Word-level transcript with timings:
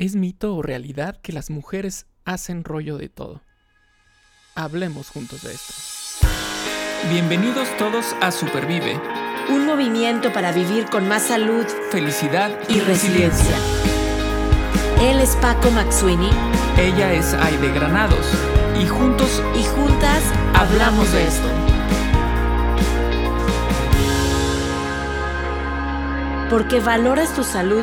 ¿Es 0.00 0.14
mito 0.14 0.54
o 0.54 0.62
realidad 0.62 1.16
que 1.20 1.32
las 1.32 1.50
mujeres 1.50 2.06
hacen 2.24 2.62
rollo 2.62 2.98
de 2.98 3.08
todo? 3.08 3.42
Hablemos 4.54 5.10
juntos 5.10 5.42
de 5.42 5.52
esto. 5.52 5.74
Bienvenidos 7.10 7.68
todos 7.78 8.14
a 8.20 8.30
Supervive. 8.30 9.00
Un 9.50 9.66
movimiento 9.66 10.32
para 10.32 10.52
vivir 10.52 10.84
con 10.84 11.08
más 11.08 11.24
salud, 11.24 11.66
felicidad 11.90 12.56
y, 12.68 12.78
resiliencia. 12.78 13.56
Él 15.02 15.18
es 15.18 15.34
Paco 15.34 15.72
Maxuini. 15.72 16.30
Ella 16.78 17.12
es 17.12 17.34
Aide 17.34 17.72
Granados. 17.72 18.24
Y 18.80 18.86
juntos 18.86 19.42
y 19.58 19.64
juntas 19.64 20.22
hablamos 20.54 21.12
de 21.12 21.26
esto. 21.26 21.48
Porque 26.50 26.78
valoras 26.78 27.34
tu 27.34 27.42
salud 27.42 27.82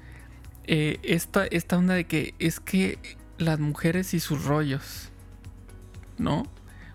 eh, 0.73 0.99
esta, 1.03 1.45
esta 1.47 1.77
onda 1.77 1.95
de 1.95 2.05
que 2.05 2.33
es 2.39 2.61
que 2.61 2.97
las 3.37 3.59
mujeres 3.59 4.13
y 4.13 4.21
sus 4.21 4.45
rollos, 4.45 5.09
¿no? 6.17 6.43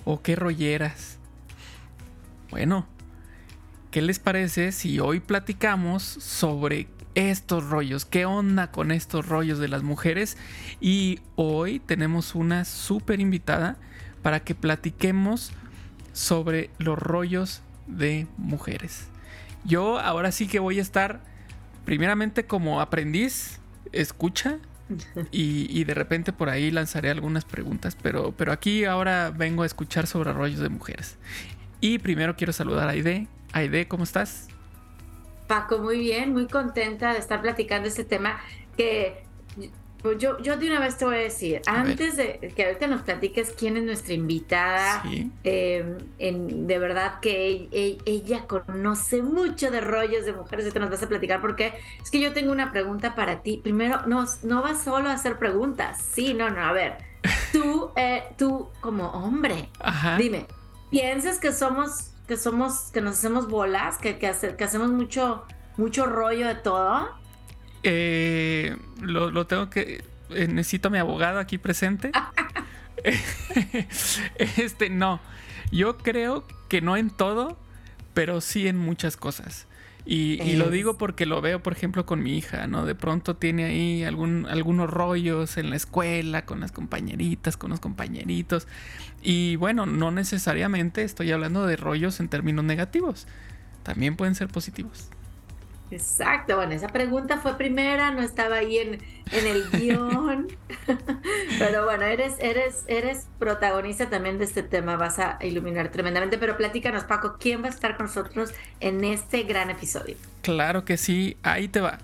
O 0.07 0.23
qué 0.23 0.35
rolleras. 0.35 1.19
Bueno, 2.49 2.87
¿qué 3.91 4.01
les 4.01 4.19
parece 4.19 4.73
si 4.73 4.99
hoy 4.99 5.21
platicamos 5.21 6.03
sobre 6.03 6.89
estos 7.15 7.69
rollos? 7.69 8.07
¿Qué 8.07 8.25
onda 8.25 8.71
con 8.71 8.91
estos 8.91 9.29
rollos 9.29 9.59
de 9.59 9.69
las 9.69 9.83
mujeres? 9.83 10.39
Y 10.81 11.21
hoy 11.35 11.79
tenemos 11.79 12.35
una 12.35 12.65
súper 12.65 13.21
invitada 13.21 13.77
para 14.23 14.41
que 14.41 14.55
platiquemos 14.55 15.53
sobre 16.15 16.71
los 16.79 16.99
rollos 16.99 17.61
de 17.87 18.27
mujeres. 18.39 19.09
Yo 19.67 20.01
ahora 20.01 20.33
sí 20.33 20.47
que 20.47 20.61
voy 20.61 20.79
a 20.79 20.83
estar 20.83 21.21
primeramente 21.85 22.47
como 22.47 22.81
aprendiz, 22.81 23.61
escucha 24.01 24.59
y, 25.31 25.85
de 25.85 25.95
repente 25.95 26.33
por 26.33 26.49
ahí 26.49 26.71
lanzaré 26.71 27.11
algunas 27.11 27.45
preguntas, 27.45 27.97
pero, 28.01 28.33
pero 28.33 28.53
aquí 28.53 28.85
ahora 28.85 29.33
vengo 29.37 29.63
a 29.63 29.67
escuchar 29.67 30.07
sobre 30.07 30.33
rollos 30.33 30.61
de 30.61 30.69
mujeres. 30.69 31.17
Y 31.81 31.99
primero 31.99 32.37
quiero 32.37 32.53
saludar 32.53 32.89
a 32.89 32.93
Aide. 32.93 33.29
Aide, 33.53 33.89
¿cómo 33.89 34.05
estás? 34.05 34.49
Paco, 35.47 35.79
muy 35.79 35.99
bien, 35.99 36.33
muy 36.33 36.47
contenta 36.47 37.13
de 37.13 37.19
estar 37.19 37.41
platicando 37.43 37.89
este 37.89 38.05
tema 38.05 38.41
que 38.77 39.26
yo, 40.13 40.39
yo 40.41 40.57
de 40.57 40.69
una 40.69 40.81
vez 40.81 40.97
te 40.97 41.05
voy 41.05 41.17
a 41.17 41.19
decir, 41.19 41.63
antes 41.67 42.17
de 42.17 42.53
que 42.55 42.65
ahorita 42.65 42.87
nos 42.87 43.03
platiques 43.03 43.53
quién 43.57 43.77
es 43.77 43.85
nuestra 43.85 44.15
invitada, 44.15 45.03
em, 45.45 45.99
en, 46.19 46.67
de 46.67 46.79
verdad 46.79 47.21
que 47.21 47.69
ella, 48.05 48.47
conoce 48.47 49.23
mucho 49.23 49.71
de 49.71 49.81
rollos 49.81 50.25
de 50.25 50.33
mujeres, 50.33 50.67
ahorita 50.67 50.81
nos 50.81 50.91
vas 50.91 51.03
a 51.03 51.09
platicar 51.09 51.41
porque 51.41 51.73
es 52.03 52.11
que 52.11 52.21
yo 52.21 52.33
tengo 52.33 52.53
una 52.53 52.73
pregunta 52.73 53.15
para 53.15 53.43
ti. 53.43 53.61
Primero, 53.63 54.07
no, 54.07 54.25
no 54.43 54.63
vas 54.63 54.83
solo 54.83 55.09
a 55.09 55.13
hacer 55.13 55.39
preguntas, 55.39 56.03
sí, 56.03 56.35
no, 56.35 56.51
no, 56.51 56.61
a 56.61 56.73
ver, 56.73 56.99
tú, 57.53 57.91
eh, 57.97 58.25
tú 58.37 58.69
como 58.81 59.09
hombre, 59.09 59.69
dime, 60.19 60.47
¿piensas 60.91 61.39
que 61.39 61.53
somos, 61.53 62.13
que 62.27 62.37
somos, 62.37 62.91
que 62.93 63.01
nos 63.01 63.19
hacemos 63.19 63.49
bolas, 63.49 63.99
que, 63.99 64.19
que, 64.19 64.33
que 64.57 64.65
hacemos 64.65 64.91
mucho, 64.91 65.45
mucho 65.77 66.07
rollo 66.07 66.49
de 66.49 66.57
todo? 66.57 67.09
Eh, 67.89 68.77
lo, 69.01 69.47
tengo 69.47 69.71
que. 69.71 70.03
Eh, 70.31 70.49
necesito 70.49 70.89
a 70.89 70.91
mi 70.91 70.99
abogado 70.99 71.39
aquí 71.39 71.57
presente. 71.57 72.11
este, 74.57 74.91
no. 74.91 75.21
Yo 75.71 75.97
creo 75.97 76.45
que 76.69 76.81
no 76.81 76.97
en 76.97 77.11
todo, 77.11 77.57
pero 78.13 78.41
sí 78.41 78.67
en 78.67 78.77
muchas 78.77 79.17
cosas. 79.17 79.69
Y, 80.05 80.55
lo 80.55 80.71
digo 80.71 80.99
porque 80.99 81.27
lo 81.27 81.41
veo, 81.41 81.63
por 81.63 81.73
ejemplo, 81.73 82.07
con 82.07 82.23
mi 82.23 82.39
hija, 82.39 82.69
¿no? 82.69 82.87
De 82.87 82.95
pronto 82.95 83.35
tiene 83.35 83.65
ahí 83.65 84.05
algún, 84.05 84.47
algunos 84.49 84.89
rollos 84.89 85.57
en 85.57 85.71
la 85.71 85.77
escuela, 85.77 86.45
con 86.45 86.61
las 86.61 86.71
compañeritas, 86.71 87.57
con 87.57 87.71
los 87.71 87.81
compañeritos. 87.81 88.69
Y 89.21 89.57
bueno, 89.57 89.85
no 89.85 90.13
necesariamente 90.13 91.03
estoy 91.03 91.33
hablando 91.33 91.67
de 91.67 91.77
rollos 91.77 92.21
en 92.21 92.29
términos 92.29 92.65
negativos. 92.65 93.27
También 93.83 94.15
pueden 94.17 94.37
ser 94.37 94.47
positivos. 94.47 95.11
Exacto, 95.91 96.57
bueno, 96.57 96.73
esa 96.73 96.89
pregunta 96.89 97.39
fue 97.39 97.57
primera, 97.57 98.11
no 98.11 98.21
estaba 98.21 98.57
ahí 98.57 98.79
en, 98.79 98.99
en 99.31 99.47
el 99.47 99.71
guion, 99.71 100.49
pero 101.61 101.85
bueno, 101.85 102.05
eres, 102.05 102.35
eres, 102.41 102.85
eres 102.89 103.29
protagonista 103.39 104.11
también 104.11 104.39
de 104.39 104.47
este 104.47 104.65
tema, 104.65 104.97
vas 104.97 105.21
a 105.21 105.39
iluminar 105.43 105.93
tremendamente, 105.93 106.39
pero 106.39 106.57
platícanos 106.57 107.05
Paco, 107.05 107.37
¿quién 107.39 107.63
va 107.63 107.67
a 107.67 107.71
estar 107.71 107.97
con 107.97 108.07
nosotros 108.07 108.53
en 108.81 109.05
este 109.05 109.45
gran 109.45 109.71
episodio? 109.71 110.17
Claro 110.43 110.85
que 110.85 110.97
sí, 110.97 111.37
ahí 111.43 111.69
te 111.69 111.81
va. 111.81 111.99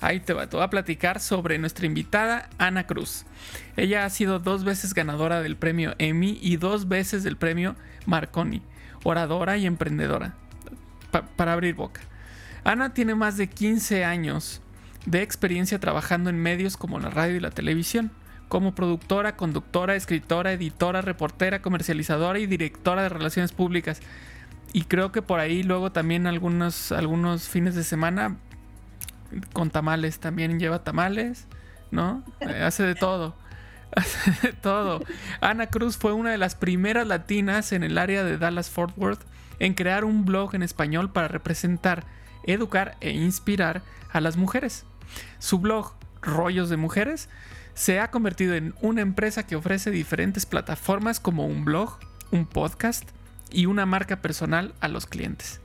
Ahí 0.00 0.20
te 0.20 0.32
va, 0.32 0.48
te 0.48 0.56
voy 0.56 0.64
a 0.64 0.70
platicar 0.70 1.18
sobre 1.18 1.58
nuestra 1.58 1.84
invitada 1.84 2.48
Ana 2.58 2.86
Cruz. 2.86 3.24
Ella 3.76 4.04
ha 4.04 4.10
sido 4.10 4.38
dos 4.38 4.62
veces 4.62 4.94
ganadora 4.94 5.42
del 5.42 5.56
premio 5.56 5.96
Emmy 5.98 6.38
y 6.40 6.56
dos 6.56 6.86
veces 6.86 7.24
del 7.24 7.36
premio 7.36 7.74
Marconi, 8.06 8.62
oradora 9.02 9.56
y 9.56 9.66
emprendedora. 9.66 10.34
para 11.36 11.52
abrir 11.52 11.74
boca. 11.74 12.00
Ana 12.68 12.92
tiene 12.92 13.14
más 13.14 13.38
de 13.38 13.48
15 13.48 14.04
años 14.04 14.60
de 15.06 15.22
experiencia 15.22 15.80
trabajando 15.80 16.28
en 16.28 16.36
medios 16.36 16.76
como 16.76 17.00
la 17.00 17.08
radio 17.08 17.36
y 17.36 17.40
la 17.40 17.50
televisión, 17.50 18.10
como 18.48 18.74
productora, 18.74 19.36
conductora, 19.36 19.96
escritora, 19.96 20.52
editora, 20.52 21.00
reportera, 21.00 21.62
comercializadora 21.62 22.38
y 22.40 22.46
directora 22.46 23.04
de 23.04 23.08
relaciones 23.08 23.52
públicas. 23.52 24.02
Y 24.74 24.82
creo 24.82 25.12
que 25.12 25.22
por 25.22 25.40
ahí 25.40 25.62
luego 25.62 25.92
también 25.92 26.26
algunos, 26.26 26.92
algunos 26.92 27.48
fines 27.48 27.74
de 27.74 27.84
semana 27.84 28.36
con 29.54 29.70
tamales, 29.70 30.18
también 30.18 30.60
lleva 30.60 30.84
tamales, 30.84 31.46
¿no? 31.90 32.22
Eh, 32.40 32.62
hace 32.62 32.82
de 32.82 32.94
todo. 32.94 33.34
Hace 33.96 34.46
de 34.46 34.52
todo. 34.52 35.00
Ana 35.40 35.68
Cruz 35.68 35.96
fue 35.96 36.12
una 36.12 36.30
de 36.32 36.36
las 36.36 36.54
primeras 36.54 37.06
latinas 37.06 37.72
en 37.72 37.82
el 37.82 37.96
área 37.96 38.24
de 38.24 38.36
Dallas 38.36 38.68
Fort 38.68 38.92
Worth 38.98 39.22
en 39.58 39.72
crear 39.72 40.04
un 40.04 40.26
blog 40.26 40.54
en 40.54 40.62
español 40.62 41.10
para 41.10 41.28
representar 41.28 42.04
educar 42.52 42.96
e 43.00 43.10
inspirar 43.10 43.82
a 44.12 44.20
las 44.20 44.36
mujeres. 44.36 44.84
Su 45.38 45.58
blog, 45.58 45.94
Rollos 46.22 46.68
de 46.68 46.76
Mujeres, 46.76 47.28
se 47.74 48.00
ha 48.00 48.10
convertido 48.10 48.54
en 48.54 48.74
una 48.80 49.02
empresa 49.02 49.46
que 49.46 49.56
ofrece 49.56 49.90
diferentes 49.90 50.46
plataformas 50.46 51.20
como 51.20 51.46
un 51.46 51.64
blog, 51.64 51.98
un 52.32 52.46
podcast 52.46 53.08
y 53.50 53.66
una 53.66 53.86
marca 53.86 54.20
personal 54.20 54.74
a 54.80 54.88
los 54.88 55.06
clientes. 55.06 55.60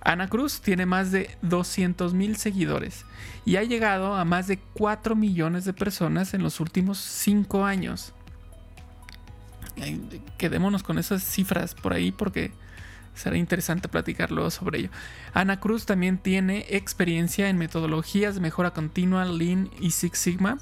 Ana 0.00 0.28
Cruz 0.28 0.60
tiene 0.60 0.84
más 0.84 1.12
de 1.12 1.30
200 1.42 2.12
mil 2.12 2.36
seguidores 2.36 3.06
y 3.46 3.56
ha 3.56 3.62
llegado 3.62 4.14
a 4.14 4.24
más 4.24 4.46
de 4.46 4.58
4 4.58 5.16
millones 5.16 5.64
de 5.64 5.72
personas 5.72 6.34
en 6.34 6.42
los 6.42 6.60
últimos 6.60 6.98
5 6.98 7.64
años. 7.64 8.12
Quedémonos 10.36 10.82
con 10.82 10.98
esas 10.98 11.22
cifras 11.22 11.74
por 11.74 11.94
ahí 11.94 12.12
porque 12.12 12.52
será 13.14 13.36
interesante 13.36 13.88
platicarlo 13.88 14.50
sobre 14.50 14.80
ello. 14.80 14.90
Ana 15.32 15.60
Cruz 15.60 15.86
también 15.86 16.18
tiene 16.18 16.66
experiencia 16.68 17.48
en 17.48 17.58
metodologías 17.58 18.34
de 18.34 18.40
mejora 18.40 18.72
continua, 18.72 19.24
Lean 19.24 19.70
y 19.80 19.92
Six 19.92 20.18
Sigma. 20.18 20.58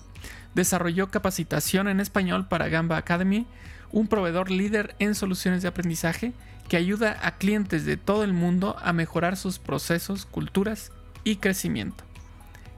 Desarrolló 0.55 1.11
capacitación 1.11 1.89
en 1.89 2.01
español 2.01 2.47
para 2.47 2.69
Gamba 2.69 2.99
Academy, 2.99 3.47
un 3.91 4.07
proveedor 4.07 4.51
líder 4.51 4.95
en 4.99 5.15
soluciones 5.15 5.63
de 5.63 5.69
aprendizaje 5.69 6.33
que 6.69 6.77
ayuda 6.77 7.19
a 7.23 7.37
clientes 7.39 7.85
de 7.85 7.97
todo 7.97 8.25
el 8.25 8.33
mundo 8.33 8.77
a 8.83 8.93
mejorar 8.93 9.37
sus 9.37 9.59
procesos, 9.59 10.27
culturas 10.27 10.93
y 11.25 11.37
crecimiento. 11.37 12.05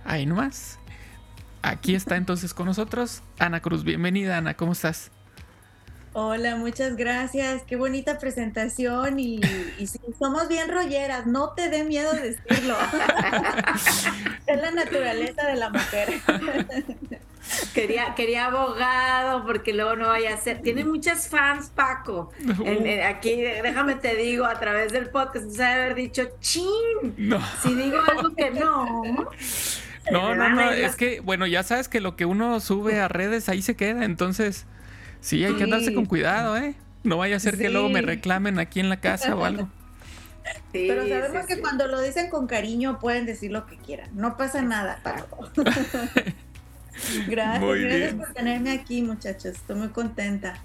Ahí 0.04 0.26
nomás. 0.26 0.78
Aquí 1.62 1.94
está 1.94 2.16
entonces 2.16 2.52
con 2.54 2.66
nosotros 2.66 3.22
Ana 3.38 3.60
Cruz. 3.60 3.84
Bienvenida 3.84 4.36
Ana, 4.36 4.54
¿cómo 4.54 4.72
estás? 4.72 5.10
Hola, 6.16 6.54
muchas 6.54 6.94
gracias. 6.94 7.64
Qué 7.64 7.74
bonita 7.74 8.20
presentación 8.20 9.18
y, 9.18 9.40
somos 10.16 10.46
bien 10.46 10.68
rolleras, 10.68 11.26
no 11.26 11.54
te 11.54 11.68
dé 11.68 11.82
miedo 11.82 12.12
decirlo. 12.12 12.76
es 14.46 14.60
la 14.60 14.70
naturaleza 14.70 15.44
de 15.44 15.56
la 15.56 15.70
mujer. 15.70 16.08
Quería, 17.74 18.14
quería 18.14 18.46
abogado 18.46 19.44
porque 19.44 19.74
luego 19.74 19.96
no 19.96 20.08
vaya 20.08 20.34
a 20.34 20.36
ser. 20.38 20.62
Tiene 20.62 20.84
muchas 20.84 21.28
fans, 21.28 21.68
Paco. 21.74 22.32
aquí, 23.06 23.34
déjame 23.34 23.96
te 23.96 24.14
digo, 24.14 24.46
a 24.46 24.58
través 24.58 24.92
del 24.92 25.10
podcast, 25.10 25.50
se 25.50 25.62
haber 25.62 25.94
dicho, 25.94 26.22
chin. 26.40 26.64
Si 27.62 27.74
digo 27.74 27.98
algo 28.08 28.34
que 28.34 28.50
no. 28.50 29.02
No, 30.10 30.34
no, 30.34 30.48
no, 30.48 30.70
es 30.70 30.96
que, 30.96 31.20
bueno, 31.20 31.46
ya 31.46 31.62
sabes 31.64 31.88
que 31.88 32.00
lo 32.00 32.16
que 32.16 32.24
uno 32.24 32.60
sube 32.60 32.98
a 33.00 33.08
redes 33.08 33.48
ahí 33.50 33.60
se 33.60 33.76
queda, 33.76 34.04
entonces 34.04 34.66
sí, 35.24 35.44
hay 35.44 35.54
que 35.54 35.64
andarse 35.64 35.94
con 35.94 36.06
cuidado, 36.06 36.56
¿eh? 36.56 36.74
No 37.02 37.18
vaya 37.18 37.36
a 37.36 37.40
ser 37.40 37.58
que 37.58 37.68
luego 37.70 37.88
me 37.88 38.02
reclamen 38.02 38.58
aquí 38.58 38.80
en 38.80 38.88
la 38.88 39.00
casa 39.00 39.34
o 39.34 39.44
algo. 39.44 39.68
Pero 40.72 41.08
sabemos 41.08 41.46
que 41.46 41.60
cuando 41.60 41.86
lo 41.86 42.00
dicen 42.00 42.28
con 42.28 42.46
cariño 42.46 42.98
pueden 42.98 43.26
decir 43.26 43.50
lo 43.50 43.66
que 43.66 43.76
quieran. 43.76 44.10
No 44.14 44.36
pasa 44.36 44.60
nada, 44.62 45.00
Paco. 45.02 45.48
gracias, 47.28 47.80
gracias 47.80 48.14
por 48.14 48.32
tenerme 48.34 48.72
aquí, 48.72 49.02
muchachos. 49.02 49.52
Estoy 49.56 49.76
muy 49.76 49.88
contenta. 49.88 50.60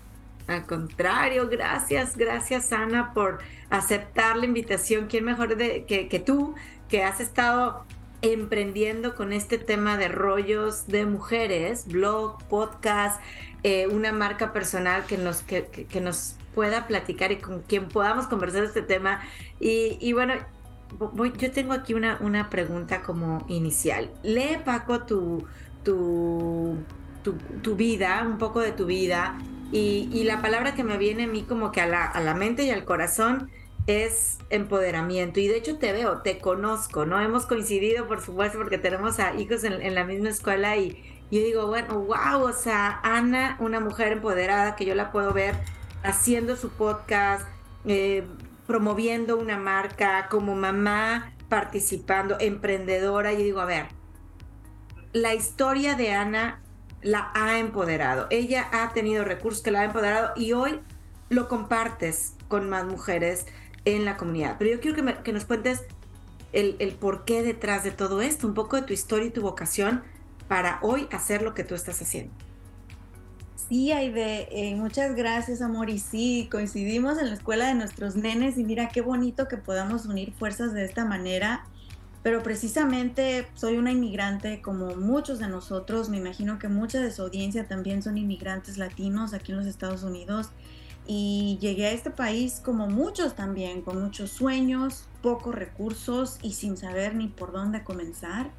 Al 0.50 0.66
contrario, 0.66 1.48
gracias, 1.48 2.18
gracias 2.18 2.74
Ana 2.74 3.14
por 3.14 3.40
aceptar 3.70 4.36
la 4.36 4.46
invitación. 4.46 5.06
¿Quién 5.08 5.24
mejor 5.24 5.56
de, 5.56 5.86
que, 5.86 6.20
tú, 6.20 6.56
que 6.90 7.04
has 7.04 7.20
estado 7.20 7.86
emprendiendo 8.24 9.16
con 9.16 9.32
este 9.32 9.60
tema 9.60 9.96
de 9.96 10.08
rollos 10.08 10.88
de 10.88 11.06
mujeres, 11.06 11.86
blog, 11.88 12.44
podcast, 12.46 13.22
eh, 13.64 13.88
una 13.88 14.12
marca 14.12 14.54
personal 14.54 15.06
que 15.06 15.18
nos, 15.18 15.42
que, 15.42 15.66
que 15.66 16.02
nos 16.02 16.36
pueda 16.60 16.88
platicar 16.88 17.32
y 17.32 17.38
con 17.38 17.62
quien 17.62 17.88
podamos 17.88 18.28
conversar 18.28 18.64
este 18.64 18.82
tema. 18.82 19.22
Y, 19.60 20.12
bueno, 20.14 20.34
yo 21.38 21.52
tengo 21.52 21.74
aquí 21.74 21.94
una, 21.94 22.18
una 22.22 22.50
pregunta 22.50 23.02
como 23.02 23.46
inicial. 23.48 24.12
Lee, 24.24 24.58
Paco, 24.66 25.04
tu, 25.06 25.46
tu, 25.84 26.76
tu, 27.62 27.76
vida, 27.76 28.26
un 28.28 28.38
poco 28.38 28.60
de 28.60 28.72
tu 28.72 28.86
vida. 28.86 29.38
Y, 29.72 30.24
la 30.24 30.42
palabra 30.42 30.76
que 30.76 30.84
me 30.84 30.98
viene 30.98 31.24
a 31.24 31.28
mí 31.28 31.44
como 31.44 31.72
que 31.72 31.82
a 31.82 31.88
la, 31.88 32.06
a 32.06 32.20
la 32.20 32.34
mente 32.34 32.64
y 32.64 32.72
al 32.72 32.86
corazón 32.86 33.50
es 33.88 34.40
empoderamiento. 34.50 35.40
Y 35.40 35.48
de 35.48 35.58
hecho 35.58 35.78
te 35.78 35.94
veo, 35.94 36.22
te 36.22 36.40
conozco, 36.40 37.06
¿no? 37.06 37.22
Hemos 37.22 37.46
coincidido, 37.46 38.08
por 38.08 38.22
supuesto, 38.22 38.58
porque 38.58 38.78
tenemos 38.78 39.20
a 39.20 39.36
hijos 39.40 39.64
en, 39.64 39.82
en 39.82 39.96
la 39.96 40.04
misma 40.04 40.30
escuela 40.30 40.76
y 40.76 41.09
yo 41.31 41.42
digo, 41.42 41.68
bueno, 41.68 42.00
wow, 42.00 42.42
o 42.42 42.54
sea, 42.54 43.00
Ana, 43.04 43.56
una 43.60 43.80
mujer 43.80 44.12
empoderada 44.12 44.76
que 44.76 44.86
yo 44.86 44.96
la 44.96 45.12
puedo 45.12 45.31
ver 45.31 45.56
haciendo 46.04 46.56
su 46.56 46.70
podcast, 46.70 47.48
eh, 47.86 48.26
promoviendo 48.66 49.38
una 49.38 49.58
marca, 49.58 50.28
como 50.30 50.56
mamá 50.56 51.34
participando, 51.48 52.38
emprendedora. 52.40 53.34
Y 53.34 53.44
digo, 53.44 53.62
a 53.62 53.66
ver, 53.66 53.88
la 55.14 55.36
historia 55.36 55.96
de 55.96 56.14
Ana 56.14 56.62
la 57.02 57.31
ha 57.36 57.60
empoderado. 57.60 58.28
Ella 58.31 58.68
ha 58.72 58.92
tenido 58.94 59.24
recursos 59.24 59.62
que 59.62 59.72
la 59.72 59.81
ha 59.81 59.86
empoderado 59.86 60.31
y 60.36 60.54
hoy 60.54 60.80
lo 61.30 61.48
compartes 61.48 62.34
con 62.48 62.70
más 62.70 62.86
mujeres 62.86 63.46
en 63.86 64.04
la 64.04 64.18
comunidad. 64.18 64.56
Pero 64.58 64.72
yo 64.72 64.80
quiero 64.80 65.24
que, 65.24 65.31
nos 65.31 65.46
cuentes 65.46 65.84
el, 66.54 66.76
el 66.80 66.94
porqué 66.96 67.44
detrás 67.44 67.84
de 67.84 67.92
todo 67.92 68.22
esto, 68.22 68.48
un 68.48 68.56
poco 68.56 68.78
de 68.78 68.81
tu 68.81 68.94
historia 68.94 69.28
y 69.28 69.31
tu 69.31 69.42
vocación 69.42 70.04
para 70.50 70.80
hoy 70.81 71.07
hacer 71.12 71.44
lo 71.44 71.54
que 71.54 71.63
tú 71.63 71.75
estás 71.75 72.01
haciendo. 72.01 72.34
Sí, 73.69 73.92
Aide, 73.92 74.48
eh, 74.51 74.75
muchas 74.75 75.16
gracias, 75.16 75.62
amor. 75.62 75.92
Y 75.92 76.00
sí, 76.00 76.50
coincidimos 76.51 77.19
en 77.19 77.28
la 77.28 77.36
escuela 77.36 77.68
de 77.68 77.75
nuestros 77.75 78.16
nenes 78.16 78.57
y 78.57 78.63
mira 78.63 78.90
qué 78.90 79.01
bonito 79.01 79.48
que 79.48 79.57
podamos 79.57 80.07
unir 80.07 80.34
fuerzas 80.34 80.74
de 80.74 80.84
esta 80.84 81.06
manera. 81.06 81.68
Pero 82.24 82.42
precisamente 82.42 83.48
soy 83.54 83.78
una 83.78 83.92
inmigrante 83.92 84.60
como 84.62 84.96
muchos 84.96 85.38
de 85.38 85.48
nosotros. 85.48 86.10
Me 86.10 86.18
imagino 86.18 86.57
que 86.57 86.68
mucha 86.68 87.00
de 87.00 87.12
su 87.12 87.22
audiencia 87.22 87.68
también 87.68 88.02
son 88.02 88.18
inmigrantes 88.18 88.80
latinos 88.80 89.36
aquí 89.36 89.52
en 89.52 89.60
los 89.60 89.68
Estados 89.68 90.02
Unidos. 90.02 90.50
Y 91.06 91.60
llegué 91.62 91.86
a 91.86 91.92
este 91.92 92.10
país 92.10 92.62
como 92.66 92.88
muchos 92.88 93.36
también, 93.36 93.84
con 93.84 94.02
muchos 94.02 94.31
sueños, 94.31 95.06
pocos 95.22 95.54
recursos 95.54 96.40
y 96.42 96.54
sin 96.54 96.75
saber 96.75 97.13
ni 97.13 97.28
por 97.28 97.52
dónde 97.52 97.84
comenzar. 97.84 98.50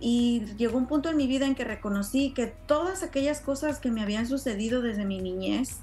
Y 0.00 0.44
llegó 0.56 0.78
un 0.78 0.86
punto 0.86 1.10
en 1.10 1.16
mi 1.16 1.26
vida 1.26 1.46
en 1.46 1.54
que 1.54 1.64
reconocí 1.64 2.32
que 2.32 2.46
todas 2.46 3.02
aquellas 3.02 3.40
cosas 3.40 3.80
que 3.80 3.90
me 3.90 4.02
habían 4.02 4.26
sucedido 4.26 4.80
desde 4.80 5.04
mi 5.04 5.20
niñez, 5.20 5.80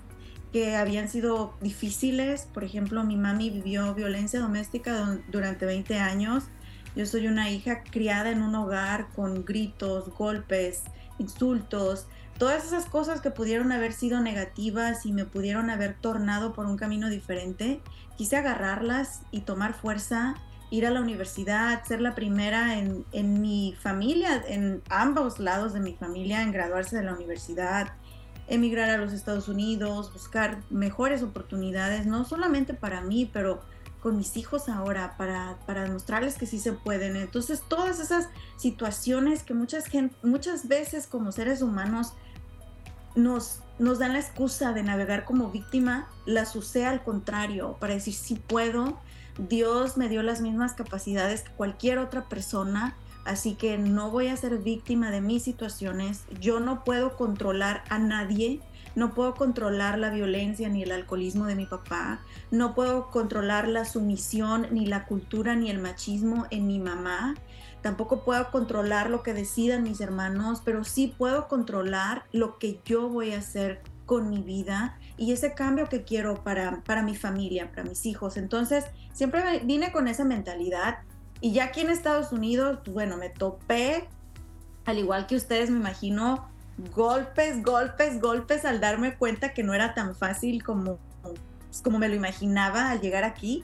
que 0.54 0.78
habían 0.78 1.10
sido 1.10 1.54
difíciles, 1.60 2.48
por 2.54 2.64
ejemplo, 2.64 3.04
mi 3.04 3.18
mami 3.18 3.50
vivió 3.50 3.94
violencia 3.94 4.40
doméstica 4.40 5.20
durante 5.30 5.66
20 5.66 6.00
años. 6.00 6.46
Yo 6.96 7.06
soy 7.06 7.28
una 7.28 7.50
hija 7.52 7.84
criada 7.84 8.30
en 8.30 8.42
un 8.42 8.56
hogar 8.56 9.10
con 9.14 9.44
gritos, 9.44 10.10
golpes, 10.10 10.84
insultos, 11.20 12.08
todas 12.38 12.66
esas 12.66 12.86
cosas 12.86 13.20
que 13.20 13.32
pudieron 13.32 13.74
haber 13.74 13.92
sido 13.92 14.22
negativas 14.22 15.06
y 15.06 15.12
me 15.12 15.26
pudieron 15.26 15.70
haber 15.70 15.96
tornado 15.96 16.54
por 16.54 16.68
un 16.68 16.78
camino 16.78 17.10
diferente. 17.10 17.82
Quise 18.18 18.38
agarrarlas 18.38 19.24
y 19.32 19.42
tomar 19.42 19.74
fuerza 19.74 20.36
ir 20.76 20.86
a 20.86 20.92
la 20.92 21.02
universidad, 21.02 21.84
ser 21.86 22.02
la 22.02 22.16
primera 22.16 22.78
en, 22.78 23.06
en, 23.12 23.42
mi 23.42 23.76
familia, 23.82 24.44
en 24.48 24.82
ambos 24.90 25.40
lados 25.40 25.74
de 25.74 25.80
mi 25.80 25.94
familia, 25.94 26.42
en 26.42 26.52
graduarse 26.52 26.98
de 26.98 27.04
la 27.04 27.14
universidad, 27.14 27.94
emigrar 28.48 28.90
a 28.90 28.98
los 28.98 29.14
Estados 29.14 29.48
Unidos, 29.48 30.12
buscar 30.14 30.62
mejores 30.70 31.24
oportunidades, 31.24 32.06
no 32.06 32.26
solamente 32.26 32.74
para 32.74 33.02
mí, 33.02 33.30
pero 33.32 33.62
con 34.02 34.18
mis 34.18 34.38
hijos 34.38 34.70
ahora, 34.70 35.16
para, 35.18 35.58
para 35.66 35.84
demostrarles 35.84 36.38
que 36.38 36.46
sí 36.46 36.60
se 36.60 36.74
pueden. 36.74 37.16
Entonces, 37.16 37.64
todas 37.68 38.00
esas 38.00 38.30
situaciones 38.56 39.42
que 39.42 39.56
muchas, 39.56 39.86
muchas 40.22 40.68
veces 40.68 41.08
como 41.08 41.32
seres 41.32 41.64
humanos 41.64 42.14
nos, 43.16 43.62
nos 43.80 43.98
dan 43.98 44.14
la 44.14 44.20
excusa 44.20 44.74
de 44.74 44.84
navegar 44.84 45.26
como 45.26 45.50
víctima, 45.50 46.08
las 46.28 46.56
usé 46.56 46.86
al 46.86 47.04
contrario, 47.04 47.78
para 47.80 47.96
decir 47.96 48.14
sí 48.14 48.36
puedo, 48.36 49.00
Dios 49.38 49.98
me 49.98 50.08
dio 50.08 50.24
las 50.24 50.42
mismas 50.42 50.74
capacidades 50.74 51.42
que 51.42 51.52
cualquier 51.52 51.98
otra 51.98 52.30
persona, 52.30 52.96
así 53.26 53.56
que 53.56 53.78
no 53.78 54.10
voy 54.10 54.28
a 54.28 54.38
ser 54.38 54.58
víctima 54.60 55.12
de 55.12 55.20
mis 55.20 55.44
situaciones. 55.44 56.24
Yo 56.40 56.60
no 56.60 56.84
puedo 56.84 57.18
controlar 57.18 57.84
a 57.90 58.00
nadie, 58.00 58.62
no 58.96 59.14
puedo 59.14 59.36
controlar 59.36 60.00
la 60.00 60.10
violencia 60.10 60.70
ni 60.70 60.84
el 60.84 60.92
alcoholismo 60.92 61.48
de 61.48 61.56
mi 61.56 61.66
papá, 61.66 62.22
no 62.50 62.76
puedo 62.76 63.12
controlar 63.12 63.68
la 63.68 63.84
sumisión 63.84 64.68
ni 64.72 64.86
la 64.86 65.06
cultura 65.06 65.56
ni 65.56 65.70
el 65.70 65.80
machismo 65.80 66.46
en 66.50 66.66
mi 66.66 66.80
mamá. 66.80 67.36
Tampoco 67.82 68.24
puedo 68.24 68.50
controlar 68.52 69.10
lo 69.10 69.22
que 69.22 69.34
decidan 69.34 69.84
mis 69.84 70.00
hermanos, 70.00 70.62
pero 70.64 70.84
sí 70.86 71.14
puedo 71.16 71.48
controlar 71.48 72.24
lo 72.32 72.58
que 72.58 72.80
yo 72.86 73.10
voy 73.10 73.34
a 73.34 73.40
hacer 73.40 73.84
con 74.06 74.30
mi 74.30 74.42
vida 74.42 74.98
y 75.18 75.32
ese 75.32 75.54
cambio 75.54 75.88
que 75.90 76.04
quiero 76.04 76.44
para, 76.44 76.82
para 76.86 77.02
mi 77.04 77.16
familia, 77.16 77.70
para 77.70 77.84
mis 77.84 78.06
hijos. 78.06 78.38
Entonces, 78.38 78.86
siempre 79.14 79.60
vine 79.64 79.92
con 79.92 80.08
esa 80.08 80.26
mentalidad 80.26 81.00
y 81.42 81.54
ya 81.54 81.66
aquí 81.66 81.82
en 81.82 81.90
Estados 81.90 82.32
Unidos, 82.32 82.80
pues, 82.84 82.94
bueno, 82.94 83.18
me 83.18 83.30
topé, 83.30 84.08
al 84.86 84.98
igual 84.98 85.28
que 85.28 85.36
ustedes, 85.36 85.70
me 85.70 85.80
imagino, 85.80 86.50
golpes, 86.94 87.64
golpes, 87.64 88.22
golpes 88.22 88.66
al 88.66 88.80
darme 88.80 89.16
cuenta 89.16 89.54
que 89.54 89.64
no 89.64 89.74
era 89.74 89.94
tan 89.94 90.16
fácil 90.16 90.64
como, 90.64 91.00
pues, 91.22 91.82
como 91.82 92.00
me 92.00 92.08
lo 92.08 92.16
imaginaba 92.16 92.90
al 92.90 93.02
llegar 93.02 93.24
aquí. 93.24 93.64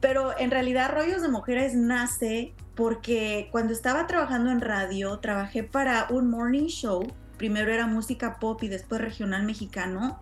Pero 0.00 0.38
en 0.38 0.50
realidad 0.50 0.92
Rollos 0.94 1.22
de 1.22 1.28
Mujeres 1.28 1.74
nace 1.74 2.54
porque 2.76 3.48
cuando 3.50 3.72
estaba 3.72 4.06
trabajando 4.06 4.50
en 4.50 4.60
radio, 4.60 5.18
trabajé 5.18 5.64
para 5.64 6.06
un 6.10 6.30
morning 6.30 6.66
show. 6.66 7.02
Primero 7.38 7.72
era 7.72 7.86
música 7.86 8.38
pop 8.38 8.62
y 8.62 8.68
después 8.68 9.00
regional 9.00 9.44
mexicano 9.44 10.20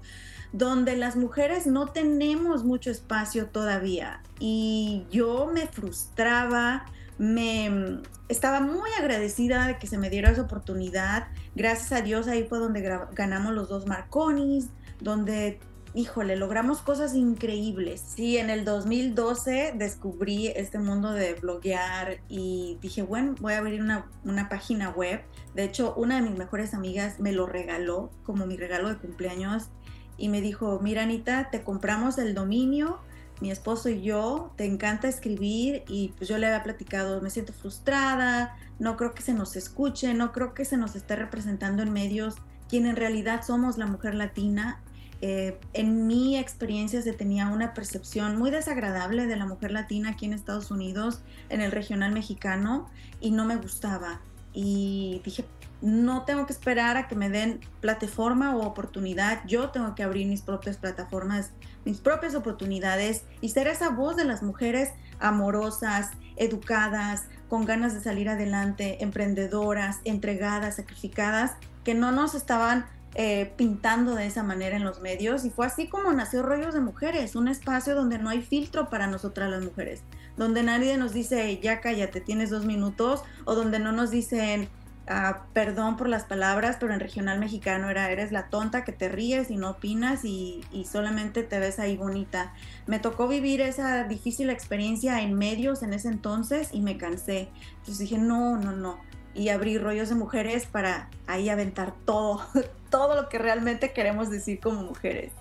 donde 0.52 0.96
las 0.96 1.16
mujeres 1.16 1.66
no 1.66 1.88
tenemos 1.88 2.64
mucho 2.64 2.90
espacio 2.90 3.46
todavía. 3.46 4.22
Y 4.38 5.04
yo 5.10 5.50
me 5.52 5.66
frustraba, 5.66 6.86
me 7.18 8.00
estaba 8.28 8.60
muy 8.60 8.90
agradecida 8.98 9.66
de 9.66 9.78
que 9.78 9.86
se 9.86 9.98
me 9.98 10.10
diera 10.10 10.30
esa 10.30 10.42
oportunidad. 10.42 11.28
Gracias 11.54 11.92
a 11.92 12.02
Dios 12.02 12.28
ahí 12.28 12.44
fue 12.44 12.58
donde 12.58 12.82
ganamos 13.12 13.54
los 13.54 13.68
dos 13.68 13.86
Marconis, 13.86 14.68
donde, 15.00 15.60
híjole, 15.96 16.36
logramos 16.36 16.82
cosas 16.82 17.14
increíbles. 17.14 18.04
Sí, 18.14 18.36
en 18.36 18.50
el 18.50 18.66
2012 18.66 19.72
descubrí 19.76 20.48
este 20.48 20.78
mundo 20.78 21.12
de 21.12 21.32
bloguear 21.34 22.18
y 22.28 22.76
dije, 22.82 23.00
bueno, 23.00 23.34
voy 23.40 23.54
a 23.54 23.58
abrir 23.58 23.80
una, 23.80 24.06
una 24.22 24.50
página 24.50 24.90
web. 24.90 25.22
De 25.54 25.64
hecho, 25.64 25.94
una 25.96 26.16
de 26.16 26.28
mis 26.28 26.38
mejores 26.38 26.74
amigas 26.74 27.18
me 27.18 27.32
lo 27.32 27.46
regaló 27.46 28.10
como 28.24 28.46
mi 28.46 28.58
regalo 28.58 28.90
de 28.90 28.98
cumpleaños 28.98 29.70
y 30.18 30.28
me 30.28 30.42
dijo, 30.42 30.78
mira 30.82 31.02
Anita, 31.02 31.48
te 31.50 31.62
compramos 31.62 32.18
el 32.18 32.34
dominio, 32.34 32.98
mi 33.40 33.50
esposo 33.50 33.88
y 33.88 34.02
yo, 34.02 34.52
te 34.56 34.66
encanta 34.66 35.08
escribir 35.08 35.82
y 35.88 36.08
pues 36.18 36.28
yo 36.28 36.36
le 36.36 36.46
había 36.46 36.62
platicado, 36.62 37.22
me 37.22 37.30
siento 37.30 37.54
frustrada, 37.54 38.54
no 38.78 38.98
creo 38.98 39.14
que 39.14 39.22
se 39.22 39.32
nos 39.32 39.56
escuche, 39.56 40.12
no 40.12 40.32
creo 40.32 40.52
que 40.52 40.66
se 40.66 40.76
nos 40.76 40.94
esté 40.94 41.16
representando 41.16 41.82
en 41.82 41.90
medios 41.90 42.34
quien 42.68 42.84
en 42.84 42.96
realidad 42.96 43.42
somos 43.46 43.78
la 43.78 43.86
mujer 43.86 44.14
latina. 44.14 44.82
Eh, 45.28 45.58
en 45.72 46.06
mi 46.06 46.38
experiencia 46.38 47.02
se 47.02 47.12
tenía 47.12 47.48
una 47.48 47.74
percepción 47.74 48.38
muy 48.38 48.52
desagradable 48.52 49.26
de 49.26 49.34
la 49.34 49.44
mujer 49.44 49.72
latina 49.72 50.10
aquí 50.10 50.26
en 50.26 50.32
Estados 50.32 50.70
Unidos, 50.70 51.18
en 51.48 51.60
el 51.60 51.72
regional 51.72 52.12
mexicano, 52.12 52.88
y 53.20 53.32
no 53.32 53.44
me 53.44 53.56
gustaba. 53.56 54.20
Y 54.52 55.20
dije, 55.24 55.44
no 55.82 56.22
tengo 56.22 56.46
que 56.46 56.52
esperar 56.52 56.96
a 56.96 57.08
que 57.08 57.16
me 57.16 57.28
den 57.28 57.58
plataforma 57.80 58.54
o 58.54 58.64
oportunidad, 58.64 59.40
yo 59.48 59.70
tengo 59.70 59.96
que 59.96 60.04
abrir 60.04 60.28
mis 60.28 60.42
propias 60.42 60.76
plataformas, 60.76 61.50
mis 61.84 61.98
propias 61.98 62.36
oportunidades 62.36 63.24
y 63.40 63.48
ser 63.48 63.66
esa 63.66 63.90
voz 63.90 64.14
de 64.14 64.26
las 64.26 64.44
mujeres 64.44 64.90
amorosas, 65.18 66.12
educadas, 66.36 67.24
con 67.48 67.64
ganas 67.64 67.94
de 67.94 68.00
salir 68.00 68.28
adelante, 68.28 69.02
emprendedoras, 69.02 69.98
entregadas, 70.04 70.76
sacrificadas, 70.76 71.54
que 71.82 71.94
no 71.94 72.12
nos 72.12 72.36
estaban 72.36 72.86
eh, 73.18 73.52
pintando 73.56 74.14
de 74.14 74.26
esa 74.26 74.42
manera 74.42 74.76
en 74.76 74.84
los 74.84 75.00
medios. 75.00 75.44
Y 75.44 75.50
fue 75.50 75.66
así 75.66 75.88
como 75.88 76.12
nació 76.12 76.42
Rollos 76.42 76.74
de 76.74 76.80
Mujeres, 76.80 77.34
un 77.34 77.48
espacio 77.48 77.94
donde 77.94 78.18
no 78.18 78.30
hay 78.30 78.42
filtro 78.42 78.88
para 78.88 79.08
nosotras 79.08 79.50
las 79.50 79.64
mujeres, 79.64 80.02
donde 80.36 80.62
nadie 80.62 80.96
nos 80.96 81.12
dice, 81.12 81.58
ya 81.60 81.80
cállate, 81.80 82.20
tienes 82.20 82.50
dos 82.50 82.64
minutos, 82.64 83.24
o 83.44 83.54
donde 83.54 83.78
no 83.78 83.92
nos 83.92 84.10
dicen, 84.10 84.68
Ah, 85.08 85.44
perdón 85.52 85.96
por 85.96 86.08
las 86.08 86.24
palabras, 86.24 86.78
pero 86.80 86.92
en 86.92 86.98
regional 86.98 87.38
mexicano 87.38 87.88
era, 87.90 88.10
eres 88.10 88.32
la 88.32 88.48
tonta 88.48 88.82
que 88.82 88.90
te 88.90 89.08
ríes 89.08 89.52
y 89.52 89.56
no 89.56 89.70
opinas 89.70 90.24
y, 90.24 90.64
solamente 90.90 91.44
te 91.44 91.60
ves 91.60 91.78
ahí 91.78 91.96
bonita. 91.96 92.52
Me 92.86 92.98
tocó 92.98 93.28
vivir 93.28 93.60
esa 93.60 94.02
difícil 94.04 94.50
experiencia 94.50 95.22
en 95.22 95.34
medios 95.34 95.84
en 95.84 95.92
ese 95.92 96.08
entonces 96.08 96.70
y 96.72 96.80
me 96.80 96.98
cansé. 96.98 97.48
Entonces 97.78 97.98
dije, 97.98 98.18
no, 98.18 98.58
no, 98.58 98.72
no. 98.72 98.98
Y 99.36 99.50
abrí 99.50 99.78
rollos 99.78 100.08
de 100.08 100.14
mujeres 100.14 100.66
para 100.66 101.10
ahí 101.26 101.48
aventar 101.48 101.94
todo, 102.04 102.40
todo 102.90 103.20
lo 103.20 103.28
que 103.28 103.38
realmente 103.38 103.92
queremos 103.92 104.30
decir 104.30 104.60
como 104.60 104.82
mujeres. 104.82 105.32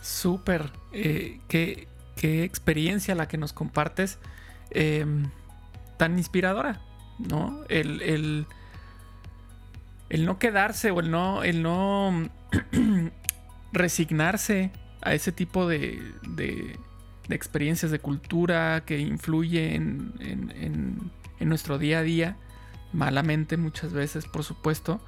Súper. 0.00 0.70
Eh, 0.92 1.40
qué, 1.48 1.88
experiencia 2.20 3.14
la 3.14 3.28
que 3.28 3.36
nos 3.36 3.52
compartes. 3.52 4.18
Em, 4.70 5.30
tan 5.96 6.18
inspiradora 6.18 6.80
¿no? 7.18 7.64
El, 7.68 8.00
el, 8.02 8.46
el 10.08 10.24
no 10.24 10.38
quedarse 10.38 10.90
o 10.90 11.00
el 11.00 11.10
no, 11.10 11.42
el 11.42 11.62
no 11.62 12.28
resignarse 13.72 14.70
a 15.02 15.14
ese 15.14 15.32
tipo 15.32 15.68
de, 15.68 16.02
de, 16.28 16.78
experiencias 17.28 17.90
de 17.90 17.98
cultura 17.98 18.84
que 18.86 18.98
influye 18.98 19.74
en, 19.74 20.14
en, 20.20 20.50
en, 20.56 21.10
nuestro 21.40 21.78
día 21.78 22.00
a 22.00 22.02
día, 22.02 22.36
malamente 22.92 23.56
muchas 23.56 23.92
veces, 23.92 24.26
por 24.26 24.44
supuesto. 24.44 25.00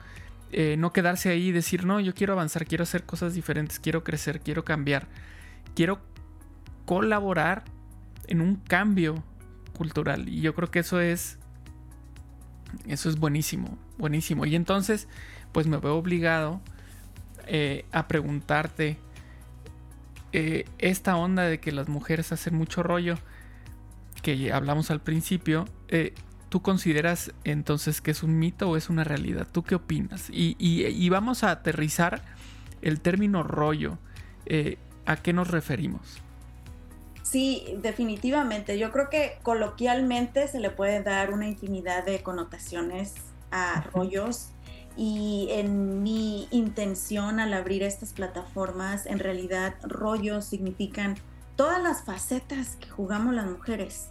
Eh, 0.53 0.77
no 0.79 0.93
quedarse 0.93 1.31
ahí 1.31 1.49
y 1.49 1.53
decir, 1.53 1.85
no, 1.85 2.01
yo 2.01 2.15
quiero 2.15 2.33
avanzar, 2.33 2.67
quiero 2.67 2.83
hacer 2.83 3.05
cosas 3.05 3.35
diferentes, 3.35 3.79
quiero 3.79 4.03
crecer, 4.05 4.41
quiero 4.41 4.65
cambiar, 4.65 5.07
quiero 5.75 6.01
colaborar 6.87 7.65
en 8.27 8.41
un 8.41 8.57
cambio 8.57 9.23
cultural. 9.77 10.29
Y 10.29 10.41
yo 10.41 10.55
creo 10.55 10.71
que 10.71 10.81
eso 10.81 11.01
es 11.01 11.39
eso 12.87 13.09
es 13.09 13.19
buenísimo, 13.19 13.79
buenísimo. 13.99 14.47
Y 14.47 14.55
entonces, 14.55 15.09
pues 15.53 15.67
me 15.67 15.79
veo 15.79 15.97
obligado 15.97 16.61
eh, 17.47 17.85
a 17.93 18.09
preguntarte 18.09 18.99
eh, 20.33 20.65
esta 20.79 21.17
onda 21.17 21.45
de 21.45 21.59
que 21.59 21.73
las 21.73 21.89
mujeres 21.89 22.33
hacen 22.33 22.55
mucho 22.55 22.83
rollo, 22.83 23.19
que 24.23 24.53
hablamos 24.53 24.91
al 24.91 25.01
principio, 25.01 25.67
eh, 25.89 26.15
¿tú 26.49 26.63
consideras 26.63 27.33
entonces 27.45 28.01
que 28.01 28.11
es 28.11 28.23
un 28.23 28.39
mito 28.39 28.71
o 28.71 28.77
es 28.77 28.89
una 28.89 29.05
realidad? 29.05 29.47
¿Tú 29.51 29.63
qué 29.63 29.75
opinas? 29.75 30.29
Y, 30.31 31.09
vamos 31.09 31.45
a 31.45 31.51
aterrizar 31.51 32.23
el 32.83 33.01
término 33.01 33.43
rollo. 33.43 33.99
¿A 35.07 35.17
qué 35.17 35.33
nos 35.33 35.49
referimos? 35.49 36.21
Sí, 37.23 37.77
definitivamente. 37.81 38.79
Yo 38.79 38.91
creo 38.91 39.09
que 39.09 39.39
coloquialmente 39.43 40.49
se 40.49 40.59
le 40.59 40.71
puede 40.71 41.03
dar 41.03 41.33
una 41.33 41.47
infinidad 41.47 42.05
de 42.05 42.23
connotaciones 42.23 43.15
a 43.53 43.83
rollos 43.93 44.51
y 44.97 45.47
en 45.51 46.03
mi 46.03 46.49
intención 46.51 47.39
al 47.39 47.55
abrir 47.55 47.85
estas 47.85 48.13
plataformas, 48.13 49.07
en 49.07 49.21
realidad 49.21 49.75
rollos 49.83 50.45
significan 50.45 51.17
todas 51.61 51.83
las 51.83 52.05
facetas 52.05 52.77
que 52.77 52.89
jugamos 52.89 53.35
las 53.35 53.45
mujeres. 53.45 54.09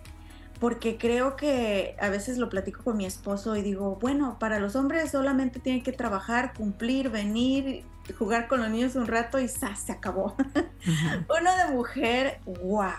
Porque 0.60 1.00
creo 1.00 1.36
que 1.36 1.96
a 2.00 2.10
veces 2.10 2.38
lo 2.38 2.48
platico 2.48 2.84
con 2.84 2.96
mi 2.96 3.08
esposo 3.08 3.56
y 3.56 3.64
digo, 3.64 3.98
bueno, 4.00 4.38
para 4.38 4.60
los 4.60 4.76
hombres 4.76 5.10
solamente 5.10 5.60
tienen 5.60 5.82
que 5.82 5.92
trabajar, 5.92 6.54
cumplir, 6.54 7.10
venir, 7.10 7.86
jugar 8.20 8.48
con 8.48 8.60
los 8.60 8.70
niños 8.70 8.94
un 8.94 9.08
rato 9.08 9.40
y 9.40 9.48
se 9.48 9.92
acabó. 9.92 10.36
Uno 11.42 11.58
de 11.58 11.74
mujer, 11.74 12.40
wow, 12.46 12.92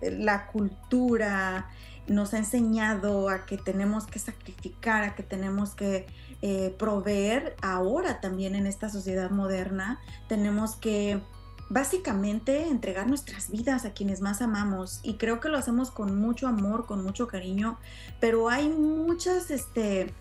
la 0.00 0.48
cultura 0.48 1.68
nos 2.08 2.34
ha 2.34 2.38
enseñado 2.38 3.28
a 3.28 3.46
que 3.46 3.56
tenemos 3.56 4.08
que 4.08 4.18
sacrificar, 4.18 5.04
a 5.04 5.14
que 5.14 5.22
tenemos 5.22 5.76
que 5.76 6.06
eh, 6.40 6.74
proveer 6.76 7.54
ahora 7.62 8.20
también 8.20 8.56
en 8.56 8.66
esta 8.66 8.88
sociedad 8.88 9.30
moderna, 9.30 10.00
tenemos 10.26 10.74
que 10.74 11.20
básicamente 11.68 12.68
entregar 12.68 13.06
nuestras 13.06 13.50
vidas 13.50 13.84
a 13.84 13.92
quienes 13.92 14.20
más 14.20 14.42
amamos 14.42 15.00
y 15.02 15.14
creo 15.14 15.40
que 15.40 15.48
lo 15.48 15.56
hacemos 15.56 15.90
con 15.90 16.18
mucho 16.18 16.46
amor, 16.46 16.86
con 16.86 17.02
mucho 17.02 17.26
cariño, 17.26 17.78
pero 18.20 18.48
hay 18.50 18.68
muchas 18.68 19.50
este, 19.50 20.12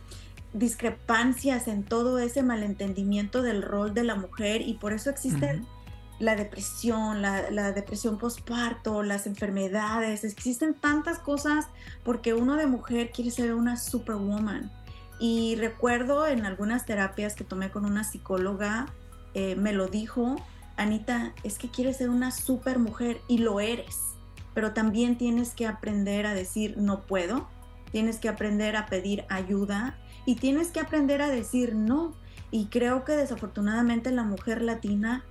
discrepancias 0.53 1.67
en 1.67 1.83
todo 1.83 2.19
ese 2.19 2.43
malentendimiento 2.43 3.41
del 3.41 3.61
rol 3.61 3.93
de 3.93 4.03
la 4.03 4.15
mujer 4.15 4.61
y 4.61 4.75
por 4.75 4.93
eso 4.93 5.09
existe 5.09 5.61
la 6.21 6.35
depresión, 6.35 7.21
la, 7.21 7.71
depresión 7.71 8.17
postparto, 8.17 9.01
las 9.01 9.25
enfermedades, 9.25 10.23
existen 10.23 10.75
tantas 10.75 11.17
cosas 11.17 11.65
porque 12.03 12.33
uno 12.35 12.57
de 12.57 12.67
mujer 12.67 13.11
quiere 13.11 13.31
ser 13.31 13.55
una 13.55 13.75
superwoman. 13.75 14.71
Y 15.19 15.55
recuerdo 15.55 16.27
en 16.27 16.45
algunas 16.45 16.85
terapias 16.85 17.35
que 17.35 17.43
tomé 17.43 17.71
con 17.71 17.85
una 17.85 18.03
psicóloga, 18.03 18.87
eh, 19.33 19.55
me 19.55 19.73
lo 19.73 19.87
dijo, 19.87 20.35
Anita, 20.81 21.33
es 21.43 21.57
que 21.57 21.69
quieres 21.69 21.97
ser 21.97 22.09
una 22.09 22.31
super 22.31 22.79
mujer 22.79 23.21
y 23.27 23.37
lo 23.37 23.59
eres, 23.59 23.97
pero 24.53 24.73
también 24.73 25.17
tienes 25.17 25.51
que 25.51 25.67
aprender 25.67 26.25
a 26.25 26.33
decir 26.33 26.77
no 26.77 27.01
puedo, 27.01 27.47
tienes 27.91 28.19
que 28.19 28.29
aprender 28.29 28.75
a 28.75 28.87
pedir 28.87 29.25
ayuda 29.29 29.99
y 30.25 30.35
tienes 30.35 30.69
que 30.69 30.79
aprender 30.79 31.21
a 31.21 31.29
decir 31.29 31.75
no. 31.75 32.13
Y 32.49 32.65
creo 32.65 33.05
que 33.05 33.13
desafortunadamente 33.13 34.11
la 34.11 34.23
mujer 34.23 34.61
latina 34.61 35.23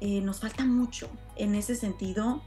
eh, 0.00 0.20
nos 0.20 0.40
falta 0.40 0.64
mucho 0.64 1.08
en 1.36 1.54
ese 1.54 1.76
sentido, 1.76 2.42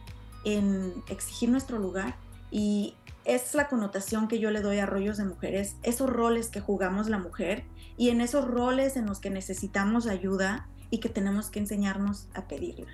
en 0.46 0.94
exigir 1.10 1.50
nuestro 1.50 1.80
lugar. 1.80 2.18
Y 2.52 2.96
es 3.24 3.56
la 3.56 3.68
connotación 3.68 4.28
que 4.28 4.40
yo 4.40 4.52
le 4.52 4.62
doy 4.62 4.80
a 4.80 4.86
rollos 4.86 5.18
de 5.18 5.26
mujeres, 5.26 5.78
esos 5.84 6.10
roles 6.10 6.50
que 6.50 6.60
jugamos 6.60 7.08
la 7.08 7.18
mujer 7.18 7.64
y 7.98 8.10
en 8.10 8.20
esos 8.20 8.46
roles 8.46 8.98
en 8.98 9.06
los 9.06 9.20
que 9.20 9.30
necesitamos 9.30 10.08
ayuda 10.08 10.68
y 10.92 11.00
que 11.00 11.10
tenemos 11.10 11.50
que 11.50 11.60
enseñarnos 11.60 12.28
a 12.36 12.44
pedirla. 12.44 12.92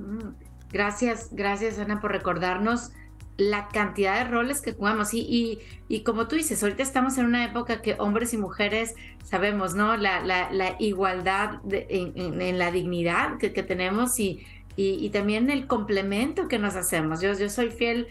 Mm, 0.00 0.30
gracias, 0.72 1.28
gracias 1.30 1.78
Ana 1.78 2.00
por 2.00 2.10
recordarnos 2.10 2.90
la 3.36 3.68
cantidad 3.68 4.18
de 4.18 4.30
roles 4.30 4.60
que 4.60 4.72
jugamos. 4.72 5.12
Y, 5.12 5.58
y, 5.88 6.02
como 6.02 6.28
tú 6.28 6.36
dices, 6.36 6.62
ahorita 6.62 6.82
estamos 6.82 7.18
en 7.18 7.26
una 7.26 7.44
época 7.44 7.82
que 7.82 7.96
hombres 7.98 8.32
y 8.32 8.38
mujeres 8.38 8.94
sabemos, 9.24 9.74
¿no? 9.74 9.96
La, 9.96 10.20
la, 10.20 10.76
igualdad 10.78 11.60
en, 11.70 12.58
la 12.58 12.70
dignidad 12.70 13.38
que, 13.38 13.50
tenemos 13.50 14.18
y, 14.20 14.46
y, 14.76 15.10
también 15.10 15.50
el 15.50 15.66
complemento 15.66 16.48
que 16.48 16.58
nos 16.58 16.76
hacemos. 16.76 17.20
Yo, 17.20 17.32
yo 17.34 17.48
soy 17.48 17.70
fiel 17.70 18.06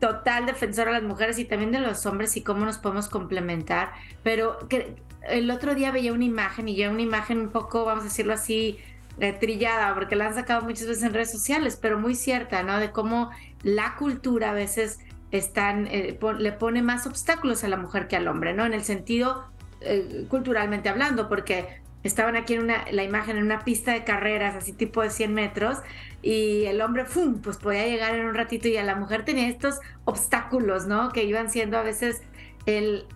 total 0.00 0.46
defensora 0.46 0.92
de 0.92 1.00
las 1.00 1.08
mujeres 1.08 1.38
y 1.38 1.44
también 1.44 1.70
de 1.70 1.78
los 1.78 2.04
hombres 2.04 2.36
y 2.36 2.42
cómo 2.42 2.64
nos 2.64 2.78
podemos 2.78 3.08
complementar. 3.08 3.92
Pero 4.24 4.58
que, 4.68 4.96
el 5.28 5.50
otro 5.50 5.74
día 5.74 5.90
veía 5.90 6.12
una 6.12 6.24
imagen 6.24 6.68
y 6.68 6.76
ya 6.76 6.90
una 6.90 7.02
imagen 7.02 7.38
un 7.38 7.50
poco, 7.50 7.84
vamos 7.84 8.02
a 8.02 8.08
decirlo 8.08 8.34
así, 8.34 8.78
eh, 9.20 9.32
trillada, 9.32 9.94
porque 9.94 10.16
la 10.16 10.26
han 10.26 10.34
sacado 10.34 10.62
muchas 10.62 10.88
veces 10.88 11.04
en 11.04 11.14
redes 11.14 11.30
sociales, 11.30 11.78
pero 11.80 11.98
muy 11.98 12.14
cierta, 12.14 12.62
¿no? 12.62 12.80
De 12.80 12.90
cómo 12.90 13.30
la 13.62 13.94
cultura 13.96 14.50
a 14.50 14.54
veces 14.54 14.98
eh, 15.30 16.18
le 16.38 16.52
pone 16.52 16.82
más 16.82 17.06
obstáculos 17.06 17.64
a 17.64 17.68
la 17.68 17.76
mujer 17.76 18.08
que 18.08 18.16
al 18.16 18.28
hombre, 18.28 18.54
¿no? 18.54 18.66
En 18.66 18.74
el 18.74 18.82
sentido 18.84 19.44
eh, 19.80 20.26
culturalmente 20.28 20.88
hablando, 20.88 21.28
porque 21.28 21.82
estaban 22.02 22.36
aquí 22.36 22.54
en 22.54 22.62
una, 22.64 22.84
la 22.90 23.02
imagen 23.02 23.36
en 23.36 23.44
una 23.44 23.64
pista 23.64 23.92
de 23.92 24.04
carreras, 24.04 24.54
así 24.54 24.72
tipo 24.72 25.02
de 25.02 25.10
100 25.10 25.32
metros, 25.32 25.78
y 26.22 26.64
el 26.64 26.80
hombre, 26.80 27.04
¡fum!, 27.04 27.40
pues 27.40 27.56
podía 27.56 27.86
llegar 27.86 28.14
en 28.14 28.26
un 28.26 28.34
ratito 28.34 28.68
y 28.68 28.76
a 28.76 28.82
la 28.82 28.94
mujer 28.94 29.24
tenía 29.24 29.48
estos 29.48 29.80
obstáculos, 30.04 30.86
¿no? 30.86 31.10
Que 31.10 31.24
iban 31.24 31.50
siendo 31.50 31.78
a 31.78 31.82
veces 31.82 32.22
el, 32.66 33.06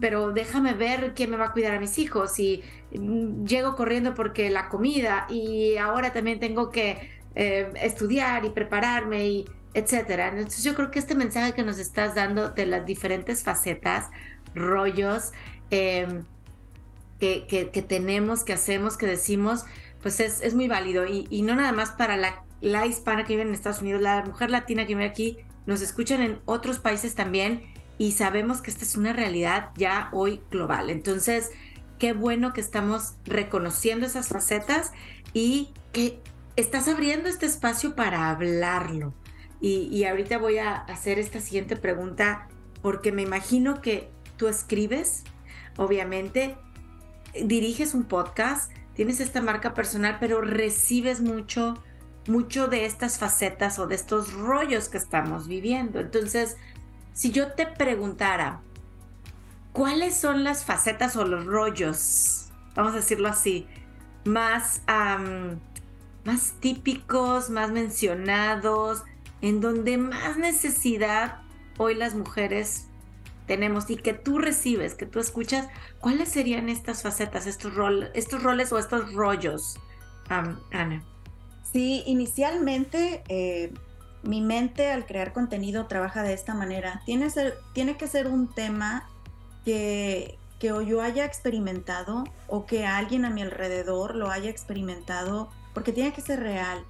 pero 0.00 0.32
déjame 0.32 0.74
ver 0.74 1.14
quién 1.14 1.30
me 1.30 1.36
va 1.36 1.46
a 1.46 1.52
cuidar 1.52 1.74
a 1.74 1.80
mis 1.80 1.98
hijos 1.98 2.38
y 2.38 2.62
mm, 2.92 3.44
llego 3.44 3.76
corriendo 3.76 4.14
porque 4.14 4.50
la 4.50 4.68
comida 4.68 5.26
y 5.30 5.76
ahora 5.76 6.12
también 6.12 6.38
tengo 6.40 6.70
que 6.70 7.10
eh, 7.34 7.72
estudiar 7.76 8.44
y 8.44 8.50
prepararme 8.50 9.26
y 9.26 9.44
etcétera. 9.72 10.28
Entonces 10.28 10.64
yo 10.64 10.74
creo 10.74 10.90
que 10.90 10.98
este 10.98 11.14
mensaje 11.14 11.52
que 11.52 11.62
nos 11.62 11.78
estás 11.78 12.14
dando 12.14 12.50
de 12.50 12.66
las 12.66 12.84
diferentes 12.84 13.42
facetas, 13.42 14.10
rollos 14.54 15.32
em, 15.70 16.24
que, 17.18 17.46
que, 17.46 17.82
tenemos, 17.82 18.44
que 18.44 18.52
hacemos, 18.52 18.96
que 18.96 19.06
decimos, 19.06 19.64
pues 20.02 20.20
es, 20.20 20.40
es 20.42 20.54
muy 20.54 20.68
válido. 20.68 21.06
Y, 21.06 21.26
y, 21.30 21.42
no 21.42 21.54
nada 21.54 21.72
más 21.72 21.90
para 21.92 22.16
la, 22.16 22.42
la 22.60 22.86
hispana 22.86 23.24
que 23.24 23.34
vive 23.34 23.42
en 23.42 23.54
Estados 23.54 23.80
Unidos, 23.80 24.02
la 24.02 24.24
mujer 24.24 24.50
latina 24.50 24.86
que 24.86 24.94
vive 24.94 25.06
aquí, 25.06 25.38
nos 25.66 25.82
escuchan 25.82 26.22
en 26.22 26.40
otros 26.46 26.78
países 26.78 27.14
también 27.14 27.62
y 28.00 28.12
sabemos 28.12 28.62
que 28.62 28.70
esta 28.70 28.82
es 28.86 28.96
una 28.96 29.12
realidad 29.12 29.72
ya 29.76 30.08
hoy 30.12 30.40
global. 30.50 30.88
Entonces, 30.88 31.50
qué 31.98 32.14
bueno 32.14 32.54
que 32.54 32.62
estamos 32.62 33.16
reconociendo 33.26 34.06
esas 34.06 34.28
facetas 34.28 34.92
y 35.34 35.74
que 35.92 36.18
estás 36.56 36.88
abriendo 36.88 37.28
este 37.28 37.44
espacio 37.44 37.94
para 37.94 38.30
hablarlo. 38.30 39.12
Y, 39.60 40.02
ahorita 40.04 40.38
voy 40.38 40.56
a 40.56 40.76
hacer 40.76 41.18
esta 41.18 41.40
siguiente 41.42 41.76
pregunta 41.76 42.48
porque 42.80 43.12
me 43.12 43.20
imagino 43.20 43.82
que 43.82 44.08
tú 44.38 44.48
escribes, 44.48 45.24
obviamente, 45.76 46.56
diriges 47.44 47.92
un 47.92 48.04
podcast, 48.04 48.72
tienes 48.94 49.20
esta 49.20 49.42
marca 49.42 49.74
personal, 49.74 50.16
pero 50.18 50.40
recibes 50.40 51.20
mucho, 51.20 51.74
mucho 52.26 52.66
de 52.66 52.86
estas 52.86 53.18
facetas 53.18 53.78
o 53.78 53.86
de 53.86 53.96
estos 53.96 54.32
rollos 54.32 54.88
que 54.88 54.96
estamos 54.96 55.48
viviendo. 55.48 56.00
Entonces, 56.00 56.56
si 57.20 57.30
yo 57.32 57.52
te 57.52 57.66
preguntara, 57.66 58.62
¿cuáles 59.74 60.16
son 60.16 60.42
las 60.42 60.64
facetas 60.64 61.16
o 61.16 61.26
los 61.26 61.44
rollos, 61.44 62.48
vamos 62.74 62.94
a 62.94 62.96
decirlo 62.96 63.28
así, 63.28 63.66
más, 64.24 64.80
más 66.24 66.54
típicos, 66.60 67.50
más 67.50 67.72
mencionados, 67.72 69.02
en 69.42 69.60
donde 69.60 69.98
más 69.98 70.38
necesidad 70.38 71.42
hoy 71.76 71.94
las 71.94 72.14
mujeres 72.14 72.86
tenemos 73.46 73.90
y 73.90 73.96
que 73.96 74.14
tú 74.14 74.38
recibes, 74.38 74.94
que 74.94 75.04
tú 75.04 75.20
escuchas, 75.20 75.68
¿cuáles 75.98 76.30
serían 76.30 76.70
estas 76.70 77.02
facetas, 77.02 77.46
estos, 77.46 77.74
estos 78.14 78.42
roles 78.42 78.72
o 78.72 78.78
estos 78.78 79.12
rollos, 79.12 79.78
Ana? 80.30 81.04
Sí, 81.70 82.02
inicialmente 82.06 83.22
eh, 83.28 83.74
mi 84.22 84.40
mente 84.40 84.90
al 84.90 85.06
crear 85.06 85.32
contenido 85.32 85.86
trabaja 85.86 86.22
de 86.22 86.32
esta 86.32 86.54
manera. 86.54 87.02
Tiene, 87.06 87.28
tiene 87.72 87.96
que 87.96 88.06
ser 88.06 88.26
un 88.26 88.48
tema 88.52 89.08
que, 89.64 90.38
que 90.58 90.68
yo 90.68 91.02
haya 91.02 91.24
experimentado 91.24 92.24
o 92.46 92.66
que 92.66 92.86
alguien 92.86 93.24
a 93.24 93.30
mi 93.30 93.42
alrededor 93.42 94.14
lo 94.14 94.30
haya 94.30 94.50
experimentado, 94.50 95.50
porque 95.74 95.92
tiene 95.92 96.12
que 96.12 96.20
ser 96.20 96.40
real. 96.40 96.84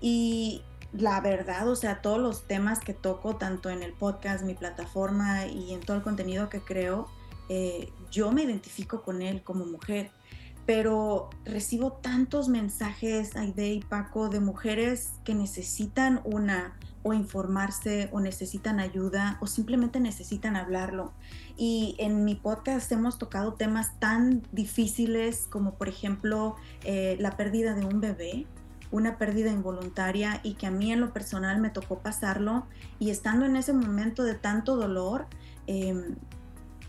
Y 0.00 0.62
la 0.92 1.20
verdad, 1.20 1.68
o 1.68 1.76
sea, 1.76 2.00
todos 2.00 2.18
los 2.20 2.46
temas 2.46 2.80
que 2.80 2.94
toco, 2.94 3.36
tanto 3.36 3.70
en 3.70 3.82
el 3.82 3.92
podcast, 3.92 4.44
mi 4.44 4.54
plataforma 4.54 5.46
y 5.46 5.72
en 5.72 5.80
todo 5.80 5.96
el 5.96 6.02
contenido 6.02 6.48
que 6.48 6.60
creo, 6.60 7.08
eh, 7.48 7.92
yo 8.10 8.32
me 8.32 8.42
identifico 8.42 9.02
con 9.02 9.22
él 9.22 9.42
como 9.42 9.66
mujer. 9.66 10.10
Pero 10.66 11.30
recibo 11.44 11.92
tantos 11.92 12.48
mensajes, 12.48 13.36
Aide 13.36 13.72
y 13.72 13.80
Paco, 13.80 14.28
de 14.28 14.40
mujeres 14.40 15.12
que 15.24 15.34
necesitan 15.34 16.20
una 16.24 16.74
o 17.06 17.14
informarse 17.14 18.08
o 18.10 18.18
necesitan 18.18 18.80
ayuda 18.80 19.38
o 19.40 19.46
simplemente 19.46 20.00
necesitan 20.00 20.56
hablarlo. 20.56 21.12
Y 21.56 21.94
en 21.98 22.24
mi 22.24 22.34
podcast 22.34 22.90
hemos 22.90 23.16
tocado 23.16 23.54
temas 23.54 23.96
tan 24.00 24.42
difíciles 24.50 25.46
como 25.46 25.74
por 25.74 25.88
ejemplo 25.88 26.56
eh, 26.82 27.16
la 27.20 27.36
pérdida 27.36 27.74
de 27.74 27.86
un 27.86 28.00
bebé, 28.00 28.46
una 28.90 29.18
pérdida 29.18 29.52
involuntaria 29.52 30.40
y 30.42 30.54
que 30.54 30.66
a 30.66 30.72
mí 30.72 30.92
en 30.92 31.00
lo 31.00 31.12
personal 31.12 31.60
me 31.60 31.70
tocó 31.70 32.00
pasarlo 32.00 32.66
y 32.98 33.10
estando 33.10 33.46
en 33.46 33.54
ese 33.54 33.72
momento 33.72 34.24
de 34.24 34.34
tanto 34.34 34.74
dolor, 34.74 35.26
em, 35.68 36.16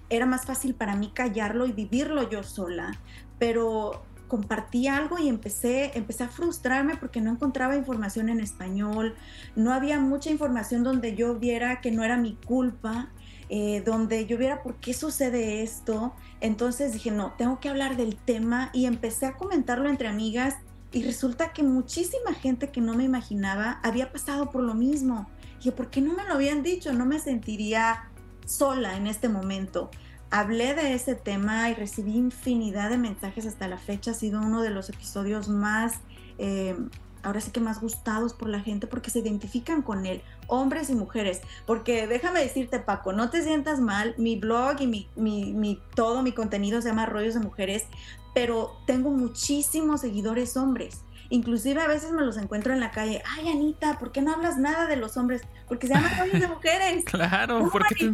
era 0.10 0.26
más 0.26 0.46
fácil 0.46 0.74
para 0.74 0.96
mí 0.96 1.12
callarlo 1.14 1.66
y 1.66 1.72
vivirlo 1.72 2.30
yo 2.30 2.44
sola, 2.44 3.00
pero 3.40 4.04
compartí 4.28 4.88
algo 4.88 5.18
y 5.18 5.30
empecé, 5.30 5.92
empecé 5.96 6.24
a 6.26 6.30
frustrarme 6.30 6.98
porque 6.98 7.22
no 7.22 7.32
encontraba 7.32 7.76
información 7.76 8.30
en 8.30 8.40
español, 8.40 9.16
no 9.56 9.74
había 9.74 10.00
mucha 10.00 10.30
información 10.30 10.84
donde 10.84 11.16
yo 11.16 11.36
viera 11.36 11.82
que 11.82 11.92
no 11.92 12.04
era 12.04 12.18
mi 12.18 12.36
culpa, 12.36 13.10
eh, 13.50 13.82
donde 13.86 14.26
yo 14.26 14.38
viera 14.38 14.62
por 14.62 14.76
qué 14.76 14.94
sucede 14.94 15.64
esto. 15.64 16.14
Entonces 16.42 16.92
dije, 16.94 17.12
no, 17.12 17.34
tengo 17.38 17.60
que 17.60 17.70
hablar 17.70 17.96
del 17.96 18.18
tema 18.18 18.70
y 18.74 18.86
empecé 18.86 19.26
a 19.26 19.38
comentarlo 19.38 19.88
entre 19.90 20.10
amigas 20.10 20.56
y 20.92 21.04
resulta 21.04 21.54
que 21.54 21.64
muchísima 21.64 22.34
gente 22.34 22.70
que 22.70 22.82
no 22.82 22.94
me 22.94 23.04
imaginaba 23.04 23.80
había 23.84 24.12
pasado 24.12 24.50
por 24.50 24.64
lo 24.64 24.74
mismo. 24.74 25.30
Y 25.64 25.72
¿por 25.72 25.90
qué 25.90 26.02
no 26.02 26.14
me 26.14 26.24
lo 26.26 26.34
habían 26.34 26.64
dicho? 26.64 26.94
No 26.94 27.06
me 27.06 27.20
sentiría 27.20 28.10
sola 28.48 28.98
en 28.98 29.08
este 29.08 29.30
momento. 29.30 29.92
Hablé 30.30 30.74
de 30.74 30.94
ese 30.94 31.16
tema 31.16 31.70
y 31.70 31.74
recibí 31.74 32.16
infinidad 32.16 32.90
de 32.90 32.98
mensajes 32.98 33.46
hasta 33.46 33.68
la 33.68 33.78
fecha. 33.78 34.12
Ha 34.12 34.14
sido 34.14 34.42
uno 34.42 34.62
de 34.62 34.72
los 34.72 34.90
episodios 34.90 35.48
más, 35.48 36.00
eh, 36.38 36.76
ahora 37.24 37.40
sí 37.40 37.52
que 37.52 37.60
más 37.60 37.80
gustados 37.80 38.34
por 38.34 38.50
la 38.50 38.60
gente 38.60 38.88
porque 38.88 39.10
se 39.10 39.20
identifican 39.20 39.82
con 39.82 40.06
él, 40.06 40.22
hombres 40.48 40.90
y 40.90 40.96
mujeres. 40.96 41.42
Porque 41.66 42.08
déjame 42.08 42.42
decirte, 42.42 42.80
Paco, 42.80 43.14
no 43.14 43.30
te 43.30 43.42
sientas 43.44 43.80
mal. 43.80 44.16
Mi 44.18 44.38
blog 44.38 44.82
y 44.82 44.88
mi, 44.88 45.10
mi, 45.16 45.54
mi 45.54 45.82
todo 45.96 46.24
mi 46.24 46.34
contenido 46.34 46.82
se 46.82 46.90
llama 46.90 47.06
Rollos 47.06 47.36
de 47.36 47.40
Mujeres, 47.40 47.86
pero 48.34 48.78
tengo 48.86 49.12
muchísimos 49.12 50.02
seguidores 50.02 50.58
hombres. 50.58 51.04
Inclusive 51.30 51.82
a 51.82 51.88
veces 51.88 52.12
me 52.12 52.22
los 52.22 52.38
encuentro 52.38 52.74
en 52.74 52.80
la 52.80 52.92
calle. 52.92 53.22
Ay, 53.36 53.50
Anita, 53.50 53.98
¿por 54.00 54.12
qué 54.12 54.22
no 54.22 54.34
hablas 54.34 54.58
nada 54.58 54.88
de 54.88 54.96
los 54.96 55.18
hombres? 55.18 55.42
Porque 55.68 55.88
se 55.88 55.94
llaman 55.94 56.18
rollos 56.18 56.40
de 56.40 56.48
mujeres. 56.48 57.06
claro, 57.06 57.70
porque 57.72 58.12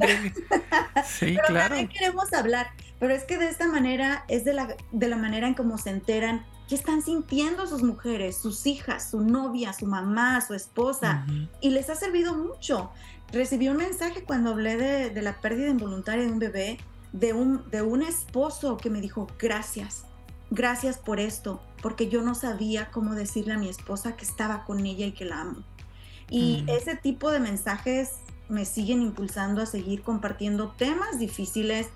Sí, 1.05 1.35
pero 1.35 1.47
claro. 1.47 1.75
También 1.75 1.87
queremos 1.89 2.33
hablar. 2.33 2.67
Pero 2.99 3.13
es 3.13 3.23
que 3.25 3.37
de 3.37 3.49
esta 3.49 3.67
manera 3.67 4.25
es 4.27 4.45
de 4.45 4.53
la, 4.53 4.75
de 4.91 5.07
la 5.07 5.17
manera 5.17 5.47
en 5.47 5.53
cómo 5.53 5.77
se 5.77 5.89
enteran 5.89 6.45
qué 6.67 6.75
están 6.75 7.01
sintiendo 7.01 7.67
sus 7.67 7.83
mujeres, 7.83 8.37
sus 8.37 8.65
hijas, 8.65 9.11
su 9.11 9.21
novia, 9.21 9.73
su 9.73 9.85
mamá, 9.85 10.41
su 10.41 10.53
esposa. 10.53 11.25
Y 11.59 11.71
les 11.71 11.89
ha 11.89 11.95
servido 11.95 12.33
mucho. 12.33 12.91
Recibí 13.31 13.67
un 13.67 13.77
mensaje 13.77 14.23
cuando 14.23 14.51
hablé 14.51 14.77
de, 14.77 15.09
de 15.09 15.21
la 15.21 15.33
pérdida 15.41 15.67
involuntaria 15.67 16.25
de 16.25 16.31
un 16.31 16.39
bebé, 16.39 16.77
de 17.11 17.33
un, 17.33 17.69
de 17.69 17.81
un 17.81 18.01
esposo 18.01 18.77
que 18.77 18.89
me 18.89 19.01
dijo, 19.01 19.27
gracias 19.37 20.05
gracias 20.53 20.97
por 20.97 21.19
esto, 21.19 21.61
porque 21.81 22.09
yo 22.09 22.21
no 22.21 22.35
sabía 22.35 22.91
cómo 22.91 23.15
decirle 23.15 23.53
a 23.53 23.57
mi 23.57 23.69
esposa 23.69 24.15
que 24.15 24.23
estaba 24.23 24.65
con 24.65 24.85
ella 24.85 25.07
y 25.07 25.11
que 25.11 25.25
la 25.25 25.41
amo. 25.41 25.63
Y 26.29 26.63
ese 26.67 26.95
tipo 26.95 27.31
de 27.31 27.39
mensajes 27.39 28.11
me 28.49 28.65
siguen 28.65 29.01
impulsando 29.01 29.61
a 29.61 29.65
seguir 29.65 30.03
compartiendo 30.03 30.71
temas 30.77 31.19
difíciles. 31.19 31.87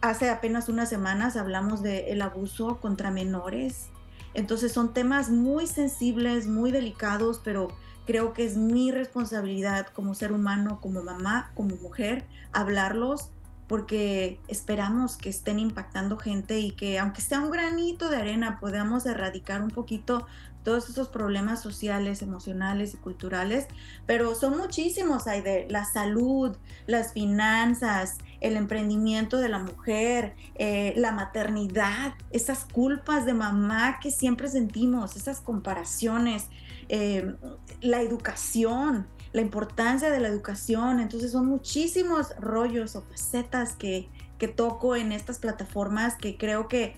Hace 0.00 0.28
apenas 0.28 0.68
unas 0.68 0.88
semanas 0.88 1.36
hablamos 1.36 1.82
del 1.82 2.04
el 2.06 2.22
abuso 2.22 2.80
contra 2.80 3.10
menores. 3.10 3.86
Entonces 4.34 4.72
son 4.72 4.92
temas 4.92 5.30
muy 5.30 5.68
sensibles, 5.68 6.48
muy 6.48 6.72
delicados, 6.72 7.40
pero 7.44 7.68
creo 8.06 8.32
que 8.32 8.44
es 8.44 8.56
mi 8.56 8.90
responsabilidad 8.90 9.86
como 9.86 10.14
ser 10.14 10.32
humano, 10.32 10.80
como 10.80 11.02
mamá, 11.02 11.52
como 11.54 11.76
mujer, 11.76 12.26
hablarlos 12.52 13.30
porque 13.66 14.38
esperamos 14.48 15.16
que 15.16 15.30
estén 15.30 15.58
impactando 15.58 16.18
gente 16.18 16.60
y 16.60 16.72
que 16.72 16.98
aunque 16.98 17.22
sea 17.22 17.40
un 17.40 17.50
granito 17.50 18.10
de 18.10 18.18
arena 18.18 18.58
podamos 18.60 19.06
erradicar 19.06 19.62
un 19.62 19.70
poquito 19.70 20.26
todos 20.64 20.88
esos 20.88 21.08
problemas 21.08 21.60
sociales, 21.60 22.22
emocionales 22.22 22.94
y 22.94 22.96
culturales, 22.96 23.66
pero 24.06 24.34
son 24.34 24.56
muchísimos, 24.56 25.26
hay 25.26 25.42
de 25.42 25.66
la 25.68 25.84
salud, 25.84 26.56
las 26.86 27.12
finanzas, 27.12 28.16
el 28.40 28.56
emprendimiento 28.56 29.38
de 29.38 29.50
la 29.50 29.58
mujer, 29.58 30.34
eh, 30.54 30.94
la 30.96 31.12
maternidad, 31.12 32.14
esas 32.30 32.64
culpas 32.64 33.26
de 33.26 33.34
mamá 33.34 34.00
que 34.00 34.10
siempre 34.10 34.48
sentimos, 34.48 35.16
esas 35.16 35.40
comparaciones, 35.40 36.46
eh, 36.88 37.34
la 37.82 38.00
educación, 38.00 39.06
la 39.34 39.42
importancia 39.42 40.10
de 40.10 40.20
la 40.20 40.28
educación. 40.28 41.00
Entonces 41.00 41.32
son 41.32 41.46
muchísimos 41.46 42.34
rollos 42.38 42.96
o 42.96 43.02
facetas 43.02 43.74
que, 43.74 44.08
que 44.38 44.48
toco 44.48 44.96
en 44.96 45.12
estas 45.12 45.38
plataformas 45.38 46.14
que 46.14 46.38
creo 46.38 46.68
que 46.68 46.96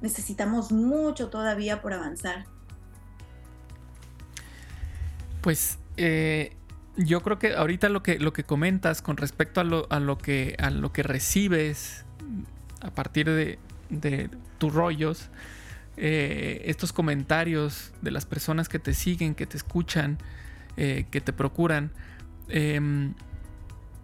necesitamos 0.00 0.72
mucho 0.72 1.28
todavía 1.28 1.82
por 1.82 1.92
avanzar. 1.92 2.46
Pues 5.42 5.78
eh, 5.98 6.56
yo 6.96 7.20
creo 7.20 7.38
que 7.38 7.54
ahorita 7.54 7.90
lo 7.90 8.02
que, 8.02 8.18
lo 8.18 8.32
que 8.32 8.44
comentas 8.44 9.02
con 9.02 9.18
respecto 9.18 9.60
a 9.60 9.64
lo, 9.64 9.86
a 9.90 10.00
lo, 10.00 10.16
que, 10.16 10.56
a 10.58 10.70
lo 10.70 10.90
que 10.90 11.02
recibes 11.02 12.06
a 12.80 12.90
partir 12.92 13.28
de, 13.28 13.58
de 13.90 14.30
tus 14.56 14.72
rollos, 14.72 15.28
eh, 15.98 16.62
estos 16.64 16.94
comentarios 16.94 17.92
de 18.00 18.10
las 18.10 18.24
personas 18.24 18.70
que 18.70 18.78
te 18.78 18.94
siguen, 18.94 19.34
que 19.34 19.44
te 19.44 19.58
escuchan, 19.58 20.16
eh, 20.76 21.06
que 21.10 21.20
te 21.20 21.32
procuran, 21.32 21.92
em, 22.48 23.14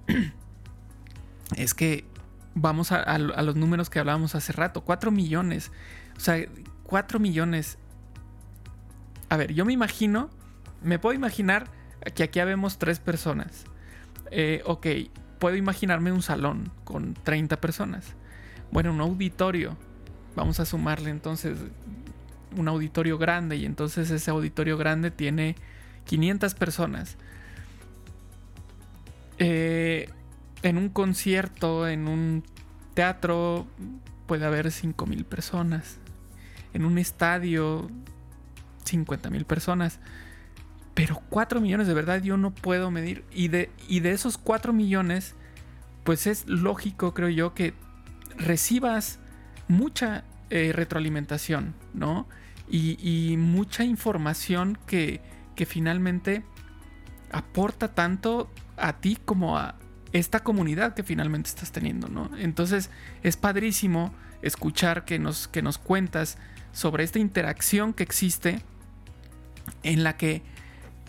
es 1.57 1.75
que 1.75 2.05
vamos 2.55 2.93
a, 2.93 3.19
los 3.19 3.57
números 3.57 3.91
que 3.91 3.99
hablábamos 3.99 4.35
hace 4.35 4.53
rato, 4.53 4.83
4 4.83 5.11
millones. 5.11 5.71
O 6.17 6.21
sea, 6.21 6.37
4 6.85 7.19
millones. 7.19 7.79
A 9.29 9.37
ver, 9.37 9.53
yo 9.53 9.65
me 9.65 9.73
imagino, 9.73 10.31
me 10.83 10.99
puedo 10.99 11.15
imaginar 11.15 11.69
que 12.15 12.23
aquí 12.23 12.41
habemos 12.41 12.79
tres 12.79 12.99
personas. 12.99 13.65
Eh, 14.31 14.63
ok, 14.65 14.87
puedo 15.39 15.57
imaginarme 15.57 16.13
un 16.13 16.23
salón 16.23 16.71
con 16.85 17.15
30 17.15 17.61
personas. 17.61 18.15
Bueno, 18.71 18.93
un 18.93 19.01
auditorio. 19.01 19.77
Vamos 20.37 20.61
a 20.61 20.65
sumarle 20.65 21.11
entonces 21.11 21.59
un 22.57 22.69
auditorio 22.69 23.19
grande 23.19 23.57
y 23.57 23.65
entonces 23.65 24.11
ese 24.11 24.31
auditorio 24.31 24.77
grande 24.77 25.11
tiene 25.11 25.57
500 26.11 26.55
personas. 26.55 27.17
Eh, 29.39 30.11
en 30.63 30.77
un 30.77 30.89
concierto, 30.89 31.87
en 31.87 32.09
un 32.09 32.43
teatro, 32.95 33.69
puede 34.27 34.45
haber 34.45 34.67
5.000 34.67 35.25
personas. 35.25 35.99
En 36.75 36.85
un 36.85 36.99
estadio, 36.99 37.89
50.000 38.85 39.45
personas. 39.45 40.01
Pero 40.95 41.23
4 41.31 41.61
millones 41.61 41.87
de 41.87 41.95
verdad 41.95 42.21
yo 42.21 42.37
no 42.37 42.51
puedo 42.51 42.91
medir. 42.91 43.25
Y 43.31 43.47
de, 43.47 43.71
y 43.87 44.01
de 44.01 44.11
esos 44.11 44.37
4 44.37 44.73
millones, 44.73 45.37
pues 46.03 46.27
es 46.27 46.45
lógico, 46.49 47.15
creo 47.15 47.29
yo, 47.29 47.55
que 47.55 47.73
recibas 48.37 49.21
mucha 49.69 50.25
eh, 50.51 50.73
retroalimentación, 50.75 51.73
¿no? 51.95 52.27
Y, 52.69 53.37
mucha 53.37 53.85
información 53.85 54.77
que, 54.89 55.21
que 55.61 55.67
finalmente 55.67 56.43
aporta 57.31 57.89
tanto 57.89 58.51
a 58.79 58.95
ti 59.03 59.19
como 59.23 59.59
a 59.59 59.75
esta 60.11 60.43
comunidad 60.43 60.95
que 60.95 61.03
finalmente 61.03 61.51
estás 61.51 61.71
teniendo, 61.71 62.09
¿no? 62.09 62.31
Entonces 62.39 62.89
es 63.23 63.37
padrísimo 63.37 64.11
escuchar 64.41 65.05
que 65.05 65.19
nos, 65.19 65.49
que 65.49 65.61
nos 65.61 65.77
cuentas 65.77 66.39
sobre 66.73 67.05
esta 67.05 67.19
interacción 67.19 67.93
que 67.93 68.03
existe 68.03 68.63
en 69.83 70.03
la 70.03 70.17
que 70.17 70.41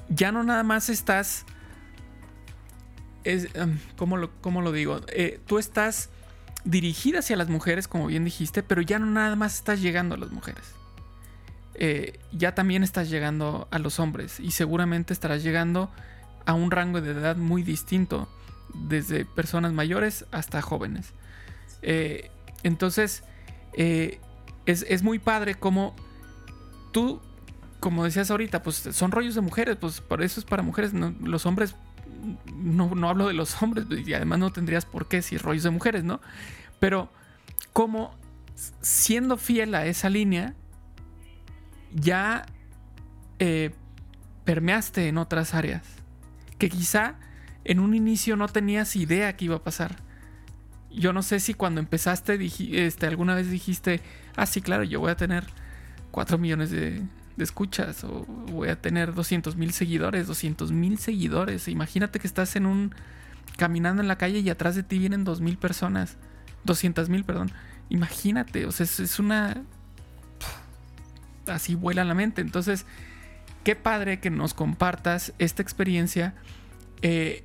ya 0.10 0.34
no 0.34 0.44
nada 0.44 0.64
más 0.64 0.90
estás... 0.90 1.46
Es, 3.24 3.56
em, 3.56 3.80
¿cómo, 3.96 4.18
lo, 4.18 4.32
lo 4.44 4.72
digo? 4.74 5.00
Eh, 5.14 5.40
tú 5.48 5.60
estás 5.60 6.10
dirigida 6.66 7.20
hacia 7.20 7.38
las 7.38 7.48
mujeres, 7.48 7.88
como 7.88 8.08
bien 8.08 8.26
dijiste, 8.26 8.64
pero 8.64 8.82
ya 8.82 9.00
no 9.00 9.06
nada 9.06 9.38
más 9.38 9.56
estás 9.56 9.80
llegando 9.80 10.16
a 10.16 10.18
las 10.18 10.32
mujeres. 10.32 10.81
Eh, 11.76 12.20
ya 12.32 12.54
también 12.54 12.84
estás 12.84 13.10
llegando 13.10 13.68
a 13.72 13.80
los 13.80 14.00
hombres 14.00 14.40
y 14.40 14.52
seguramente 14.52 15.14
estarás 15.14 15.42
llegando 15.44 15.90
a 16.46 16.54
un 16.54 16.70
rango 16.70 17.02
de 17.02 17.12
edad 17.12 17.38
muy 17.38 17.64
distinto, 17.64 18.28
desde 18.74 19.26
personas 19.26 19.74
mayores 19.74 20.26
hasta 20.32 20.62
jóvenes. 20.62 21.14
Eh, 21.82 22.30
entonces, 22.64 23.24
es, 23.74 24.20
es, 24.66 25.04
muy 25.04 25.18
padre 25.18 25.56
como 25.56 25.96
tú 26.92 27.22
como 27.82 28.06
decías 28.06 28.30
ahorita, 28.30 28.62
pues 28.62 28.76
son 28.76 29.12
rollos 29.12 29.34
de 29.36 29.42
mujeres, 29.42 29.76
pues 29.76 30.02
por 30.02 30.22
eso 30.22 30.40
es 30.40 30.46
para 30.46 30.62
mujeres. 30.62 30.94
los 30.94 31.46
hombres, 31.48 31.76
no, 32.56 32.94
no, 32.94 33.10
hablo 33.10 33.28
de 33.28 33.34
los 33.34 33.62
hombres, 33.62 33.86
y 33.90 34.14
además 34.14 34.38
no 34.40 34.54
tendrías 34.54 34.86
por 34.86 35.08
qué 35.08 35.22
si 35.24 35.38
rollos 35.38 35.64
de 35.64 35.72
mujeres, 35.72 36.04
¿no? 36.04 36.22
Pero 36.80 37.10
como 37.74 38.16
siendo 38.82 39.36
fiel 39.36 39.74
a 39.74 39.88
esa 39.88 40.10
línea, 40.10 40.54
ya 41.94 42.46
eh, 43.40 43.72
permeaste 44.46 45.08
en 45.08 45.18
otras 45.18 45.54
áreas, 45.54 45.84
que 46.58 46.70
quizá 46.70 47.16
en 47.64 47.80
un 47.80 47.94
inicio 47.94 48.36
no 48.36 48.48
tenías 48.48 48.96
idea 48.96 49.36
que 49.36 49.46
iba 49.46 49.58
a 49.58 49.64
pasar. 49.64 49.98
Yo 50.90 51.14
no 51.14 51.24
sé 51.24 51.40
si 51.40 51.54
cuando 51.54 51.80
empezaste 51.80 52.38
este, 52.86 53.08
alguna 53.08 53.36
vez 53.36 53.50
dijiste, 53.50 54.02
ah, 54.36 54.46
sí, 54.46 54.62
claro, 54.62 54.84
yo 54.84 55.00
voy 55.00 55.12
a 55.12 55.16
tener 55.16 55.46
4 56.12 56.38
millones 56.38 56.72
de, 56.72 57.02
escuchas 57.38 58.04
o 58.04 58.26
voy 58.52 58.70
a 58.70 58.80
tener 58.80 59.16
200 59.16 59.56
mil 59.56 59.74
seguidores, 59.74 60.28
200 60.28 60.72
mil 60.72 61.00
seguidores. 61.00 61.68
Imagínate 61.68 62.20
que 62.20 62.28
estás 62.28 62.56
en 62.56 62.68
un 62.68 62.94
caminando 63.58 64.02
en 64.02 64.08
la 64.08 64.18
calle 64.18 64.40
y 64.40 64.50
atrás 64.50 64.76
de 64.76 64.84
ti 64.84 65.00
vienen 65.00 65.24
2 65.24 65.42
mil 65.42 65.58
personas, 65.58 66.18
200 66.66 67.10
mil, 67.10 67.24
perdón. 67.24 67.52
Imagínate, 67.90 68.66
o 68.66 68.72
sea, 68.72 68.86
es, 68.86 69.20
una... 69.20 69.64
Así 71.48 71.76
vuela 71.76 72.04
la 72.04 72.14
mente. 72.14 72.42
Entonces, 72.42 72.86
qué 73.64 73.76
padre 73.76 74.20
que 74.20 74.30
nos 74.30 74.54
compartas 74.54 75.34
esta 75.40 75.62
experiencia 75.62 76.36
eh, 77.02 77.44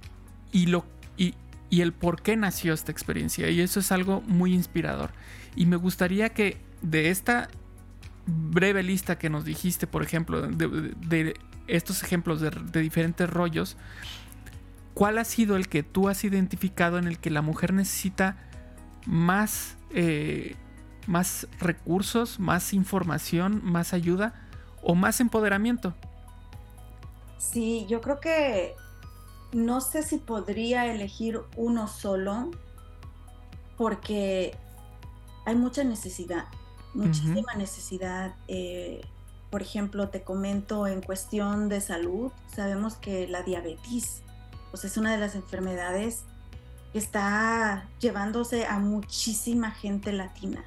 y, 0.52 0.66
lo, 0.66 0.84
y, 1.16 1.34
y 1.70 1.80
el 1.80 1.92
por 1.92 2.22
qué 2.22 2.36
nació 2.36 2.74
esta 2.74 2.92
experiencia. 2.92 3.48
Y 3.50 3.60
eso 3.60 3.80
es 3.80 3.92
algo 3.92 4.20
muy 4.22 4.54
inspirador. 4.54 5.10
Y 5.54 5.66
me 5.66 5.76
gustaría 5.76 6.30
que 6.30 6.58
de 6.82 7.10
esta 7.10 7.48
breve 8.26 8.82
lista 8.82 9.18
que 9.18 9.30
nos 9.30 9.44
dijiste, 9.44 9.86
por 9.86 10.02
ejemplo, 10.02 10.42
de, 10.42 11.34
estos 11.66 12.02
ejemplos 12.02 12.40
de, 12.40 12.80
diferentes 12.80 13.28
rollos, 13.28 13.76
¿cuál 14.94 15.18
ha 15.18 15.24
sido 15.24 15.56
el 15.56 15.68
que 15.68 15.82
tú 15.82 16.08
has 16.08 16.24
identificado 16.24 16.98
en 16.98 17.06
el 17.06 17.18
que 17.18 17.30
la 17.30 17.42
mujer 17.42 17.72
necesita 17.72 18.36
más, 19.06 19.76
eh, 19.90 20.56
más 21.06 21.46
recursos, 21.58 22.38
más 22.38 22.72
información, 22.72 23.60
más 23.64 23.92
ayuda 23.92 24.34
o 24.82 24.94
más 24.94 25.20
empoderamiento? 25.20 25.94
Sí, 27.38 27.86
yo 27.88 28.00
creo 28.00 28.20
que 28.20 28.74
no 29.52 29.80
sé 29.80 30.02
si 30.02 30.18
podría 30.18 30.86
elegir 30.86 31.40
uno 31.56 31.88
solo 31.88 32.50
porque 33.76 34.56
hay 35.44 35.54
mucha 35.54 35.84
necesidad 35.84 36.46
muchísima 36.96 37.54
necesidad. 37.54 38.34
Eh, 38.48 39.02
por 39.50 39.62
ejemplo, 39.62 40.08
te 40.08 40.22
comento 40.22 40.86
en 40.86 41.00
cuestión 41.00 41.68
de 41.68 41.80
salud, 41.80 42.32
sabemos 42.54 42.94
que 42.94 43.28
la 43.28 43.42
diabetes 43.42 44.22
pues 44.70 44.84
es 44.84 44.96
una 44.96 45.12
de 45.12 45.18
las 45.18 45.34
enfermedades 45.34 46.24
que 46.92 46.98
está 46.98 47.88
llevándose 48.00 48.66
a 48.66 48.78
muchísima 48.78 49.70
gente 49.70 50.12
latina 50.12 50.64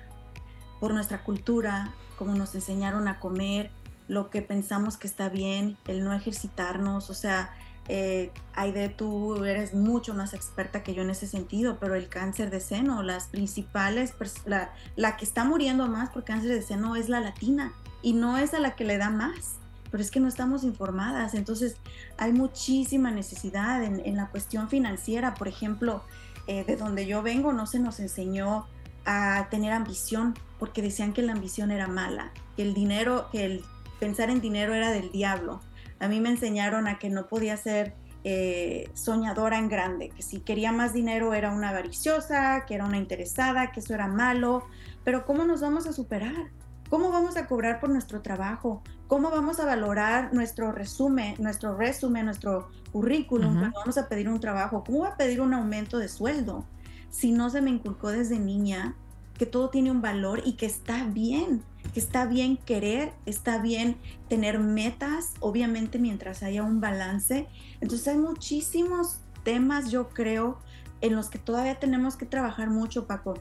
por 0.80 0.94
nuestra 0.94 1.24
cultura, 1.24 1.94
como 2.18 2.36
nos 2.36 2.56
enseñaron 2.56 3.08
a 3.08 3.20
comer, 3.20 3.72
lo 4.08 4.30
que 4.30 4.42
pensamos 4.42 4.98
que 4.98 5.08
está 5.08 5.30
bien, 5.30 5.78
el 5.88 6.04
no 6.04 6.14
ejercitarnos, 6.14 7.10
o 7.10 7.14
sea, 7.14 7.52
eh, 7.88 8.32
Aide, 8.54 8.90
tú 8.90 9.44
eres 9.46 9.74
mucho 9.74 10.14
más 10.14 10.36
experta 10.36 10.84
que 10.84 10.94
yo 10.94 11.02
en 11.02 11.10
ese 11.10 11.26
sentido, 11.26 11.78
pero 11.80 11.96
el 11.96 12.08
cáncer 12.08 12.52
de 12.52 12.60
seno, 12.60 13.02
las 13.02 13.28
principales, 13.28 14.14
la, 14.46 14.72
la, 14.96 15.18
que 15.18 15.26
está 15.26 15.44
muriendo 15.44 15.88
más 15.88 16.10
por 16.10 16.24
cáncer 16.24 16.52
de 16.52 16.62
seno 16.62 16.96
es 16.96 17.10
la 17.10 17.20
latina 17.20 17.74
y 18.04 18.14
no 18.14 18.38
es 18.38 18.54
a 18.54 18.60
la 18.60 18.76
que 18.76 18.84
le 18.84 19.00
da 19.00 19.10
más, 19.10 19.56
pero 19.90 20.04
es 20.04 20.12
que 20.12 20.20
no 20.20 20.28
estamos 20.28 20.64
informadas. 20.64 21.34
Entonces 21.34 21.78
hay 22.18 22.32
muchísima 22.32 23.10
necesidad 23.10 23.84
en, 23.84 24.16
la 24.16 24.28
cuestión 24.28 24.70
financiera, 24.70 25.34
por 25.34 25.48
ejemplo, 25.48 26.04
eh, 26.46 26.64
de 26.64 26.76
donde 26.76 27.08
yo 27.08 27.24
vengo 27.24 27.54
no 27.54 27.66
se 27.66 27.80
nos 27.80 28.00
enseñó 28.00 28.68
a 29.06 29.48
tener 29.50 29.72
ambición, 29.72 30.36
porque 30.60 30.82
decían 30.82 31.14
que 31.14 31.22
la 31.22 31.32
ambición 31.32 31.72
era 31.72 31.88
mala, 31.88 32.32
que 32.56 32.62
el 32.62 32.74
dinero, 32.74 33.30
que 33.32 33.46
el 33.46 33.64
pensar 34.00 34.30
en 34.30 34.42
dinero 34.42 34.74
era 34.74 34.92
del 34.92 35.12
diablo 35.12 35.62
a 36.00 36.08
mí 36.08 36.20
me 36.22 36.30
enseñaron 36.30 36.88
a 36.88 36.98
que 36.98 37.10
no 37.10 37.28
podía 37.28 37.58
ser 37.58 37.94
eh, 38.24 38.90
soñadora 38.94 39.58
en 39.58 39.70
grande, 39.70 40.10
que 40.10 40.22
si 40.22 40.40
quería 40.40 40.72
más 40.72 40.94
dinero 40.94 41.34
era 41.34 41.52
una 41.52 41.70
avariciosa, 41.70 42.66
que 42.66 42.76
era 42.76 42.86
una 42.86 42.98
interesada, 42.98 43.72
que 43.72 43.82
eso 43.82 43.94
era 43.94 44.08
malo, 44.08 44.64
pero 45.04 45.26
¿cómo 45.26 45.46
nos 45.46 45.62
vamos 45.62 45.88
a 45.88 45.94
superar? 45.94 46.52
¿Cómo 46.90 47.12
vamos 47.12 47.38
a 47.38 47.46
cobrar 47.46 47.80
por 47.80 47.90
nuestro 47.90 48.22
trabajo? 48.22 48.82
¿Cómo 49.08 49.30
vamos 49.30 49.60
a 49.60 49.66
valorar 49.66 50.34
nuestro 50.34 50.72
resumen, 50.72 51.36
nuestro 51.38 51.78
resumen, 51.78 52.26
nuestro 52.26 52.70
currículum 52.92 53.60
cuando 53.60 53.80
vamos 53.80 53.98
a 53.98 54.10
pedir 54.10 54.28
un 54.28 54.40
trabajo? 54.40 54.84
¿Cómo 54.84 55.00
voy 55.00 55.10
a 55.10 55.16
pedir 55.16 55.40
un 55.40 55.54
aumento 55.54 56.00
de 56.00 56.08
sueldo? 56.08 56.66
Si 57.12 57.32
no 57.32 57.50
se 57.50 57.62
me 57.62 57.70
inculcó 57.70 58.10
desde 58.10 58.40
niña 58.40 58.96
que 59.40 59.46
todo 59.46 59.70
tiene 59.70 59.90
un 59.90 60.02
valor 60.02 60.42
y 60.44 60.54
que 60.54 60.66
está 60.66 61.06
bien, 61.06 61.64
que 61.94 62.02
está 62.02 62.26
bien 62.26 62.58
querer, 62.58 63.14
está 63.26 63.58
bien 63.58 63.96
tener 64.28 64.60
metas, 64.60 65.34
obviamente 65.40 65.98
mientras 65.98 66.44
haya 66.44 66.62
un 66.62 66.82
balance. 66.82 67.48
Entonces 67.80 68.10
hay 68.10 68.18
muchísimos 68.18 69.22
temas, 69.46 69.92
yo 69.92 70.10
creo, 70.10 70.60
en 71.00 71.16
los 71.16 71.30
que 71.30 71.40
todavía 71.40 71.80
tenemos 71.80 72.18
que 72.18 72.26
trabajar 72.26 72.70
mucho, 72.70 73.08
Paco. 73.08 73.36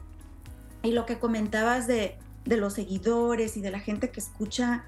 Y 0.83 0.93
lo 0.93 1.05
que 1.05 1.19
comentabas 1.19 1.85
de, 1.85 2.17
de 2.45 2.55
los 2.55 2.75
seguidores 2.75 3.57
y 3.57 3.61
de 3.61 3.69
la 3.69 3.81
gente 3.81 4.09
que 4.09 4.21
escucha, 4.21 4.85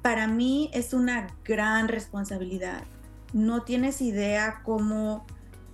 para 0.00 0.28
mí 0.28 0.70
es 0.72 0.94
una 0.94 1.26
gran 1.44 1.88
responsabilidad. 1.88 2.84
No 3.34 3.64
tienes 3.64 4.00
idea 4.00 4.62
cómo, 4.64 5.26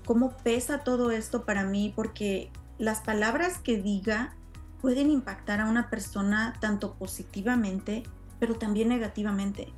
cómo 0.05 0.37
pesa 0.39 0.81
todo 0.81 1.13
esto 1.13 1.45
para 1.45 1.63
mí, 1.63 1.93
porque 1.95 2.51
las 2.79 3.03
palabras 3.03 3.59
que 3.59 3.81
diga 3.81 4.35
pueden 4.81 5.11
impactar 5.11 5.61
a 5.61 5.67
una 5.67 5.91
persona 5.91 6.55
tanto 6.61 6.95
positivamente, 6.95 8.03
pero 8.39 8.55
también 8.55 8.89
negativamente. 8.89 9.73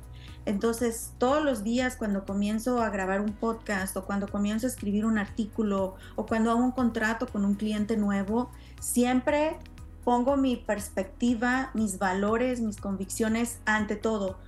Entonces, 0.45 1.13
todos 1.19 1.43
los 1.43 1.63
días 1.63 1.95
cuando 1.95 2.25
comienzo 2.25 2.81
a 2.81 2.89
grabar 2.89 3.21
un 3.21 3.33
podcast 3.33 3.95
o 3.95 4.05
cuando 4.05 4.27
comienzo 4.27 4.65
a 4.65 4.69
escribir 4.69 5.05
un 5.05 5.17
artículo 5.17 5.95
o 6.15 6.25
cuando 6.25 6.49
hago 6.49 6.63
un 6.63 6.71
contrato 6.71 7.27
con 7.27 7.45
un 7.45 7.53
cliente 7.55 7.95
nuevo, 7.95 8.49
siempre 8.79 9.57
pongo 10.03 10.37
mi 10.37 10.55
perspectiva, 10.55 11.69
mis 11.75 11.99
valores, 11.99 12.59
mis 12.59 12.77
convicciones 12.77 13.59
ante 13.65 13.95
todo. 13.95 14.39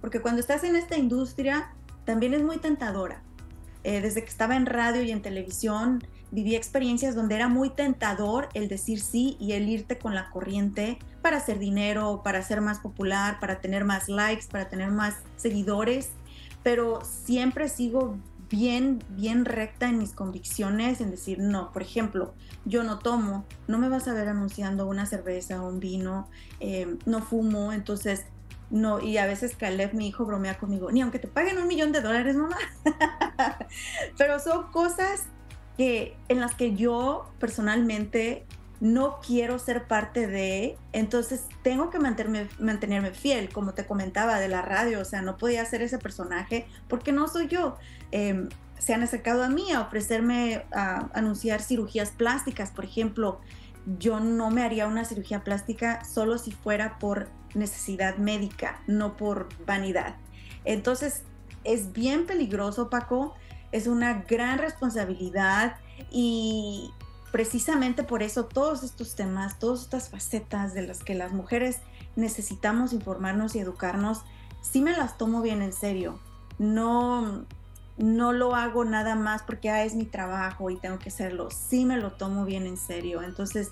Porque 0.00 0.20
cuando 0.20 0.40
estás 0.40 0.64
en 0.64 0.74
esta 0.74 0.96
industria, 0.96 1.74
también 2.06 2.32
es 2.32 2.42
muy 2.42 2.56
tentadora. 2.56 3.22
Eh, 3.84 4.00
desde 4.00 4.22
que 4.22 4.30
estaba 4.30 4.56
en 4.56 4.64
radio 4.64 5.02
y 5.02 5.10
en 5.10 5.22
televisión, 5.22 6.02
viví 6.32 6.56
experiencias 6.56 7.14
donde 7.14 7.36
era 7.36 7.46
muy 7.46 7.70
tentador 7.70 8.48
el 8.54 8.66
decir 8.66 9.00
sí 9.00 9.36
y 9.38 9.52
el 9.52 9.68
irte 9.68 9.98
con 9.98 10.14
la 10.14 10.30
corriente 10.30 10.98
para 11.20 11.36
hacer 11.36 11.58
dinero, 11.58 12.22
para 12.24 12.42
ser 12.42 12.60
más 12.60 12.80
popular, 12.80 13.38
para 13.38 13.60
tener 13.60 13.84
más 13.84 14.08
likes, 14.08 14.46
para 14.50 14.68
tener 14.68 14.90
más 14.90 15.14
seguidores, 15.36 16.10
pero 16.64 17.00
siempre 17.04 17.68
sigo 17.68 18.16
bien, 18.50 19.02
bien 19.10 19.44
recta 19.44 19.88
en 19.88 19.98
mis 19.98 20.12
convicciones, 20.12 21.00
en 21.00 21.10
decir, 21.10 21.38
no, 21.38 21.70
por 21.70 21.82
ejemplo, 21.82 22.34
yo 22.64 22.82
no 22.82 22.98
tomo, 22.98 23.44
no 23.68 23.78
me 23.78 23.88
vas 23.88 24.08
a 24.08 24.14
ver 24.14 24.28
anunciando 24.28 24.86
una 24.86 25.06
cerveza 25.06 25.62
o 25.62 25.68
un 25.68 25.80
vino, 25.80 26.28
eh, 26.60 26.96
no 27.04 27.22
fumo, 27.22 27.72
entonces, 27.72 28.24
no, 28.70 29.00
y 29.00 29.18
a 29.18 29.26
veces 29.26 29.54
Caleb, 29.54 29.94
mi 29.94 30.08
hijo, 30.08 30.24
bromea 30.24 30.58
conmigo, 30.58 30.90
ni 30.90 31.02
aunque 31.02 31.18
te 31.18 31.28
paguen 31.28 31.58
un 31.58 31.66
millón 31.66 31.92
de 31.92 32.00
dólares, 32.00 32.36
mamá, 32.36 32.56
pero 34.18 34.38
son 34.38 34.70
cosas 34.70 35.26
que 35.76 36.16
en 36.28 36.40
las 36.40 36.54
que 36.54 36.74
yo 36.74 37.30
personalmente 37.38 38.44
no 38.80 39.20
quiero 39.24 39.60
ser 39.60 39.86
parte 39.86 40.26
de, 40.26 40.76
entonces 40.92 41.44
tengo 41.62 41.88
que 41.88 42.00
mantenerme, 42.00 42.48
mantenerme 42.58 43.12
fiel, 43.12 43.48
como 43.50 43.74
te 43.74 43.86
comentaba 43.86 44.40
de 44.40 44.48
la 44.48 44.60
radio, 44.60 45.00
o 45.00 45.04
sea, 45.04 45.22
no 45.22 45.38
podía 45.38 45.64
ser 45.64 45.82
ese 45.82 45.98
personaje 45.98 46.66
porque 46.88 47.12
no 47.12 47.28
soy 47.28 47.46
yo. 47.46 47.76
Em, 48.10 48.48
se 48.80 48.92
han 48.92 49.04
acercado 49.04 49.44
a 49.44 49.48
mí 49.48 49.70
a 49.70 49.82
ofrecerme 49.82 50.64
a 50.72 51.08
anunciar 51.14 51.62
cirugías 51.62 52.10
plásticas, 52.10 52.72
por 52.72 52.84
ejemplo, 52.84 53.40
yo 53.98 54.18
no 54.18 54.50
me 54.50 54.64
haría 54.64 54.88
una 54.88 55.04
cirugía 55.04 55.44
plástica 55.44 56.04
solo 56.04 56.36
si 56.36 56.50
fuera 56.50 56.98
por 56.98 57.28
necesidad 57.54 58.16
médica, 58.16 58.82
no 58.88 59.16
por 59.16 59.48
vanidad. 59.64 60.16
Entonces, 60.64 61.22
es 61.62 61.92
bien 61.92 62.26
peligroso, 62.26 62.90
Paco, 62.90 63.34
es 63.72 63.86
una 63.86 64.22
gran 64.28 64.58
responsabilidad 64.58 65.76
y 66.10 66.90
precisamente 67.32 68.04
por 68.04 68.22
eso 68.22 68.44
todos 68.44 68.82
estos 68.82 69.14
temas, 69.16 69.58
todas 69.58 69.80
estas 69.80 70.10
facetas 70.10 70.74
de 70.74 70.86
las 70.86 71.02
que 71.02 71.14
las 71.14 71.32
mujeres 71.32 71.80
necesitamos 72.14 72.92
informarnos 72.92 73.56
y 73.56 73.58
educarnos, 73.58 74.20
sí 74.60 74.82
me 74.82 74.92
las 74.92 75.16
tomo 75.16 75.40
bien 75.40 75.62
en 75.62 75.72
serio. 75.72 76.20
No, 76.58 77.44
no 77.96 78.32
lo 78.32 78.54
hago 78.54 78.84
nada 78.84 79.14
más 79.14 79.42
porque 79.42 79.70
ah, 79.70 79.84
es 79.84 79.94
mi 79.94 80.04
trabajo 80.04 80.70
y 80.70 80.76
tengo 80.76 80.98
que 80.98 81.08
hacerlo. 81.08 81.50
Sí 81.50 81.86
me 81.86 81.96
lo 81.96 82.12
tomo 82.12 82.44
bien 82.44 82.66
en 82.66 82.76
serio. 82.76 83.22
Entonces, 83.22 83.70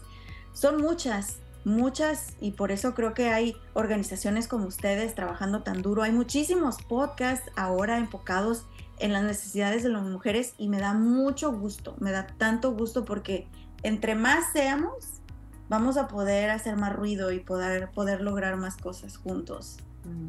son 0.54 0.80
muchas, 0.80 1.36
muchas 1.64 2.34
y 2.40 2.52
por 2.52 2.72
eso 2.72 2.94
creo 2.94 3.12
que 3.12 3.28
hay 3.28 3.56
organizaciones 3.74 4.48
como 4.48 4.66
ustedes 4.66 5.14
trabajando 5.14 5.62
tan 5.62 5.82
duro. 5.82 6.02
Hay 6.02 6.12
muchísimos 6.12 6.82
podcasts 6.82 7.50
ahora 7.56 7.98
enfocados 7.98 8.64
en 9.00 9.12
las 9.12 9.22
necesidades 9.22 9.82
de 9.82 9.88
las 9.88 10.02
mujeres 10.02 10.54
y 10.58 10.68
me 10.68 10.78
da 10.78 10.94
mucho 10.94 11.52
gusto, 11.52 11.96
me 11.98 12.12
da 12.12 12.26
tanto 12.26 12.72
gusto 12.72 13.04
porque 13.04 13.48
entre 13.82 14.14
más 14.14 14.52
seamos, 14.52 15.20
vamos 15.68 15.96
a 15.96 16.08
poder 16.08 16.50
hacer 16.50 16.76
más 16.76 16.94
ruido 16.94 17.32
y 17.32 17.40
poder, 17.40 17.90
poder 17.90 18.20
lograr 18.20 18.56
más 18.56 18.76
cosas 18.76 19.16
juntos. 19.16 19.78
Mm. 20.04 20.26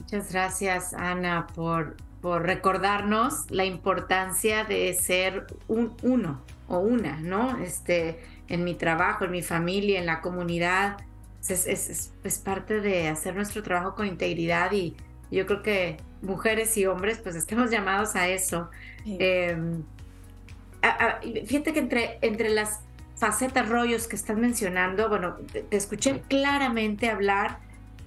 Muchas 0.00 0.32
gracias, 0.32 0.94
Ana, 0.94 1.46
por, 1.54 1.96
por 2.20 2.42
recordarnos 2.42 3.50
la 3.50 3.64
importancia 3.64 4.64
de 4.64 4.94
ser 4.94 5.46
un 5.68 5.94
uno 6.02 6.40
o 6.68 6.78
una, 6.78 7.20
¿no? 7.20 7.58
Este, 7.58 8.20
en 8.48 8.64
mi 8.64 8.74
trabajo, 8.74 9.26
en 9.26 9.30
mi 9.30 9.42
familia, 9.42 9.98
en 9.98 10.06
la 10.06 10.20
comunidad. 10.20 10.96
Es, 11.46 11.66
es, 11.66 12.12
es, 12.22 12.38
parte 12.38 12.80
de 12.80 13.08
hacer 13.08 13.34
nuestro 13.34 13.62
trabajo 13.62 13.94
con 13.94 14.06
integridad 14.06 14.72
y 14.72 14.96
yo 15.30 15.46
creo 15.46 15.62
que 15.62 15.96
mujeres 16.22 16.76
y 16.76 16.86
hombres 16.86 17.18
pues 17.18 17.36
estamos 17.36 17.70
llamados 17.70 18.16
a 18.16 18.28
eso. 18.28 18.70
Em, 19.06 19.82
fíjate 21.46 21.72
que 21.72 21.78
entre, 21.78 22.18
entre 22.22 22.50
las 22.50 22.80
facetas, 23.16 23.68
rollos 23.68 24.06
que 24.06 24.16
estás 24.16 24.36
mencionando, 24.36 25.08
bueno, 25.08 25.36
te, 25.52 25.64
escuché 25.76 26.22
claramente 26.28 27.10
hablar 27.10 27.58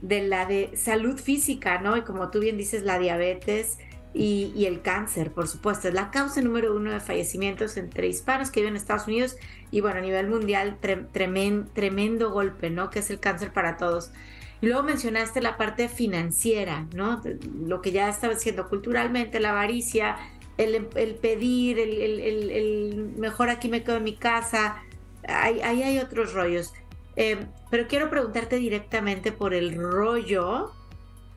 de 0.01 0.27
la 0.27 0.45
de 0.45 0.71
salud 0.75 1.19
física, 1.19 1.79
¿no? 1.79 1.95
Y 1.95 2.01
como 2.01 2.29
tú 2.29 2.39
bien 2.39 2.57
dices, 2.57 2.83
la 2.83 2.99
diabetes 2.99 3.77
y, 4.13 4.51
y, 4.55 4.65
el 4.65 4.81
cáncer, 4.81 5.31
por 5.31 5.47
supuesto. 5.47 5.87
Es 5.87 5.93
la 5.93 6.11
causa 6.11 6.41
número 6.41 6.75
uno 6.75 6.91
de 6.91 6.99
fallecimientos 6.99 7.77
entre 7.77 8.07
hispanos 8.07 8.51
que 8.51 8.59
viven 8.59 8.73
en 8.73 8.77
Estados 8.77 9.07
Unidos 9.07 9.37
y 9.71 9.81
bueno, 9.81 9.99
a 9.99 10.01
nivel 10.01 10.27
mundial, 10.27 10.77
tremendo 10.81 12.31
golpe, 12.31 12.69
¿no? 12.69 12.89
Que 12.89 12.99
es 12.99 13.09
el 13.09 13.19
cáncer 13.19 13.53
para 13.53 13.77
todos. 13.77 14.11
Y 14.63 14.67
luego 14.67 14.81
mencionaste 14.81 15.41
la 15.41 15.57
parte 15.57 15.89
financiera, 15.89 16.87
¿no? 16.95 17.21
Lo 17.65 17.81
que 17.81 17.91
ya 17.91 18.07
estaba 18.07 18.33
diciendo 18.33 18.69
culturalmente, 18.69 19.41
la 19.41 19.49
avaricia, 19.49 20.15
el, 20.57 20.85
pedir, 21.21 21.77
el, 21.79 23.11
mejor 23.17 23.49
aquí 23.49 23.67
me 23.67 23.83
quedo 23.83 23.97
en 23.97 24.05
mi 24.05 24.15
casa. 24.15 24.81
Ahí, 25.27 25.59
hay 25.59 25.99
otros 25.99 26.31
rollos. 26.31 26.71
Eh, 27.17 27.45
pero 27.71 27.89
quiero 27.89 28.09
preguntarte 28.09 28.55
directamente 28.55 29.33
por 29.33 29.53
el 29.53 29.75
rollo 29.75 30.71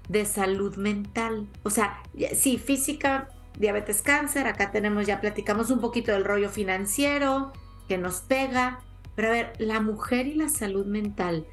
de 0.09 0.25
salud 0.25 0.77
mental. 0.77 1.49
O 1.65 1.71
sea, 1.71 2.01
sí, 2.33 2.59
física, 2.59 3.31
diabetes, 3.59 4.03
cáncer, 4.03 4.47
acá 4.47 4.71
tenemos, 4.71 5.05
ya 5.05 5.21
platicamos 5.21 5.71
un 5.71 5.81
poquito 5.81 6.13
del 6.13 6.25
rollo 6.25 6.49
financiero, 6.49 7.53
que 7.89 7.99
nos 7.99 8.21
pega. 8.21 8.79
Pero 9.17 9.27
a 9.27 9.33
ver, 9.33 9.53
la 9.59 9.81
mujer 9.81 10.29
y 10.29 10.35
la 10.35 10.49
salud 10.49 10.87
mental, 10.87 11.45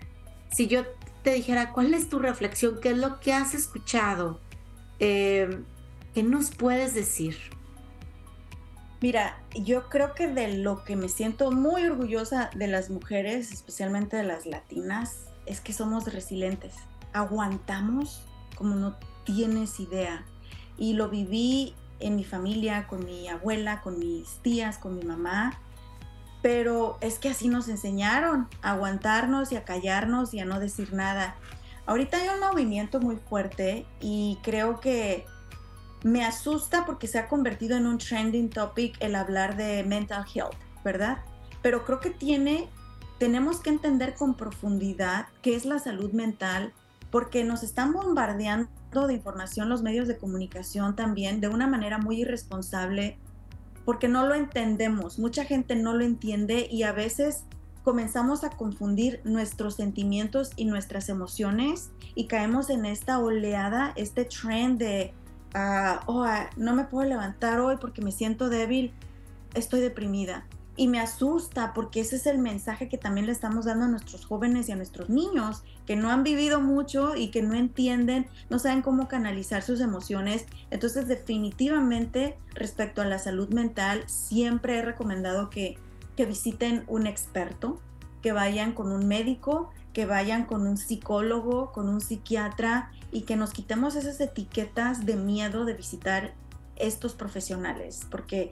si 0.51 0.67
yo 0.67 0.83
te 1.23 1.33
dijera, 1.33 1.71
¿cuál 1.71 1.93
es 1.93 2.09
tu 2.09 2.19
reflexión? 2.19 2.79
¿Qué 2.81 2.89
es 2.91 2.97
lo 2.97 3.19
que 3.19 3.33
has 3.33 3.53
escuchado? 3.53 4.39
Eh, 4.99 5.63
¿Qué 6.13 6.21
nos 6.21 6.51
puedes 6.51 6.93
decir? 6.93 7.37
Mira, 9.01 9.41
yo 9.55 9.89
creo 9.89 10.13
que 10.13 10.27
de 10.27 10.57
lo 10.57 10.83
que 10.83 10.95
me 10.95 11.09
siento 11.09 11.51
muy 11.51 11.83
orgullosa 11.83 12.49
de 12.55 12.67
las 12.67 12.89
mujeres, 12.89 13.51
especialmente 13.51 14.15
de 14.17 14.23
las 14.23 14.45
latinas, 14.45 15.25
es 15.45 15.59
que 15.59 15.73
somos 15.73 16.11
resilientes. 16.13 16.73
Aguantamos 17.13 18.23
como 18.55 18.75
no 18.75 18.95
tienes 19.25 19.79
idea. 19.79 20.25
Y 20.77 20.93
lo 20.93 21.09
viví 21.09 21.75
en 21.99 22.15
mi 22.15 22.23
familia, 22.23 22.87
con 22.87 23.05
mi 23.05 23.27
abuela, 23.27 23.81
con 23.81 23.99
mis 23.99 24.37
tías, 24.41 24.77
con 24.77 24.97
mi 24.97 25.03
mamá 25.03 25.59
pero 26.43 26.97
es 26.99 27.19
que 27.19 27.29
así 27.29 27.47
nos 27.47 27.69
enseñaron 27.69 28.49
a 28.61 28.71
aguantarnos 28.71 29.53
y 29.53 29.55
a 29.55 29.63
callarnos 29.63 30.33
y 30.33 30.41
a 30.41 30.45
no 30.45 30.59
decir 30.59 30.93
nada. 30.93 31.37
Ahorita 31.85 32.17
hay 32.17 32.27
un 32.27 32.41
movimiento 32.41 32.99
muy 32.99 33.15
fuerte 33.15 33.85
y 34.01 34.37
creo 34.43 34.81
que 34.81 35.25
me 36.03 36.25
asusta 36.25 36.85
porque 36.85 37.07
se 37.07 37.17
ha 37.17 37.29
convertido 37.29 37.77
en 37.77 37.87
un 37.87 37.97
trending 37.97 38.49
topic 38.49 38.97
el 38.99 39.15
hablar 39.15 39.55
de 39.55 39.85
mental 39.85 40.25
health, 40.35 40.57
¿verdad? 40.83 41.19
Pero 41.61 41.85
creo 41.85 42.01
que 42.01 42.09
tiene, 42.09 42.67
tenemos 43.19 43.61
que 43.61 43.69
entender 43.69 44.13
con 44.13 44.35
profundidad 44.35 45.27
qué 45.41 45.55
es 45.55 45.63
la 45.63 45.79
salud 45.79 46.11
mental 46.11 46.73
porque 47.09 47.45
nos 47.45 47.63
están 47.63 47.93
bombardeando 47.93 49.07
de 49.07 49.13
información 49.13 49.69
los 49.69 49.81
medios 49.81 50.09
de 50.09 50.17
comunicación 50.17 50.97
también 50.97 51.39
de 51.39 51.47
una 51.47 51.67
manera 51.67 51.99
muy 51.99 52.19
irresponsable 52.19 53.17
porque 53.85 54.07
no 54.07 54.25
lo 54.27 54.35
entendemos, 54.35 55.19
mucha 55.19 55.45
gente 55.45 55.75
no 55.75 55.93
lo 55.93 56.03
entiende 56.03 56.67
y 56.71 56.83
a 56.83 56.91
veces 56.91 57.43
comenzamos 57.83 58.43
a 58.43 58.49
confundir 58.49 59.19
nuestros 59.25 59.75
sentimientos 59.75 60.51
y 60.55 60.65
nuestras 60.65 61.09
emociones 61.09 61.91
y 62.15 62.27
caemos 62.27 62.69
en 62.69 62.85
esta 62.85 63.19
oleada, 63.19 63.93
este 63.95 64.25
trend 64.25 64.79
de, 64.79 65.13
ah, 65.53 66.01
oh, 66.07 66.23
ah, 66.23 66.49
no 66.55 66.75
me 66.75 66.85
puedo 66.85 67.07
levantar 67.07 67.59
hoy 67.59 67.77
porque 67.79 68.01
me 68.01 68.11
siento 68.11 68.49
débil, 68.49 68.93
estoy 69.53 69.81
deprimida. 69.81 70.47
Y 70.75 70.87
me 70.87 70.99
asusta 70.99 71.73
porque 71.73 71.99
ese 71.99 72.15
es 72.15 72.25
el 72.25 72.39
mensaje 72.39 72.89
que 72.89 72.97
también 72.97 73.27
le 73.27 73.31
estamos 73.31 73.65
dando 73.65 73.85
a 73.85 73.89
nuestros 73.89 74.25
jóvenes 74.25 74.67
y 74.67 74.71
a 74.71 74.75
nuestros 74.75 75.09
niños, 75.09 75.63
que 75.85 75.95
no 75.95 76.09
han 76.09 76.23
vivido 76.23 76.61
mucho 76.61 77.15
y 77.15 77.29
que 77.29 77.43
no 77.43 77.53
entienden, 77.53 78.27
no 78.49 78.57
saben 78.57 78.81
cómo 78.81 79.07
canalizar 79.07 79.61
sus 79.61 79.81
emociones. 79.81 80.45
Entonces 80.71 81.07
definitivamente 81.07 82.37
respecto 82.55 83.01
a 83.01 83.05
la 83.05 83.19
salud 83.19 83.49
mental, 83.49 84.03
siempre 84.07 84.77
he 84.77 84.81
recomendado 84.81 85.51
que, 85.51 85.77
que 86.15 86.25
visiten 86.25 86.85
un 86.87 87.05
experto, 87.05 87.79
que 88.23 88.31
vayan 88.31 88.73
con 88.73 88.91
un 88.91 89.07
médico, 89.07 89.69
que 89.93 90.07
vayan 90.07 90.45
con 90.45 90.65
un 90.65 90.77
psicólogo, 90.77 91.71
con 91.71 91.87
un 91.87 92.01
psiquiatra 92.01 92.91
y 93.11 93.21
que 93.21 93.35
nos 93.35 93.51
quitemos 93.51 93.95
esas 93.95 94.19
etiquetas 94.19 95.05
de 95.05 95.15
miedo 95.17 95.65
de 95.65 95.75
visitar 95.75 96.33
estos 96.75 97.13
profesionales, 97.13 98.07
porque 98.09 98.49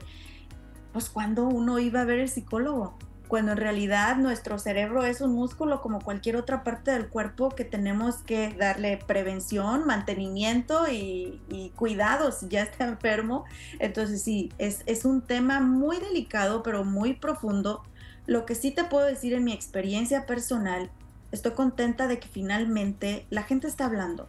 pues 0.92 1.08
cuando 1.08 1.46
uno 1.46 1.78
iba 1.78 2.02
a 2.02 2.04
ver 2.04 2.18
el 2.20 2.28
psicólogo, 2.28 2.94
cuando 3.32 3.52
en 3.52 3.56
realidad 3.56 4.18
nuestro 4.18 4.58
cerebro 4.58 5.04
es 5.04 5.22
un 5.22 5.34
músculo 5.34 5.80
como 5.80 6.02
cualquier 6.02 6.36
otra 6.36 6.62
parte 6.62 6.90
del 6.90 7.08
cuerpo 7.08 7.48
que 7.48 7.64
tenemos 7.64 8.16
que 8.18 8.52
darle 8.52 8.98
prevención, 9.06 9.86
mantenimiento 9.86 10.86
y, 10.90 11.40
cuidado 11.74 12.30
si 12.30 12.48
ya 12.48 12.60
está 12.60 12.84
enfermo. 12.84 13.46
Entonces 13.78 14.22
sí, 14.22 14.52
es, 14.58 14.82
es 14.84 15.06
un 15.06 15.22
tema 15.22 15.60
muy 15.60 15.96
delicado 15.96 16.62
pero 16.62 16.84
muy 16.84 17.14
profundo. 17.14 17.82
Lo 18.26 18.44
que 18.44 18.54
sí 18.54 18.70
te 18.70 18.84
puedo 18.84 19.06
decir 19.06 19.32
en 19.32 19.44
mi 19.44 19.54
experiencia 19.54 20.26
personal, 20.26 20.90
estoy 21.30 21.52
contenta 21.52 22.08
de 22.08 22.18
que 22.20 22.28
finalmente 22.28 23.24
la 23.30 23.44
gente 23.44 23.66
está 23.66 23.86
hablando. 23.86 24.28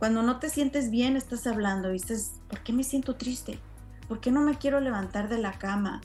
Cuando 0.00 0.22
no 0.22 0.40
te 0.40 0.50
sientes 0.50 0.90
bien, 0.90 1.16
estás 1.16 1.46
hablando 1.46 1.90
y 1.90 1.92
dices, 1.92 2.32
¿por 2.48 2.64
qué 2.64 2.72
me 2.72 2.82
siento 2.82 3.14
triste? 3.14 3.60
¿Por 4.10 4.18
qué 4.18 4.32
no 4.32 4.40
me 4.40 4.58
quiero 4.58 4.80
levantar 4.80 5.28
de 5.28 5.38
la 5.38 5.52
cama? 5.52 6.00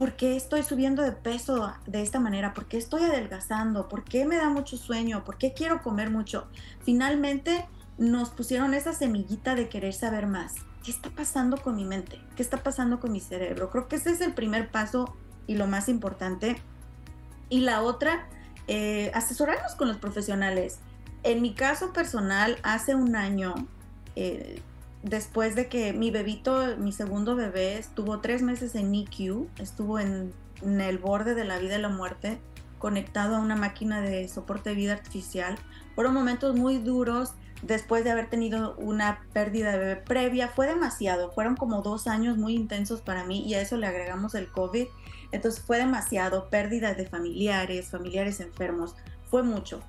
¿Por 0.00 0.16
qué 0.16 0.34
estoy 0.34 0.64
subiendo 0.64 1.00
de 1.00 1.12
peso 1.12 1.72
de 1.86 2.02
esta 2.02 2.18
manera? 2.18 2.54
¿Por 2.54 2.66
qué 2.66 2.76
estoy 2.76 3.04
adelgazando? 3.04 3.88
¿Por 3.88 4.02
qué 4.02 4.24
me 4.24 4.34
da 4.34 4.50
mucho 4.50 4.76
sueño? 4.76 5.22
¿Por 5.22 5.38
qué 5.38 5.52
quiero 5.52 5.80
comer 5.80 6.10
mucho? 6.10 6.48
Finalmente 6.82 7.68
nos 7.98 8.30
pusieron 8.30 8.74
esa 8.74 8.92
semillita 8.94 9.54
de 9.54 9.68
querer 9.68 9.94
saber 9.94 10.26
más. 10.26 10.54
¿Qué 10.84 10.90
está 10.90 11.08
pasando 11.08 11.56
con 11.58 11.76
mi 11.76 11.84
mente? 11.84 12.20
¿Qué 12.34 12.42
está 12.42 12.64
pasando 12.64 12.98
con 12.98 13.12
mi 13.12 13.20
cerebro? 13.20 13.70
Creo 13.70 13.86
que 13.86 13.94
ese 13.94 14.10
es 14.10 14.20
el 14.20 14.34
primer 14.34 14.72
paso 14.72 15.16
y 15.46 15.54
lo 15.54 15.68
más 15.68 15.88
importante. 15.88 16.60
Y 17.48 17.60
la 17.60 17.82
otra, 17.82 18.26
eh, 18.66 19.12
asesorarnos 19.14 19.76
con 19.76 19.86
los 19.86 19.98
profesionales. 19.98 20.80
En 21.22 21.42
mi 21.42 21.54
caso 21.54 21.92
personal, 21.92 22.58
hace 22.64 22.96
un 22.96 23.14
año, 23.14 23.54
eh, 24.16 24.60
después 25.04 25.54
de 25.54 25.68
que 25.68 25.92
mi 25.92 26.10
bebito, 26.10 26.76
mi 26.78 26.90
segundo 26.90 27.36
bebé, 27.36 27.78
estuvo 27.78 28.20
tres 28.20 28.42
meses 28.42 28.74
en 28.74 28.90
NICU, 28.90 29.48
estuvo 29.58 29.98
en, 29.98 30.32
en 30.62 30.80
el 30.80 30.98
borde 30.98 31.34
de 31.34 31.44
la 31.44 31.58
vida 31.58 31.78
y 31.78 31.82
la 31.82 31.90
muerte, 31.90 32.38
conectado 32.78 33.36
a 33.36 33.38
una 33.38 33.54
máquina 33.54 34.00
de 34.00 34.28
soporte 34.28 34.70
de 34.70 34.76
vida 34.76 34.94
artificial. 34.94 35.56
Fueron 35.94 36.14
momentos 36.14 36.56
muy 36.56 36.78
duros 36.78 37.34
después 37.62 38.02
de 38.04 38.10
haber 38.10 38.28
tenido 38.28 38.74
una 38.76 39.20
pérdida 39.32 39.72
de 39.72 39.78
bebé 39.78 39.96
previa. 39.96 40.48
Fue 40.48 40.66
demasiado, 40.66 41.30
fueron 41.32 41.56
como 41.56 41.82
dos 41.82 42.06
años 42.06 42.38
muy 42.38 42.54
intensos 42.54 43.00
para 43.02 43.24
mí 43.24 43.46
y 43.46 43.54
a 43.54 43.60
eso 43.60 43.76
le 43.76 43.86
agregamos 43.86 44.34
el 44.34 44.48
COVID. 44.50 44.86
Entonces 45.32 45.62
fue 45.62 45.78
demasiado, 45.78 46.48
pérdidas 46.48 46.96
de 46.96 47.06
familiares, 47.06 47.90
familiares 47.90 48.40
enfermos, 48.40 48.94
fue 49.34 49.42
mucho. 49.42 49.82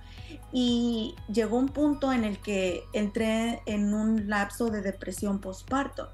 Y 0.51 1.13
llegó 1.31 1.59
un 1.59 1.69
punto 1.69 2.11
en 2.11 2.23
el 2.23 2.39
que 2.39 2.83
entré 2.93 3.61
en 3.67 3.93
un 3.93 4.27
lapso 4.27 4.71
de 4.71 4.81
depresión 4.81 5.39
postparto. 5.39 6.09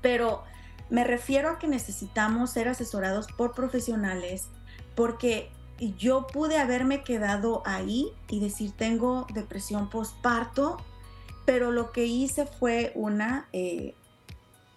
Pero 0.00 0.44
me 0.88 1.02
refiero 1.02 1.50
a 1.50 1.58
que 1.58 1.66
necesitamos 1.66 2.50
ser 2.50 2.68
asesorados 2.68 3.26
por 3.36 3.54
profesionales 3.54 4.50
porque 4.94 5.50
yo 5.98 6.28
pude 6.28 6.58
haberme 6.58 7.02
quedado 7.02 7.64
ahí 7.66 8.12
y 8.28 8.38
decir 8.38 8.70
tengo 8.70 9.26
depresión 9.34 9.90
postparto, 9.90 10.76
pero 11.44 11.72
lo 11.72 11.90
que 11.90 12.04
hice 12.04 12.46
fue 12.46 12.92
una, 12.94 13.48
eh, 13.52 13.96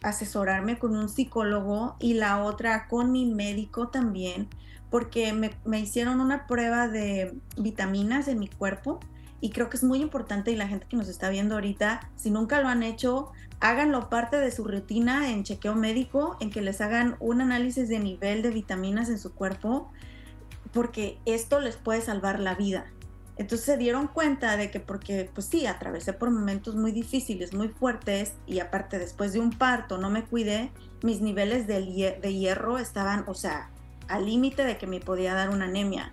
asesorarme 0.01 0.79
con 0.79 0.97
un 0.97 1.09
psicólogo 1.09 1.95
y 1.99 2.15
la 2.15 2.43
otra 2.43 2.87
con 2.87 3.11
mi 3.11 3.27
médico 3.27 3.89
también, 3.89 4.49
porque 4.89 5.33
me, 5.33 5.79
hicieron 5.79 6.21
una 6.21 6.47
prueba 6.47 6.87
de 6.87 7.35
vitaminas 7.57 8.27
en 8.27 8.39
mi 8.39 8.47
cuerpo 8.47 8.99
y 9.41 9.51
creo 9.51 9.69
que 9.69 9.77
es 9.77 9.83
muy 9.83 10.01
importante 10.01 10.51
y 10.51 10.55
la 10.55 10.67
gente 10.67 10.87
que 10.89 10.97
nos 10.97 11.07
está 11.07 11.29
viendo 11.29 11.55
ahorita, 11.55 12.09
si 12.15 12.31
nunca 12.31 12.61
lo 12.61 12.67
han 12.67 12.83
hecho, 12.83 13.31
háganlo 13.59 14.09
parte 14.09 14.37
de 14.37 14.51
su 14.51 14.65
rutina 14.65 15.29
en 15.29 15.43
chequeo 15.43 15.75
médico, 15.75 16.37
en 16.39 16.49
que 16.49 16.61
les 16.61 16.81
hagan 16.81 17.15
un 17.19 17.41
análisis 17.41 17.87
de 17.87 17.99
nivel 17.99 18.41
de 18.41 18.49
vitaminas 18.49 19.09
en 19.09 19.19
su 19.19 19.33
cuerpo 19.33 19.91
porque 20.73 21.19
esto 21.25 21.59
les 21.59 21.75
puede 21.75 22.01
salvar 22.01 22.39
la 22.39 22.55
vida. 22.55 22.85
Entonces 23.37 23.65
se 23.65 23.77
dieron 23.77 24.07
cuenta 24.07 24.57
de 24.57 24.69
que 24.69 24.81
porque, 24.81 25.29
pues 25.33 25.47
sí, 25.47 25.65
atravesé 25.65 26.11
por 26.11 26.29
momentos 26.29 26.75
muy 26.75 26.91
difíciles, 26.91 27.53
muy 27.53 27.69
fuertes, 27.69 28.33
y 28.45 28.59
aparte 28.59 28.99
después 28.99 29.31
de 29.31 29.39
un 29.39 29.51
parto 29.51 29.97
no 29.97 30.09
me 30.09 30.25
cuidé, 30.25 30.71
mis 31.03 31.21
niveles 31.21 31.65
de, 31.65 32.19
de 32.21 32.33
hierro 32.33 32.77
estaban, 32.77 33.23
o 33.27 33.33
sea, 33.33 33.71
al 34.09 34.25
límite 34.25 34.65
de 34.65 34.77
que 34.77 34.87
me 34.87 34.99
podía 34.99 35.33
dar 35.33 35.49
una 35.49 35.65
anemia. 35.65 36.11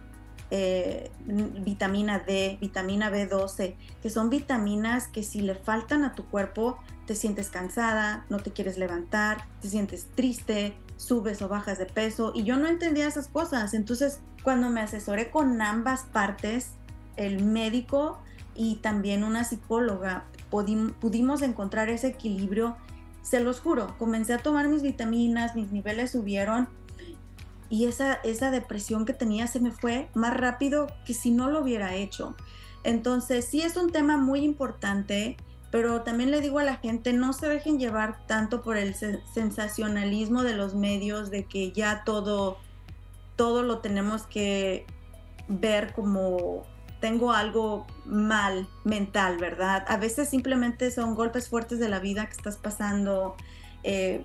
Eh, 0.52 1.11
vitamina 1.26 2.20
D, 2.20 2.56
vitamina 2.61 3.11
B12, 3.11 3.74
que 4.00 4.11
son 4.11 4.30
vitaminas 4.30 5.09
que 5.09 5.24
si 5.24 5.40
le 5.40 5.56
faltan 5.56 6.04
a 6.04 6.14
tu 6.14 6.24
cuerpo, 6.26 6.78
te 7.06 7.16
sientes 7.16 7.50
cansada, 7.50 8.24
no 8.28 8.38
te 8.38 8.52
quieres 8.52 8.78
levantar, 8.78 9.44
te 9.61 9.68
sientes 9.68 10.06
triste, 10.14 10.76
subes 10.96 11.42
o 11.42 11.48
bajas 11.48 11.78
de 11.78 11.87
peso 11.87 12.30
y 12.32 12.44
yo 12.44 12.56
no 12.56 12.68
entendía 12.68 13.09
esas 13.09 13.26
cosas. 13.26 13.74
Entonces, 13.74 14.20
cuando 14.44 14.68
me 14.68 14.80
asesoré 14.80 15.30
con 15.30 15.61
ambas 15.61 16.02
partes, 16.04 16.70
el 17.16 17.42
médico 17.42 18.20
y 18.54 18.76
también 18.76 19.24
una 19.24 19.42
psicóloga, 19.42 20.24
pudimos 20.50 21.42
encontrar 21.42 21.88
ese 21.88 22.09
equilibrio. 22.09 22.76
Se 23.22 23.40
los 23.40 23.61
juro, 23.61 23.96
comencé 23.98 24.35
a 24.35 24.38
tomar 24.38 24.68
mis 24.68 24.82
vitaminas, 24.82 25.56
mis 25.56 25.72
niveles 25.72 26.12
subieron 26.12 26.68
y 27.68 27.87
esa, 27.87 28.14
esa 28.14 28.50
depresión 28.50 29.05
que 29.05 29.12
tenía 29.12 29.46
se 29.46 29.61
me 29.61 29.70
fue 29.70 30.09
más 30.14 30.37
rápido 30.37 30.87
que 31.05 31.14
si 31.14 31.31
no 31.31 31.50
lo 31.50 31.61
hubiera 31.61 31.94
hecho. 31.94 32.37
Entonces, 32.85 33.46
sí 33.46 33.62
es 33.62 33.76
un 33.76 33.90
tema 33.90 34.16
muy 34.16 34.40
importante 34.40 35.37
pero 35.70 36.02
también 36.02 36.31
le 36.31 36.40
digo 36.40 36.59
a 36.59 36.64
la 36.64 36.76
gente, 36.76 37.12
no 37.12 37.33
se 37.33 37.48
dejen 37.48 37.79
llevar 37.79 38.24
tanto 38.26 38.62
por 38.62 38.76
el 38.76 38.94
sensacionalismo 38.94 40.42
de 40.42 40.55
los 40.55 40.74
medios, 40.74 41.31
de 41.31 41.44
que 41.44 41.72
ya 41.72 42.02
todo, 42.05 42.57
todo 43.37 43.62
lo 43.62 43.81
tenemos 43.81 44.22
que 44.22 44.87
ver 45.48 45.92
como 45.92 46.62
tengo 47.00 47.33
algo 47.33 47.87
mal 48.05 48.68
mental, 48.85 49.38
¿verdad? 49.38 49.85
A 49.88 49.96
veces 49.96 50.31
simplemente 50.31 50.90
son 50.90 51.14
golpes 51.14 51.48
fuertes 51.48 51.79
de 51.79 51.88
la 51.88 51.98
vida 51.98 52.24
que 52.26 52.33
estás 52.33 52.57
pasando. 52.57 53.37
Eh, 53.83 54.24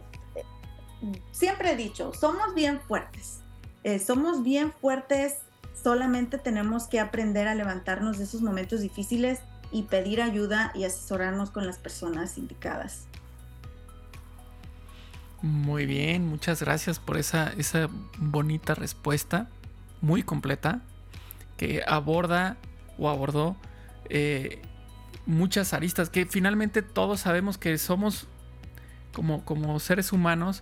siempre 1.31 1.71
he 1.71 1.75
dicho, 1.75 2.13
somos 2.13 2.53
bien 2.53 2.79
fuertes, 2.79 3.41
eh, 3.83 3.99
somos 3.99 4.43
bien 4.43 4.71
fuertes, 4.71 5.37
solamente 5.81 6.37
tenemos 6.37 6.87
que 6.87 6.99
aprender 6.99 7.47
a 7.47 7.55
levantarnos 7.55 8.17
de 8.17 8.25
esos 8.25 8.41
momentos 8.41 8.81
difíciles 8.81 9.39
y 9.71 9.83
pedir 9.83 10.21
ayuda 10.21 10.71
y 10.75 10.83
asesorarnos 10.83 11.49
con 11.49 11.65
las 11.65 11.77
personas 11.77 12.37
indicadas. 12.37 13.07
Muy 15.41 15.87
bien, 15.87 16.27
muchas 16.27 16.61
gracias 16.61 16.99
por 16.99 17.17
esa, 17.17 17.51
esa 17.57 17.89
bonita 18.17 18.75
respuesta, 18.75 19.49
muy 20.01 20.21
completa, 20.21 20.81
que 21.57 21.83
aborda 21.87 22.57
o 22.99 23.09
abordó 23.09 23.55
eh, 24.09 24.61
muchas 25.25 25.73
aristas, 25.73 26.09
que 26.09 26.27
finalmente 26.27 26.83
todos 26.83 27.21
sabemos 27.21 27.57
que 27.57 27.77
somos 27.79 28.27
como, 29.13 29.43
como 29.43 29.79
seres 29.79 30.13
humanos, 30.13 30.61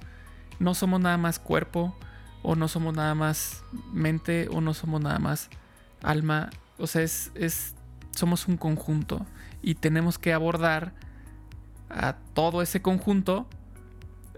no 0.60 0.74
somos 0.74 1.00
nada 1.00 1.18
más 1.18 1.40
cuerpo, 1.40 1.96
o 2.42 2.56
no 2.56 2.68
somos 2.68 2.96
nada 2.96 3.16
más 3.16 3.64
mente, 3.92 4.48
o 4.50 4.62
no 4.62 4.74
somos 4.74 5.02
nada 5.02 5.20
más 5.20 5.50
alma, 6.02 6.50
o 6.78 6.88
sea, 6.88 7.02
es, 7.02 7.32
es 7.36 7.76
somos 8.12 8.48
un 8.48 8.58
conjunto 8.58 9.26
y 9.62 9.76
tenemos 9.76 10.18
que 10.18 10.34
abordar 10.34 10.94
a 11.90 12.18
todo 12.34 12.62
ese 12.62 12.82
conjunto 12.82 13.48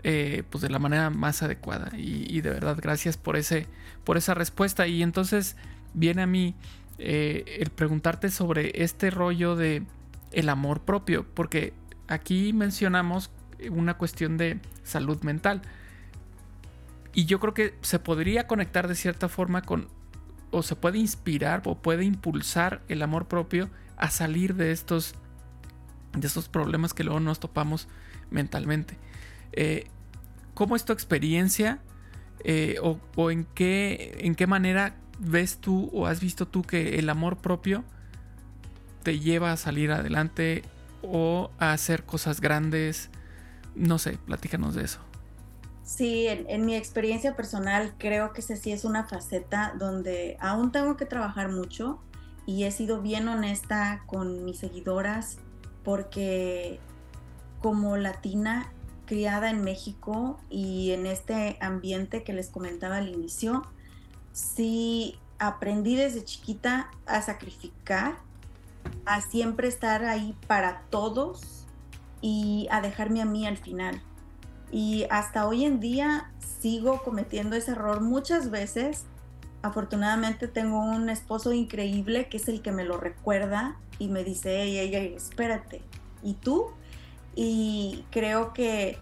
eh, 0.04 0.44
pues 0.50 0.64
de 0.64 0.70
la 0.70 0.80
manera 0.80 1.10
más 1.10 1.44
adecuada. 1.44 1.92
Y, 1.96 2.42
de 2.42 2.50
verdad 2.50 2.78
gracias 2.82 3.18
por 3.18 3.38
ese 3.38 3.68
por 4.04 4.18
esa 4.18 4.34
respuesta. 4.34 4.88
Y 4.88 5.04
entonces 5.04 5.58
viene 5.94 6.24
a 6.24 6.28
mí 6.28 6.56
eh, 6.98 7.58
el 7.60 7.70
preguntarte 7.70 8.30
sobre 8.30 8.84
este 8.84 9.12
rollo 9.12 9.56
de 9.56 9.84
el 10.32 10.50
amor 10.50 10.82
propio 10.82 11.26
porque 11.34 11.74
aquí 12.08 12.54
mencionamos 12.54 13.32
una 13.70 13.98
cuestión 13.98 14.38
de 14.38 14.60
salud 14.84 15.22
mental 15.24 15.62
y 17.14 17.26
yo 17.26 17.40
creo 17.40 17.54
que 17.54 17.78
se 17.82 18.00
podría 18.00 18.48
conectar 18.48 18.88
de 18.88 18.96
cierta 18.96 19.30
forma 19.30 19.62
con 19.62 19.88
o 20.52 20.64
se 20.64 20.76
puede 20.76 20.98
inspirar 20.98 21.62
o 21.66 21.76
puede 21.76 22.04
impulsar 22.04 22.82
el 22.90 23.02
amor 23.02 23.28
propio 23.28 23.70
a 23.98 24.10
salir 24.10 24.56
de 24.56 24.72
estos, 24.72 25.16
de 26.14 26.28
estos 26.28 26.50
problemas 26.50 26.94
que 26.94 27.04
luego 27.04 27.20
nos 27.20 27.40
topamos 27.40 27.88
mentalmente. 28.30 28.98
Eh, 29.54 29.88
¿Cómo 30.54 30.76
es 30.76 30.84
tu 30.84 30.94
experiencia 30.94 31.80
eh, 32.44 32.78
o, 32.82 33.32
en, 33.32 33.46
qué, 33.56 34.18
en 34.22 34.36
qué 34.36 34.48
manera 34.48 34.96
ves 35.20 35.58
tú 35.58 35.90
o 35.94 36.08
has 36.08 36.20
visto 36.20 36.48
tú 36.48 36.64
que 36.64 37.00
el 37.00 37.10
amor 37.10 37.38
propio 37.38 37.84
te 39.04 39.20
lleva 39.20 39.52
a 39.52 39.58
salir 39.58 39.92
adelante 39.92 40.64
o 41.02 41.52
a 41.60 41.72
hacer 41.72 42.04
cosas 42.04 42.42
grandes? 42.42 43.10
No 43.76 44.00
sé, 44.00 44.18
platícanos 44.18 44.76
de 44.76 44.84
eso. 44.84 45.00
Sí, 45.94 46.26
en, 46.28 46.66
mi 46.66 46.74
experiencia 46.74 47.36
personal 47.36 47.94
creo 47.98 48.32
que 48.32 48.40
esa 48.40 48.56
sí 48.56 48.72
es 48.72 48.86
una 48.86 49.04
faceta 49.04 49.76
donde 49.78 50.38
aún 50.40 50.72
tengo 50.72 50.96
que 50.96 51.06
trabajar 51.06 51.52
mucho 51.52 52.00
y 52.46 52.64
he 52.64 52.72
sido 52.72 53.02
bien 53.02 53.28
honesta 53.28 54.02
con 54.06 54.46
mis 54.46 54.60
seguidoras 54.60 55.40
porque 55.84 56.80
como 57.60 57.98
latina 57.98 58.72
criada 59.06 59.50
en 59.50 59.66
México 59.66 60.40
y 60.50 60.92
en 60.92 61.08
este 61.08 61.58
ambiente 61.60 62.24
que 62.24 62.32
les 62.32 62.48
comentaba 62.48 62.96
al 62.96 63.10
inicio, 63.10 63.62
sí 64.32 65.20
aprendí 65.40 65.98
desde 65.98 66.24
chiquita 66.24 66.90
a 67.06 67.22
sacrificar, 67.22 68.16
a 69.06 69.20
siempre 69.20 69.68
estar 69.68 70.06
ahí 70.06 70.38
para 70.48 70.84
todos 70.90 71.68
y 72.22 72.70
a 72.72 72.80
dejarme 72.80 73.22
a 73.22 73.26
mí 73.26 73.46
al 73.46 73.58
final 73.58 74.02
y 74.72 75.06
hasta 75.10 75.48
hoy 75.48 75.66
en 75.66 75.80
día 75.80 76.32
sigo 76.62 77.04
cometiendo 77.04 77.56
ese 77.56 77.72
error 77.72 78.02
muchas 78.02 78.50
veces. 78.50 79.04
Afortunadamente 79.62 80.48
tengo 80.48 80.80
un 80.80 81.10
esposo 81.10 81.54
increíble 81.54 82.30
que 82.30 82.38
es 82.38 82.48
el 82.48 82.62
que 82.62 82.72
me 82.72 82.86
lo 82.86 82.98
recuerda 82.98 83.76
y 84.00 84.08
me 84.08 84.24
dice, 84.24 84.62
ey, 84.62 84.78
ey, 84.78 84.96
ey, 84.96 85.14
espérate, 85.14 85.82
¿y 86.24 86.34
tú? 86.36 86.72
Y 87.36 88.06
creo 88.12 88.54
que 88.54 88.98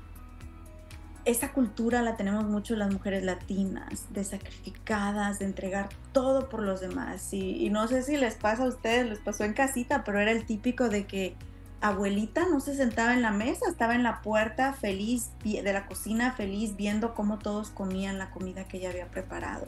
esa 1.26 1.53
cultura 1.53 2.01
la 2.01 2.17
tenemos 2.17 2.45
mucho 2.45 2.76
las 2.76 2.91
mujeres 2.91 3.24
latinas, 3.24 4.07
de 4.09 4.24
sacrificadas, 4.24 5.39
de 5.39 5.45
entregar 5.45 5.89
todo 6.11 6.49
por 6.49 6.63
los 6.63 6.82
demás. 6.82 7.34
Y, 7.34 7.63
y, 7.65 7.70
no 7.70 7.88
sé 7.88 8.01
si 8.03 8.17
les 8.17 8.36
pasa 8.36 8.63
a 8.63 8.67
ustedes, 8.67 9.07
les 9.07 9.20
pasó 9.20 9.43
en 9.43 9.53
casita, 9.53 10.03
pero 10.03 10.20
era 10.20 10.32
el 10.32 10.45
típico 10.45 10.89
de 10.89 11.05
que 11.05 11.36
abuelita 11.82 12.45
no 12.49 12.59
se 12.59 12.75
sentaba 12.75 13.13
en 13.13 13.21
la 13.21 13.32
mesa, 13.32 13.69
estaba 13.69 13.95
en 13.95 14.03
la 14.03 14.21
puerta 14.21 14.73
feliz 14.73 15.32
de 15.43 15.73
la 15.73 15.86
cocina, 15.86 16.34
feliz 16.34 16.75
viendo 16.75 17.13
cómo 17.13 17.39
todos 17.39 17.69
comían 17.69 18.17
la 18.17 18.32
comida 18.32 18.67
que 18.67 18.77
ella 18.77 18.89
había 18.89 19.07
preparado. 19.07 19.67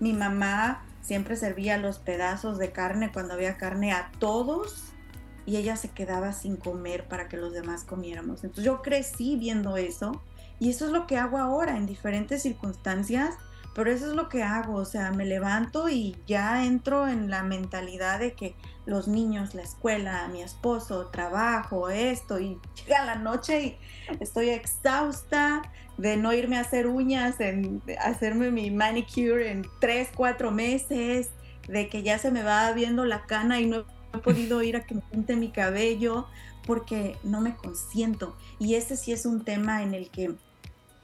Mi 0.00 0.12
mamá 0.12 0.82
siempre 1.02 1.36
servía 1.36 1.76
los 1.78 1.98
pedazos 1.98 2.58
de 2.58 2.72
carne 2.72 3.12
cuando 3.12 3.34
había 3.34 3.56
carne 3.56 3.92
a 3.92 4.10
todos 4.18 4.92
y 5.44 5.56
ella 5.56 5.76
se 5.76 5.90
quedaba 5.90 6.32
sin 6.32 6.56
comer 6.56 7.06
para 7.08 7.28
que 7.28 7.36
los 7.36 7.52
demás 7.52 7.84
comiéramos. 7.84 8.44
Entonces 8.44 8.64
yo 8.64 8.82
crecí 8.82 9.36
viendo 9.36 9.76
eso 9.76 10.22
y 10.58 10.70
eso 10.70 10.86
es 10.86 10.92
lo 10.92 11.06
que 11.06 11.18
hago 11.18 11.38
ahora 11.38 11.76
en 11.76 11.86
diferentes 11.86 12.42
circunstancias, 12.42 13.34
pero 13.74 13.90
eso 13.90 14.10
es 14.10 14.14
lo 14.14 14.28
que 14.28 14.42
hago, 14.42 14.74
o 14.74 14.84
sea, 14.84 15.12
me 15.12 15.24
levanto 15.24 15.88
y 15.88 16.16
ya 16.26 16.64
entro 16.64 17.08
en 17.08 17.30
la 17.30 17.42
mentalidad 17.42 18.20
de 18.20 18.34
que 18.34 18.54
los 18.84 19.08
niños, 19.08 19.54
la 19.54 19.62
escuela, 19.62 20.28
mi 20.28 20.42
esposo, 20.42 21.06
trabajo, 21.06 21.88
esto, 21.88 22.38
y 22.38 22.58
llega 22.84 23.04
la 23.04 23.14
noche 23.14 23.62
y 23.62 23.78
estoy 24.20 24.50
exhausta 24.50 25.62
de 25.96 26.16
no 26.16 26.32
irme 26.32 26.58
a 26.58 26.60
hacer 26.60 26.86
uñas, 26.86 27.40
en 27.40 27.82
hacerme 27.98 28.50
mi 28.50 28.70
manicure 28.70 29.50
en 29.50 29.66
tres, 29.80 30.08
cuatro 30.14 30.50
meses, 30.50 31.30
de 31.68 31.88
que 31.88 32.02
ya 32.02 32.18
se 32.18 32.30
me 32.30 32.42
va 32.42 32.70
viendo 32.72 33.04
la 33.04 33.22
cana 33.22 33.60
y 33.60 33.66
no 33.66 33.84
he 34.12 34.18
podido 34.18 34.62
ir 34.62 34.76
a 34.76 34.84
que 34.84 34.96
me 34.96 35.02
pinte 35.02 35.36
mi 35.36 35.50
cabello 35.50 36.26
porque 36.66 37.16
no 37.22 37.40
me 37.40 37.56
consiento. 37.56 38.36
Y 38.58 38.74
ese 38.74 38.96
sí 38.96 39.12
es 39.12 39.26
un 39.26 39.44
tema 39.44 39.82
en 39.82 39.94
el 39.94 40.10
que 40.10 40.34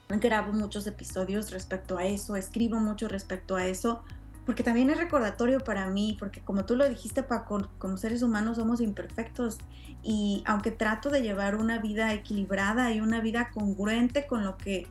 grabo 0.08 0.52
muchos 0.52 0.86
episodios 0.86 1.50
respecto 1.50 1.98
a 1.98 2.04
eso, 2.04 2.36
escribo 2.36 2.80
mucho 2.80 3.08
respecto 3.08 3.56
a 3.56 3.66
eso, 3.66 4.02
porque 4.46 4.62
también 4.62 4.88
es 4.88 4.96
recordatorio 4.96 5.60
para 5.60 5.90
mí, 5.90 6.16
porque 6.18 6.40
como 6.40 6.64
tú 6.64 6.74
lo 6.74 6.88
dijiste, 6.88 7.22
Paco, 7.22 7.68
como 7.78 7.98
seres 7.98 8.22
humanos 8.22 8.56
somos 8.56 8.80
imperfectos 8.80 9.58
y 10.02 10.42
aunque 10.46 10.70
trato 10.70 11.10
de 11.10 11.20
llevar 11.20 11.54
una 11.54 11.78
vida 11.78 12.14
equilibrada 12.14 12.90
y 12.92 13.00
una 13.00 13.20
vida 13.20 13.50
congruente 13.50 14.26
con 14.26 14.44
lo 14.44 14.56
que, 14.56 14.86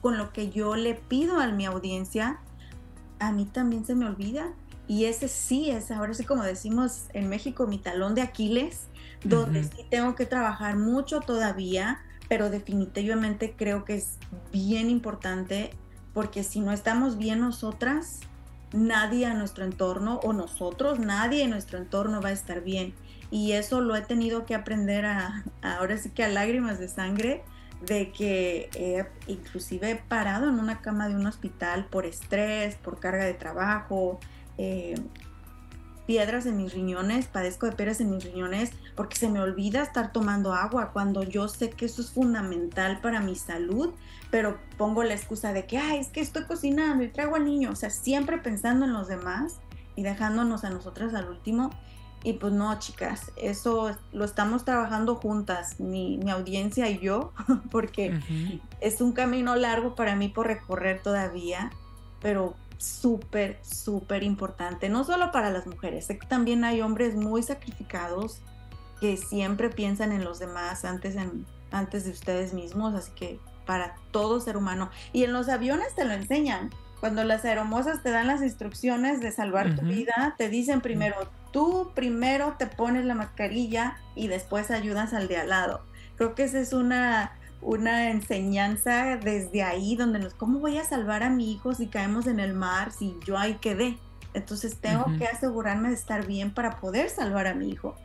con 0.00 0.16
lo 0.16 0.32
que 0.32 0.50
yo 0.50 0.76
le 0.76 0.94
pido 0.94 1.40
a 1.40 1.48
mi 1.48 1.66
audiencia, 1.66 2.38
a 3.18 3.32
mí 3.32 3.46
también 3.46 3.84
se 3.84 3.96
me 3.96 4.06
olvida. 4.06 4.52
Y 4.86 5.06
ese 5.06 5.26
sí 5.28 5.70
es, 5.70 5.90
ahora 5.90 6.14
sí 6.14 6.24
como 6.24 6.44
decimos 6.44 7.06
en 7.12 7.28
México, 7.28 7.66
mi 7.66 7.78
talón 7.78 8.14
de 8.14 8.22
Aquiles, 8.22 8.86
donde 9.24 9.64
sí 9.64 9.84
tengo 9.90 10.14
que 10.14 10.26
trabajar 10.26 10.76
mucho 10.76 11.20
todavía, 11.20 12.00
pero 12.30 12.48
definitivamente 12.48 13.54
creo 13.56 13.84
que 13.84 13.96
es 13.96 14.16
bien 14.52 14.88
importante 14.88 15.72
porque 16.14 16.44
si 16.44 16.60
no 16.60 16.70
estamos 16.70 17.18
bien 17.18 17.40
nosotras, 17.40 18.20
nadie 18.72 19.26
a 19.26 19.34
nuestro 19.34 19.64
entorno 19.64 20.20
o 20.22 20.32
nosotros, 20.32 21.00
nadie 21.00 21.42
en 21.42 21.50
nuestro 21.50 21.78
entorno 21.78 22.22
va 22.22 22.28
a 22.28 22.32
estar 22.32 22.62
bien. 22.62 22.94
Y 23.32 23.52
eso 23.52 23.80
lo 23.80 23.96
he 23.96 24.02
tenido 24.02 24.46
que 24.46 24.54
aprender 24.54 25.06
a, 25.06 25.44
ahora 25.60 25.98
sí 25.98 26.10
que 26.10 26.22
a 26.22 26.28
lágrimas 26.28 26.78
de 26.78 26.86
sangre, 26.86 27.42
de 27.84 28.12
que 28.12 28.70
he 28.76 29.06
inclusive 29.26 30.00
parado 30.06 30.48
en 30.48 30.60
una 30.60 30.80
cama 30.82 31.08
de 31.08 31.16
un 31.16 31.26
hospital 31.26 31.86
por 31.86 32.06
estrés, 32.06 32.76
por 32.76 33.00
carga 33.00 33.24
de 33.24 33.34
trabajo, 33.34 34.20
eh, 34.56 34.94
piedras 36.10 36.44
en 36.44 36.56
mis 36.56 36.74
riñones, 36.74 37.28
padezco 37.28 37.66
de 37.66 37.72
piedras 37.72 38.00
en 38.00 38.10
mis 38.10 38.24
riñones 38.24 38.72
porque 38.96 39.14
se 39.14 39.28
me 39.28 39.38
olvida 39.38 39.80
estar 39.80 40.12
tomando 40.12 40.54
agua 40.54 40.90
cuando 40.92 41.22
yo 41.22 41.46
sé 41.46 41.70
que 41.70 41.84
eso 41.84 42.02
es 42.02 42.10
fundamental 42.10 43.00
para 43.00 43.20
mi 43.20 43.36
salud, 43.36 43.90
pero 44.28 44.58
pongo 44.76 45.04
la 45.04 45.14
excusa 45.14 45.52
de 45.52 45.66
que, 45.66 45.78
ay, 45.78 46.00
es 46.00 46.08
que 46.08 46.20
estoy 46.20 46.46
cocinando 46.46 47.04
y 47.04 47.10
traigo 47.10 47.36
al 47.36 47.44
niño, 47.44 47.70
o 47.70 47.76
sea, 47.76 47.90
siempre 47.90 48.38
pensando 48.38 48.86
en 48.86 48.92
los 48.92 49.06
demás 49.06 49.60
y 49.94 50.02
dejándonos 50.02 50.64
a 50.64 50.70
nosotras 50.70 51.14
al 51.14 51.28
último. 51.28 51.70
Y 52.24 52.32
pues 52.32 52.52
no, 52.52 52.76
chicas, 52.80 53.30
eso 53.36 53.96
lo 54.10 54.24
estamos 54.24 54.64
trabajando 54.64 55.14
juntas, 55.14 55.78
mi, 55.78 56.18
mi 56.18 56.32
audiencia 56.32 56.90
y 56.90 56.98
yo, 56.98 57.32
porque 57.70 58.18
es 58.80 59.00
un 59.00 59.12
camino 59.12 59.54
largo 59.54 59.94
para 59.94 60.16
mí 60.16 60.28
por 60.28 60.48
recorrer 60.48 61.00
todavía, 61.00 61.70
pero 62.20 62.56
súper, 62.80 63.58
súper 63.62 64.22
importante, 64.22 64.88
no 64.88 65.04
solo 65.04 65.30
para 65.32 65.50
las 65.50 65.66
mujeres, 65.66 66.06
sé 66.06 66.18
que 66.18 66.26
también 66.26 66.64
hay 66.64 66.80
hombres 66.80 67.14
muy 67.14 67.42
sacrificados 67.42 68.40
que 69.00 69.16
siempre 69.16 69.68
piensan 69.68 70.12
en 70.12 70.24
los 70.24 70.38
demás 70.38 70.84
antes, 70.84 71.16
en, 71.16 71.46
antes 71.70 72.04
de 72.04 72.10
ustedes 72.10 72.54
mismos, 72.54 72.94
así 72.94 73.12
que 73.14 73.38
para 73.66 73.96
todo 74.10 74.40
ser 74.40 74.56
humano. 74.56 74.90
Y 75.12 75.24
en 75.24 75.32
los 75.32 75.48
aviones 75.48 75.94
te 75.94 76.04
lo 76.04 76.12
enseñan. 76.12 76.70
Cuando 77.00 77.24
las 77.24 77.44
aeromosas 77.44 78.02
te 78.02 78.10
dan 78.10 78.26
las 78.26 78.42
instrucciones 78.42 79.20
de 79.20 79.32
salvar 79.32 79.74
tu 79.74 79.82
vida, 79.82 80.34
te 80.36 80.50
dicen 80.50 80.82
primero, 80.82 81.16
tú 81.50 81.92
primero 81.94 82.56
te 82.58 82.66
pones 82.66 83.06
la 83.06 83.14
mascarilla 83.14 83.96
y 84.14 84.28
después 84.28 84.70
ayudas 84.70 85.14
al 85.14 85.28
de 85.28 85.38
al 85.38 85.48
lado. 85.48 85.86
Creo 86.16 86.34
que 86.34 86.44
esa 86.44 86.60
es 86.60 86.74
una 86.74 87.32
una 87.62 88.10
enseñanza 88.10 89.16
desde 89.16 89.62
ahí 89.62 89.96
donde 89.96 90.18
nos, 90.18 90.34
¿cómo 90.34 90.60
voy 90.60 90.78
a 90.78 90.84
salvar 90.84 91.22
a 91.22 91.30
mi 91.30 91.52
hijo 91.52 91.74
si 91.74 91.88
caemos 91.88 92.26
en 92.26 92.40
el 92.40 92.54
mar, 92.54 92.92
si 92.92 93.16
yo 93.24 93.36
ahí 93.36 93.54
quedé? 93.60 93.98
Entonces 94.32 94.76
tengo 94.76 95.04
que 95.18 95.26
asegurarme 95.26 95.88
de 95.88 95.94
estar 95.94 96.26
bien 96.26 96.52
para 96.52 96.78
poder 96.80 97.10
salvar 97.10 97.46
a 97.46 97.54
mi 97.54 97.68
hijo. 97.68 97.96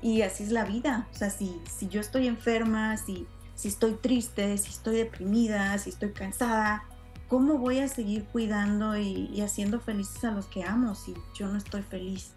Y 0.00 0.22
así 0.22 0.44
es 0.44 0.50
la 0.50 0.64
vida. 0.64 1.08
O 1.12 1.16
sea, 1.16 1.30
si, 1.30 1.60
si 1.68 1.88
yo 1.88 2.00
estoy 2.00 2.28
enferma, 2.28 2.96
si, 2.96 3.26
si 3.54 3.68
estoy 3.68 3.94
triste, 3.94 4.56
si 4.58 4.70
estoy 4.70 4.96
deprimida, 4.96 5.76
si 5.78 5.90
estoy 5.90 6.12
cansada, 6.12 6.84
¿cómo 7.28 7.58
voy 7.58 7.80
a 7.80 7.88
seguir 7.88 8.24
cuidando 8.24 8.96
y, 8.96 9.40
haciendo 9.40 9.80
felices 9.80 10.24
a 10.24 10.30
los 10.30 10.46
que 10.46 10.62
amo 10.62 10.94
si 10.94 11.14
yo 11.34 11.48
no 11.48 11.58
estoy 11.58 11.82
feliz? 11.82 12.32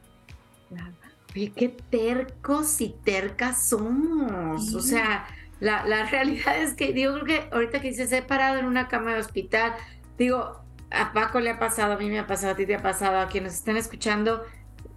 Oye, 1.35 1.51
qué 1.55 1.69
tercos 1.69 2.81
y 2.81 2.89
tercas 3.03 3.67
somos. 3.67 4.73
O 4.73 4.81
sea, 4.81 5.27
la, 5.59 5.85
la 5.85 6.05
realidad 6.09 6.57
es 6.61 6.73
que, 6.73 6.93
digo, 6.93 7.13
creo 7.13 7.25
que 7.25 7.49
ahorita 7.51 7.81
que 7.81 7.89
dices, 7.89 8.11
he 8.11 8.21
parado 8.21 8.57
en 8.57 8.65
una 8.65 8.87
cama 8.87 9.13
de 9.13 9.19
hospital, 9.19 9.73
digo, 10.17 10.61
a 10.91 11.13
Paco 11.13 11.39
le 11.39 11.49
ha 11.49 11.59
pasado, 11.59 11.93
a 11.93 11.97
mí 11.97 12.09
me 12.09 12.19
ha 12.19 12.27
pasado, 12.27 12.53
a 12.53 12.55
ti 12.55 12.65
te 12.65 12.75
ha 12.75 12.81
pasado, 12.81 13.19
a 13.19 13.27
quienes 13.27 13.53
estén 13.53 13.77
escuchando, 13.77 14.43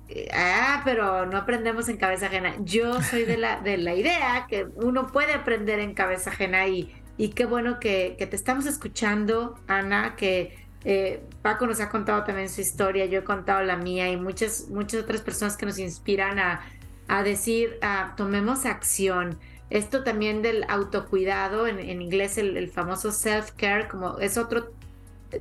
eh, 0.08 0.28
ah, 0.32 0.82
pero 0.84 1.26
no 1.26 1.38
aprendemos 1.38 1.88
en 1.88 1.96
cabeza 1.96 2.26
ajena. 2.26 2.54
Yo 2.60 3.02
soy 3.02 3.24
de 3.24 3.36
la, 3.36 3.60
de 3.60 3.76
la 3.78 3.94
idea 3.94 4.46
que 4.48 4.68
uno 4.76 5.06
puede 5.08 5.34
aprender 5.34 5.78
en 5.78 5.94
cabeza 5.94 6.30
ajena 6.30 6.66
y, 6.66 6.92
y 7.16 7.30
qué 7.30 7.44
bueno 7.44 7.78
que, 7.80 8.16
que 8.18 8.26
te 8.26 8.36
estamos 8.36 8.66
escuchando, 8.66 9.58
Ana, 9.66 10.16
que 10.16 10.58
eh, 10.84 11.22
Paco 11.42 11.66
nos 11.66 11.80
ha 11.80 11.90
contado 11.90 12.24
también 12.24 12.48
su 12.48 12.60
historia, 12.60 13.06
yo 13.06 13.20
he 13.20 13.24
contado 13.24 13.62
la 13.62 13.76
mía 13.76 14.08
y 14.10 14.16
muchas, 14.16 14.68
muchas 14.70 15.02
otras 15.02 15.20
personas 15.20 15.56
que 15.56 15.66
nos 15.66 15.78
inspiran 15.78 16.38
a, 16.38 16.60
a 17.08 17.22
decir, 17.22 17.78
tomemos 18.16 18.64
acción. 18.66 19.38
Esto 19.70 20.02
también 20.02 20.42
del 20.42 20.64
autocuidado, 20.68 21.66
en, 21.66 22.02
inglés 22.02 22.38
el, 22.38 22.68
famoso 22.70 23.12
self-care, 23.12 23.88
como 23.88 24.18
es 24.18 24.36
otro 24.36 24.72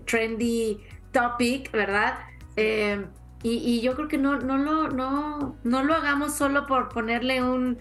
trendy 0.05 0.82
topic, 1.11 1.71
¿verdad? 1.71 2.19
Eh, 2.55 3.05
y, 3.41 3.82
yo 3.82 3.95
creo 3.95 4.07
que 4.07 4.17
no, 4.17 4.38
no, 4.38 4.57
lo, 4.57 4.89
no, 4.89 5.55
no 5.63 5.84
lo 5.84 5.93
hagamos 5.93 6.36
solo 6.36 6.67
por 6.67 6.89
ponerle 6.89 7.41
un 7.41 7.80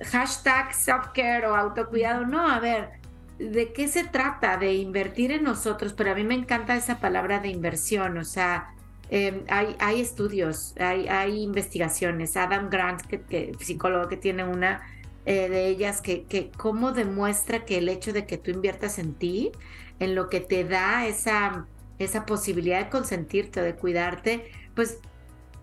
hashtag 0.00 0.72
self-care 0.72 1.46
o 1.46 1.56
autocuidado. 1.56 2.24
No, 2.24 2.48
a 2.48 2.60
ver, 2.60 2.90
¿de 3.38 3.72
qué 3.72 3.88
se 3.88 4.04
trata? 4.04 4.56
De 4.56 4.74
invertir 4.74 5.32
en 5.32 5.42
nosotros, 5.42 5.92
pero 5.92 6.12
a 6.12 6.14
mí 6.14 6.24
me 6.24 6.34
encanta 6.34 6.76
esa 6.76 7.00
palabra 7.00 7.40
de 7.40 7.48
inversión, 7.48 8.16
o 8.18 8.24
sea, 8.24 8.74
em, 9.10 9.44
hay, 9.48 9.76
hay 9.78 10.00
estudios, 10.00 10.74
hay, 10.78 11.08
hay 11.08 11.42
investigaciones. 11.42 12.36
Adam 12.36 12.70
Grant, 12.70 13.02
que, 13.02 13.52
psicólogo 13.60 14.08
que 14.08 14.16
tiene 14.16 14.44
una, 14.44 14.82
eh, 15.24 15.48
de 15.48 15.66
ellas 15.68 16.00
que, 16.00 16.24
que 16.24 16.50
cómo 16.56 16.92
demuestra 16.92 17.64
que 17.64 17.78
el 17.78 17.88
hecho 17.88 18.12
de 18.12 18.26
que 18.26 18.38
tú 18.38 18.50
inviertas 18.50 18.98
en 18.98 19.14
ti, 19.14 19.52
en 20.00 20.14
lo 20.14 20.28
que 20.28 20.40
te 20.40 20.64
da 20.64 21.06
esa, 21.06 21.66
esa 21.98 22.26
posibilidad 22.26 22.80
de 22.80 22.90
consentirte, 22.90 23.62
de 23.62 23.74
cuidarte, 23.74 24.50
pues 24.74 24.98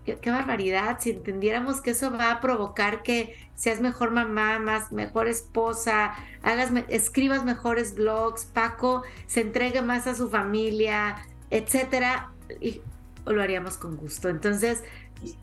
qué, 0.04 0.30
barbaridad, 0.30 0.98
si 1.00 1.10
entendiéramos 1.10 1.80
que 1.80 1.90
eso 1.90 2.10
va 2.10 2.32
a 2.32 2.40
provocar 2.40 3.02
que 3.02 3.36
seas 3.54 3.80
mejor 3.80 4.10
mamá, 4.10 4.58
más 4.58 4.92
mejor 4.92 5.28
esposa, 5.28 6.14
hagas, 6.42 6.70
escribas 6.88 7.44
mejores 7.44 7.94
blogs, 7.94 8.46
Paco 8.46 9.02
se 9.26 9.42
entregue 9.42 9.82
más 9.82 10.06
a 10.06 10.14
su 10.14 10.30
familia, 10.30 11.16
etcétera, 11.50 12.32
y 12.60 12.80
lo 13.26 13.42
haríamos 13.42 13.76
con 13.76 13.96
gusto. 13.96 14.28
Entonces, 14.28 14.82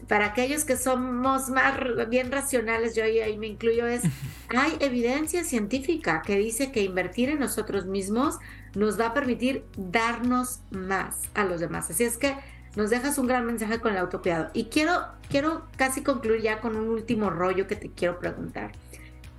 para 0.07 0.27
aquellos 0.27 0.65
que 0.65 0.77
somos 0.77 1.49
más 1.49 1.77
bien 2.09 2.31
racionales, 2.31 2.95
yo 2.95 3.03
ahí, 3.03 3.37
me 3.37 3.47
incluyo, 3.47 3.85
es, 3.85 4.03
hay 4.49 4.77
evidencia 4.79 5.43
científica 5.43 6.21
que 6.25 6.37
dice 6.37 6.71
que 6.71 6.83
invertir 6.83 7.29
en 7.29 7.39
nosotros 7.39 7.85
mismos 7.85 8.37
nos 8.75 8.99
va 8.99 9.07
a 9.07 9.13
permitir 9.13 9.65
darnos 9.75 10.61
más 10.71 11.29
a 11.33 11.43
los 11.43 11.59
demás. 11.59 11.89
Así 11.89 12.03
es 12.03 12.17
que 12.17 12.35
nos 12.75 12.89
dejas 12.89 13.17
un 13.17 13.27
gran 13.27 13.45
mensaje 13.45 13.79
con 13.79 13.91
el 13.91 13.97
autocuidado. 13.97 14.49
Y 14.53 14.65
quiero, 14.65 15.07
quiero 15.29 15.65
casi 15.77 16.03
concluir 16.03 16.41
ya 16.41 16.61
con 16.61 16.75
un 16.75 16.89
último 16.89 17.29
rollo 17.29 17.67
que 17.67 17.75
te 17.75 17.89
quiero 17.89 18.19
preguntar. 18.19 18.71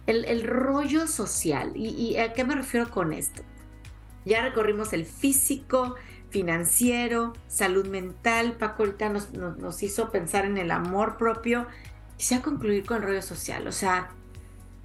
El, 0.07 0.43
rollo 0.43 1.07
social. 1.07 1.72
¿Y, 1.76 1.89
¿Y 1.89 2.16
a 2.16 2.32
qué 2.32 2.43
me 2.43 2.55
refiero 2.55 2.91
con 2.91 3.12
esto? 3.12 3.43
Ya 4.24 4.43
recorrimos 4.43 4.93
el 4.93 5.05
físico, 5.05 5.95
financiero, 6.31 7.33
salud 7.49 7.87
mental. 7.87 8.53
Paco 8.53 8.85
ahorita 8.85 9.09
nos, 9.09 9.83
hizo 9.83 10.11
pensar 10.11 10.45
en 10.45 10.59
el 10.59 10.70
amor 10.70 11.16
propio. 11.16 11.66
Quisiera 12.16 12.43
concluir 12.43 12.85
con 12.85 12.99
el 12.99 13.03
rollo 13.05 13.22
social, 13.22 13.66
o 13.66 13.72
sea, 13.72 14.11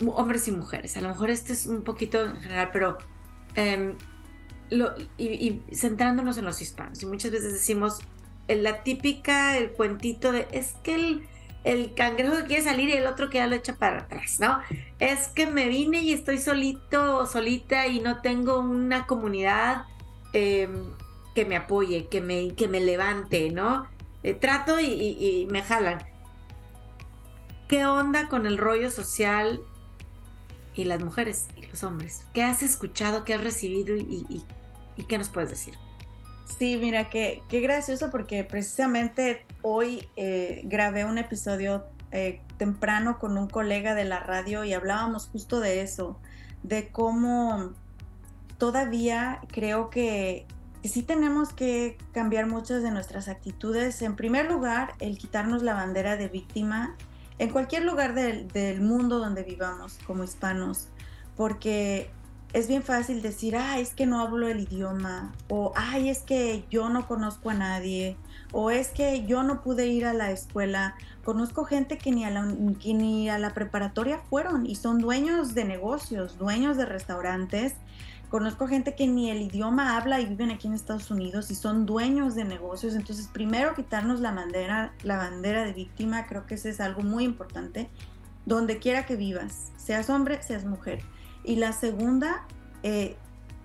hombres 0.06 0.48
y 0.48 0.52
mujeres. 0.52 0.98
A 0.98 1.02
lo 1.02 1.10
mejor 1.10 1.30
este 1.30 1.54
es 1.54 1.66
un 1.66 1.84
poquito 1.84 2.24
en 2.24 2.38
general, 2.38 2.70
pero 2.72 2.98
em, 3.56 3.96
y, 5.18 5.62
centrándonos 5.74 6.38
en 6.38 6.46
los 6.46 6.62
hispanos. 6.62 7.02
Y 7.02 7.06
muchas 7.06 7.32
veces 7.32 7.54
decimos 7.54 8.00
la 8.48 8.84
típica, 8.84 9.58
el 9.58 9.72
cuentito 9.72 10.32
de 10.32 10.48
es 10.52 10.74
que 10.84 10.96
el, 10.96 11.28
el 11.64 11.94
cangrejo 11.94 12.38
que 12.38 12.44
quiere 12.44 12.64
salir 12.64 12.90
y 12.90 12.94
el 12.94 13.08
otro 13.08 13.30
que 13.30 13.38
ya 13.38 13.48
lo 13.48 13.56
echa 13.56 13.76
para 13.76 14.00
atrás, 14.00 14.40
¿no? 14.40 14.60
Es 15.00 15.28
que 15.28 15.48
me 15.48 15.68
vine 15.68 16.00
y 16.00 16.14
estoy 16.14 16.38
solito 16.38 17.18
o 17.18 17.26
solita 17.26 17.88
y 17.88 18.00
no 18.00 18.22
tengo 18.22 18.60
una 18.60 19.08
comunidad 19.08 19.86
em, 20.34 20.84
que 21.34 21.46
me 21.46 21.56
apoye, 21.56 22.08
que 22.08 22.22
me, 22.22 22.54
que 22.56 22.68
me 22.68 22.80
levante, 22.80 23.50
¿no? 23.52 23.88
Eh, 24.24 24.34
trato 24.34 24.80
y, 24.80 25.48
me 25.50 25.62
jalan. 25.62 26.00
¿Qué 27.68 27.86
onda 27.86 28.30
con 28.30 28.46
el 28.46 28.58
rollo 28.58 28.92
social 28.92 29.62
y 30.76 30.86
las 30.86 31.04
mujeres 31.04 31.48
y 31.56 31.66
los 31.66 31.84
hombres? 31.84 32.26
¿Qué 32.34 32.44
has 32.44 32.64
escuchado, 32.64 33.24
qué 33.24 33.34
has 33.34 33.44
recibido 33.44 33.96
y, 33.96 34.44
qué 35.08 35.18
nos 35.18 35.30
puedes 35.30 35.50
decir? 35.50 35.76
Sí, 36.58 36.78
mira, 36.78 37.10
qué, 37.10 37.42
qué 37.50 37.62
gracioso 37.62 38.12
porque 38.12 38.44
precisamente 38.44 39.46
hoy 39.62 40.08
eh, 40.16 40.62
grabé 40.66 41.04
un 41.04 41.18
episodio 41.18 41.86
eh, 42.12 42.42
temprano 42.58 43.18
con 43.18 43.38
un 43.38 43.50
colega 43.50 43.96
de 43.96 44.06
la 44.06 44.20
radio 44.20 44.64
y 44.64 44.74
hablábamos 44.74 45.28
justo 45.28 45.60
de 45.60 45.82
eso, 45.82 46.20
de 46.62 46.90
cómo 46.90 47.74
todavía 48.60 49.42
creo 49.48 49.90
que, 49.90 50.46
sí 50.90 51.04
tenemos 51.04 51.54
que 51.54 51.98
cambiar 52.12 52.48
muchas 52.48 52.84
de 52.84 52.92
nuestras 52.92 53.28
actitudes. 53.28 54.02
En 54.02 54.16
primer 54.16 54.52
lugar, 54.52 54.94
el 55.00 55.18
quitarnos 55.18 55.64
la 55.64 55.74
bandera 55.74 56.18
de 56.18 56.28
víctima 56.28 56.96
en 57.40 57.50
cualquier 57.50 57.84
lugar 57.84 58.14
del, 58.14 58.48
del 58.50 58.82
mundo 58.82 59.20
donde 59.20 59.44
vivamos 59.44 59.98
como 60.06 60.24
hispanos, 60.24 60.88
porque 61.36 62.10
es 62.54 62.68
bien 62.68 62.84
fácil 62.84 63.24
decir, 63.24 63.56
ay, 63.56 63.82
es 63.82 63.96
que 63.96 64.06
no 64.06 64.22
hablo 64.22 64.48
el 64.48 64.60
idioma, 64.60 65.34
o 65.50 65.74
ay, 65.76 66.10
es 66.10 66.20
que 66.20 66.64
yo 66.70 66.88
no 66.90 67.08
conozco 67.08 67.50
a 67.50 67.56
nadie, 67.56 68.16
o 68.52 68.70
es 68.70 68.90
que 68.90 69.26
yo 69.26 69.42
no 69.42 69.64
pude 69.64 69.88
ir 69.88 70.06
a 70.06 70.14
la 70.14 70.30
escuela. 70.30 70.96
Conozco 71.26 71.66
gente 71.66 71.98
que 71.98 72.12
ni 72.12 72.26
a 72.26 72.30
la, 72.30 72.44
ni 72.44 73.30
a 73.30 73.40
la 73.40 73.56
preparatoria 73.56 74.20
fueron 74.30 74.68
y 74.68 74.76
son 74.76 75.00
dueños 75.00 75.56
de 75.56 75.66
negocios, 75.66 76.38
dueños 76.38 76.78
de 76.78 76.86
restaurantes. 76.86 77.74
Conozco 78.34 78.68
gente 78.68 78.96
que 78.96 79.06
ni 79.06 79.30
el 79.30 79.44
idioma 79.44 79.96
habla 79.96 80.20
y 80.20 80.26
viven 80.26 80.50
aquí 80.50 80.66
en 80.66 80.74
Estados 80.74 81.12
Unidos 81.12 81.52
y 81.52 81.56
son 81.56 81.86
dueños 81.86 82.34
de 82.34 82.44
negocios. 82.44 82.96
Entonces, 82.96 83.28
primero 83.28 83.76
quitarnos 83.76 84.22
la 84.22 84.32
bandera, 84.32 84.92
la 85.04 85.18
bandera 85.18 85.64
de 85.64 85.72
víctima, 85.72 86.26
creo 86.26 86.48
que 86.48 86.56
eso 86.56 86.68
es 86.68 86.80
algo 86.80 87.04
muy 87.04 87.26
importante. 87.26 87.92
Donde 88.48 88.80
quiera 88.80 89.06
que 89.06 89.18
vivas, 89.18 89.72
seas 89.78 90.10
hombre, 90.10 90.42
seas 90.42 90.66
mujer 90.66 91.04
y 91.44 91.58
la 91.58 91.74
segunda, 91.74 92.48
eh, 92.82 93.18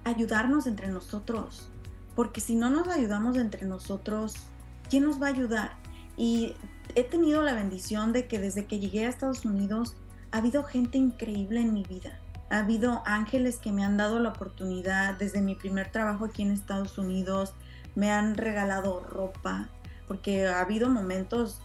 ayudarnos 0.05 0.66
entre 0.66 0.89
nosotros. 0.89 1.71
Porque 2.14 2.43
si 2.43 2.55
no 2.55 2.69
nos 2.69 2.89
ayudamos 2.89 3.39
entre 3.39 3.64
nosotros, 3.64 4.35
¿quién 4.91 5.05
nos 5.05 5.19
va 5.19 5.29
a 5.29 5.31
ayudar? 5.31 5.77
Y 6.19 6.57
he 6.95 7.05
tenido 7.05 7.41
la 7.41 7.55
bendición 7.55 8.12
de 8.12 8.27
que 8.27 8.39
desde 8.39 8.66
que 8.66 8.79
llegué 8.79 9.07
a 9.07 9.09
Estados 9.09 9.47
Unidos 9.47 9.97
ha 10.31 10.37
habido 10.37 10.62
gente 10.62 10.99
increíble 10.99 11.62
en 11.62 11.73
mi 11.73 11.85
vida. 11.85 12.21
Ha 12.51 12.59
habido 12.59 13.03
ángeles 13.05 13.59
que 13.59 13.72
me 13.72 13.84
han 13.84 13.96
dado 13.96 14.18
la 14.18 14.30
oportunidad 14.30 15.14
desde 15.14 15.40
mi 15.40 15.55
primer 15.55 15.90
trabajo 15.90 16.26
aquí 16.26 16.42
en 16.42 16.53
Estados 16.53 16.99
Unidos. 16.99 17.55
Me 17.94 18.11
han 18.11 18.36
regalado 18.36 19.01
ropa, 19.01 19.68
porque 20.07 20.46
ha 20.46 20.61
habido 20.61 20.88
momentos, 20.88 21.61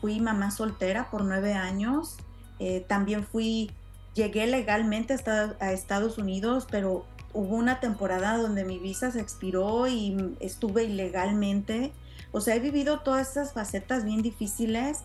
fui 0.00 0.20
mamá 0.20 0.50
soltera 0.50 1.10
por 1.10 1.24
nueve 1.24 1.54
años. 1.54 2.16
Eh, 2.58 2.84
también 2.88 3.24
fui 3.24 3.72
Llegué 4.14 4.46
legalmente 4.46 5.16
a 5.58 5.72
Estados 5.72 6.18
Unidos, 6.18 6.66
pero 6.70 7.06
hubo 7.32 7.56
una 7.56 7.80
temporada 7.80 8.36
donde 8.36 8.64
mi 8.64 8.78
visa 8.78 9.10
se 9.10 9.20
expiró 9.20 9.88
y 9.88 10.36
estuve 10.40 10.84
ilegalmente. 10.84 11.92
O 12.30 12.42
sea, 12.42 12.54
he 12.54 12.60
vivido 12.60 13.00
todas 13.00 13.30
esas 13.30 13.54
facetas 13.54 14.04
bien 14.04 14.20
difíciles 14.20 14.98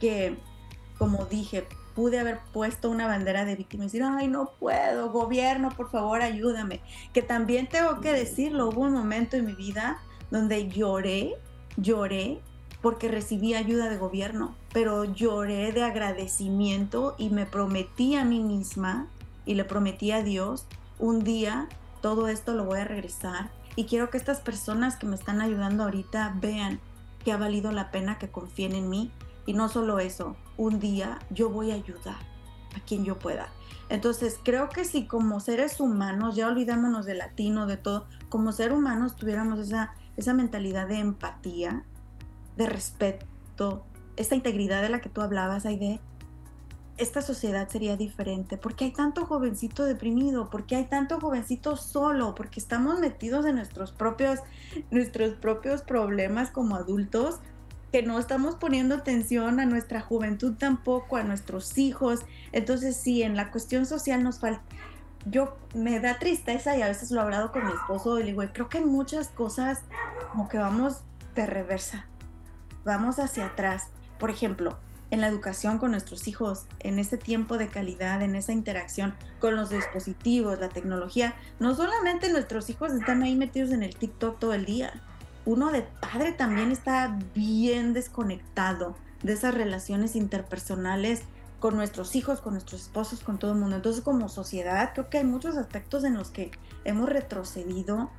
que, 0.00 0.38
como 0.96 1.26
dije, 1.26 1.66
pude 1.94 2.18
haber 2.18 2.40
puesto 2.52 2.90
una 2.90 3.06
bandera 3.06 3.44
de 3.44 3.56
víctima 3.56 3.84
y 3.84 3.86
decir, 3.86 4.02
ay, 4.02 4.28
no 4.28 4.50
puedo, 4.58 5.10
gobierno, 5.10 5.70
por 5.70 5.90
favor, 5.90 6.22
ayúdame. 6.22 6.80
Que 7.12 7.22
también 7.22 7.68
tengo 7.68 8.00
que 8.00 8.12
decirlo, 8.12 8.68
hubo 8.68 8.82
un 8.82 8.92
momento 8.92 9.36
en 9.36 9.46
mi 9.46 9.54
vida 9.54 9.98
donde 10.30 10.68
lloré, 10.68 11.34
lloré 11.76 12.40
porque 12.82 13.08
recibí 13.08 13.54
ayuda 13.54 13.88
de 13.88 13.96
gobierno, 13.96 14.54
pero 14.72 15.04
lloré 15.04 15.72
de 15.72 15.82
agradecimiento 15.84 17.14
y 17.16 17.30
me 17.30 17.46
prometí 17.46 18.14
a 18.16 18.24
mí 18.24 18.40
misma 18.40 19.08
y 19.46 19.54
le 19.54 19.64
prometí 19.64 20.10
a 20.10 20.22
Dios, 20.22 20.66
un 20.98 21.24
día 21.24 21.68
todo 22.02 22.28
esto 22.28 22.52
lo 22.52 22.64
voy 22.64 22.80
a 22.80 22.84
regresar 22.84 23.50
y 23.76 23.84
quiero 23.84 24.10
que 24.10 24.18
estas 24.18 24.40
personas 24.40 24.96
que 24.96 25.06
me 25.06 25.16
están 25.16 25.40
ayudando 25.40 25.84
ahorita 25.84 26.36
vean 26.40 26.80
que 27.24 27.32
ha 27.32 27.36
valido 27.36 27.72
la 27.72 27.90
pena 27.90 28.18
que 28.18 28.28
confíen 28.28 28.74
en 28.74 28.90
mí 28.90 29.10
y 29.46 29.52
no 29.52 29.68
solo 29.68 29.98
eso, 29.98 30.36
un 30.56 30.80
día 30.80 31.18
yo 31.30 31.50
voy 31.50 31.70
a 31.70 31.74
ayudar 31.74 32.16
a 32.76 32.80
quien 32.80 33.04
yo 33.04 33.18
pueda. 33.18 33.48
Entonces 33.88 34.38
creo 34.42 34.68
que 34.68 34.84
si 34.84 35.06
como 35.06 35.40
seres 35.40 35.80
humanos, 35.80 36.36
ya 36.36 36.48
olvidémonos 36.48 37.06
de 37.06 37.14
latino, 37.14 37.66
de 37.66 37.76
todo, 37.76 38.06
como 38.28 38.52
ser 38.52 38.72
humanos 38.72 39.16
tuviéramos 39.16 39.58
esa, 39.58 39.94
esa 40.16 40.34
mentalidad 40.34 40.88
de 40.88 40.98
empatía, 40.98 41.84
de 42.56 42.66
respeto, 42.66 43.84
esta 44.16 44.34
integridad 44.34 44.82
de 44.82 44.88
la 44.88 45.00
que 45.00 45.08
tú 45.08 45.20
hablabas, 45.20 45.66
Aide, 45.66 46.00
esta 46.96 47.22
sociedad 47.22 47.68
sería 47.68 47.96
diferente. 47.96 48.56
Porque 48.56 48.84
hay 48.84 48.92
tanto 48.92 49.26
jovencito 49.26 49.84
deprimido, 49.84 50.50
porque 50.50 50.76
hay 50.76 50.84
tanto 50.84 51.20
jovencito 51.20 51.76
solo, 51.76 52.34
porque 52.34 52.60
estamos 52.60 53.00
metidos 53.00 53.44
en 53.46 53.56
nuestros 53.56 53.92
propios, 53.92 54.40
nuestros 54.90 55.34
propios 55.34 55.82
problemas 55.82 56.50
como 56.50 56.76
adultos, 56.76 57.40
que 57.94 58.02
no 58.02 58.18
estamos 58.18 58.56
poniendo 58.56 58.96
atención 58.96 59.60
a 59.60 59.66
nuestra 59.66 60.00
juventud 60.00 60.54
tampoco, 60.58 61.16
a 61.16 61.22
nuestros 61.22 61.78
hijos. 61.78 62.22
Entonces, 62.50 62.96
sí, 62.96 63.22
en 63.22 63.36
la 63.36 63.52
cuestión 63.52 63.86
social 63.86 64.24
nos 64.24 64.40
falta. 64.40 64.64
Yo 65.26 65.56
me 65.76 66.00
da 66.00 66.18
tristeza 66.18 66.76
y 66.76 66.82
a 66.82 66.88
veces 66.88 67.12
lo 67.12 67.20
he 67.20 67.22
hablado 67.22 67.52
con 67.52 67.64
mi 67.64 67.70
esposo 67.70 68.18
y 68.18 68.24
le 68.24 68.30
digo, 68.30 68.42
creo 68.52 68.68
que 68.68 68.78
en 68.78 68.88
muchas 68.88 69.28
cosas 69.28 69.82
como 70.32 70.48
que 70.48 70.58
vamos 70.58 71.02
de 71.36 71.46
reversa 71.46 72.08
vamos 72.84 73.20
hacia 73.20 73.46
atrás. 73.46 73.90
Por 74.18 74.28
ejemplo, 74.28 74.76
en 75.12 75.20
la 75.20 75.28
educación 75.28 75.78
con 75.78 75.92
nuestros 75.92 76.26
hijos, 76.26 76.66
en 76.80 76.98
ese 76.98 77.16
tiempo 77.16 77.58
de 77.58 77.68
calidad, 77.68 78.22
en 78.22 78.34
esa 78.34 78.52
interacción 78.52 79.14
con 79.38 79.54
los 79.54 79.70
dispositivos, 79.70 80.58
la 80.58 80.68
tecnología, 80.68 81.36
no 81.60 81.76
solamente 81.76 82.28
nuestros 82.32 82.68
hijos 82.70 82.92
están 82.92 83.22
ahí 83.22 83.36
metidos 83.36 83.70
en 83.70 83.84
el 83.84 83.94
TikTok 83.94 84.40
todo 84.40 84.52
el 84.52 84.64
día. 84.64 85.00
Uno 85.46 85.70
de 85.70 85.82
padre 85.82 86.32
también 86.32 86.72
está 86.72 87.18
bien 87.34 87.92
desconectado 87.92 88.96
de 89.22 89.34
esas 89.34 89.54
relaciones 89.54 90.16
interpersonales 90.16 91.22
con 91.60 91.76
nuestros 91.76 92.14
hijos, 92.16 92.40
con 92.40 92.54
nuestros 92.54 92.82
esposos, 92.82 93.20
con 93.20 93.38
todo 93.38 93.52
el 93.52 93.58
mundo. 93.58 93.76
Entonces, 93.76 94.02
como 94.02 94.28
sociedad, 94.28 94.92
creo 94.92 95.08
que 95.08 95.18
hay 95.18 95.24
muchos 95.24 95.56
aspectos 95.56 96.04
en 96.04 96.14
los 96.14 96.30
que 96.30 96.50
hemos 96.84 97.08
retrocedido 97.08 98.10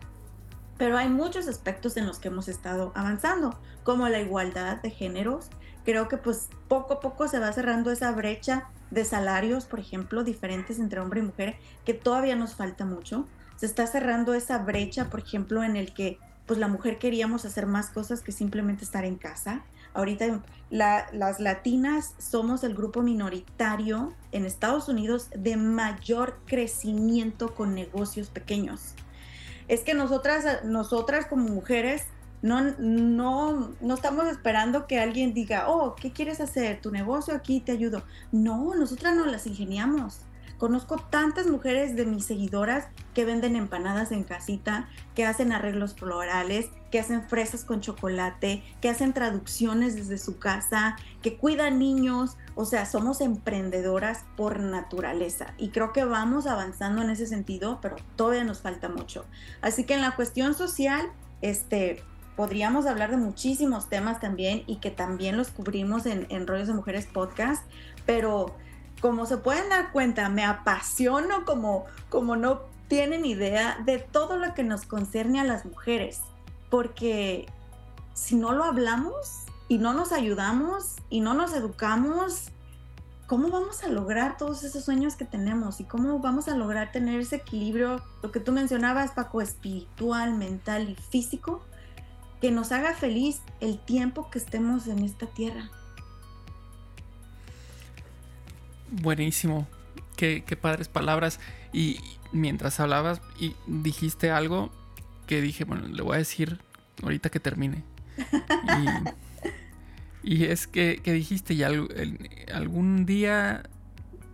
pero 0.78 0.98
hay 0.98 1.10
muchos 1.10 1.48
aspectos 1.48 1.96
en 1.98 2.06
los 2.06 2.20
que 2.20 2.28
hemos 2.28 2.48
estado 2.48 2.92
avanzando, 2.96 3.58
como 3.84 4.10
la 4.10 4.20
igualdad 4.20 4.82
de 4.82 4.90
géneros. 4.90 5.50
Creo 5.86 6.08
que 6.08 6.18
pues 6.18 6.50
poco 6.68 6.96
a 6.96 7.00
poco 7.00 7.28
se 7.28 7.40
va 7.40 7.52
cerrando 7.54 7.92
esa 7.92 8.12
brecha 8.12 8.68
de 8.92 9.06
salarios, 9.06 9.66
por 9.66 9.80
ejemplo, 9.80 10.24
diferentes 10.24 10.80
entre 10.80 11.00
hombre 11.00 11.22
y 11.22 11.24
mujer, 11.24 11.56
que 11.86 11.94
todavía 11.94 12.36
nos 12.36 12.56
falta 12.56 12.86
mucho. 12.86 13.26
Se 13.56 13.66
está 13.66 13.88
cerrando 13.88 14.34
esa 14.34 14.58
brecha, 14.58 15.10
por 15.10 15.22
ejemplo, 15.22 15.64
en 15.64 15.78
el 15.78 15.94
que 15.94 16.20
pues 16.46 16.60
la 16.60 16.68
mujer 16.68 16.98
queríamos 17.00 17.46
hacer 17.46 17.66
más 17.66 17.90
cosas 17.90 18.22
que 18.22 18.32
simplemente 18.32 18.84
estar 18.84 19.06
en 19.06 19.16
casa. 19.16 19.64
Ahorita 19.94 20.44
las 20.70 21.40
latinas 21.40 22.16
somos 22.18 22.64
el 22.64 22.76
grupo 22.76 23.02
minoritario 23.02 24.14
en 24.32 24.46
Estados 24.46 24.90
Unidos 24.90 25.30
de 25.36 25.56
mayor 25.58 26.40
crecimiento 26.46 27.56
con 27.56 27.74
negocios 27.74 28.30
pequeños 28.30 28.96
es 29.68 29.82
que 29.82 29.94
nosotras, 29.94 30.64
nosotras 30.64 31.26
como 31.26 31.48
mujeres 31.48 32.04
no, 32.42 32.62
no, 32.78 33.72
no 33.82 33.94
estamos 33.94 34.28
esperando 34.28 34.86
que 34.86 35.00
alguien 35.00 35.34
diga, 35.34 35.68
oh, 35.68 35.96
¿qué 35.96 36.12
quieres 36.12 36.40
hacer? 36.40 36.80
Tu 36.82 36.92
negocio 36.92 37.34
aquí 37.34 37.60
te 37.60 37.72
ayudo. 37.72 38.04
No, 38.32 38.76
nosotras 38.76 39.16
no 39.16 39.26
las 39.26 39.48
ingeniamos. 39.48 40.20
Conozco 40.58 40.98
tantas 40.98 41.48
mujeres 41.48 41.96
de 41.96 42.06
mis 42.06 42.26
seguidoras 42.26 42.88
que 43.14 43.26
venden 43.26 43.56
empanadas 43.56 44.12
en 44.12 44.24
casita, 44.24 44.88
que 45.14 45.26
hacen 45.26 45.52
arreglos 45.52 45.96
florales, 45.96 46.70
que 46.92 47.00
hacen 47.00 47.28
fresas 47.28 47.66
con 47.66 47.82
chocolate, 47.82 48.64
que 48.82 48.90
hacen 48.90 49.14
traducciones 49.14 49.96
desde 49.96 50.18
su 50.18 50.40
casa, 50.40 50.96
que 51.22 51.38
cuidan 51.38 51.80
niños. 51.80 52.38
O 52.56 52.66
sea, 52.66 52.86
somos 52.86 53.20
emprendedoras 53.22 54.24
por 54.38 54.60
naturaleza 54.60 55.54
y 55.58 55.70
creo 55.70 55.92
que 55.92 56.06
vamos 56.06 56.48
avanzando 56.48 57.02
en 57.02 57.10
ese 57.10 57.28
sentido, 57.28 57.80
pero 57.82 57.98
todavía 58.16 58.44
nos 58.44 58.62
falta 58.62 58.88
mucho. 58.88 59.26
Así 59.62 59.84
que 59.84 59.96
en 59.96 60.02
la 60.02 60.16
cuestión 60.16 60.54
social, 60.54 61.06
este, 61.42 62.02
podríamos 62.36 62.86
hablar 62.86 63.12
de 63.12 63.18
muchísimos 63.18 63.90
temas 63.90 64.20
también 64.20 64.64
y 64.68 64.78
que 64.78 64.92
también 64.92 65.38
los 65.38 65.50
cubrimos 65.50 66.06
en, 66.06 66.28
en 66.30 66.48
Rollos 66.48 66.68
de 66.68 66.74
Mujeres 66.74 67.08
Podcast, 67.08 67.64
pero 68.06 68.56
como 69.06 69.28
se 69.28 69.38
pueden 69.38 69.70
dar 69.70 69.92
cuenta, 69.92 70.30
me 70.30 70.44
apasiono 70.44 71.46
como, 71.46 71.86
como 72.10 72.36
no 72.36 72.62
tienen 72.88 73.24
idea 73.24 73.78
de 73.86 74.00
todo 74.00 74.36
lo 74.36 74.56
que 74.56 74.64
nos 74.64 74.88
concierne 74.88 75.40
a 75.40 75.44
las 75.44 75.64
mujeres, 75.64 76.22
porque 76.72 77.46
si 78.16 78.36
no 78.36 78.52
lo 78.54 78.64
hablamos, 78.64 79.46
y 79.68 79.78
no 79.78 79.94
nos 79.94 80.12
ayudamos 80.12 80.96
y 81.12 81.22
no 81.22 81.36
nos 81.36 81.54
educamos, 81.54 82.50
¿cómo 83.28 83.50
vamos 83.50 83.84
a 83.84 83.90
lograr 83.90 84.38
todos 84.38 84.64
esos 84.64 84.84
sueños 84.84 85.16
que 85.16 85.26
tenemos? 85.26 85.80
¿Y 85.80 85.84
cómo 85.84 86.18
vamos 86.18 86.48
a 86.48 86.58
lograr 86.58 86.92
tener 86.92 87.20
ese 87.20 87.36
equilibrio, 87.36 88.02
lo 88.24 88.32
que 88.32 88.40
tú 88.40 88.54
mencionabas, 88.54 89.12
Paco, 89.12 89.40
espiritual, 89.40 90.34
mental 90.34 90.90
y 90.90 90.96
físico, 90.96 91.62
que 92.42 92.50
nos 92.50 92.72
haga 92.72 92.96
feliz 92.96 93.44
el 93.60 93.78
tiempo 93.78 94.32
que 94.32 94.40
estemos 94.40 94.88
en 94.88 95.06
esta 95.06 95.28
tierra? 95.28 95.70
Buenísimo. 98.92 99.68
Qué, 100.16 100.44
qué 100.46 100.56
padres 100.56 100.88
palabras. 100.88 101.40
Y 101.74 102.00
mientras 102.32 102.80
hablabas 102.80 103.22
y 103.40 103.56
dijiste 103.68 104.32
algo 104.32 104.72
que 105.28 105.42
dije, 105.42 105.64
bueno, 105.64 105.88
le 105.88 106.02
voy 106.02 106.16
a 106.16 106.20
decir 106.20 106.60
ahorita 107.02 107.30
que 107.30 107.40
termine. 107.40 107.84
Y, 110.24 110.46
es 110.46 110.68
que, 110.68 111.00
dijiste, 111.04 111.54
y 111.54 111.64
algún 111.64 113.06
día 113.06 113.64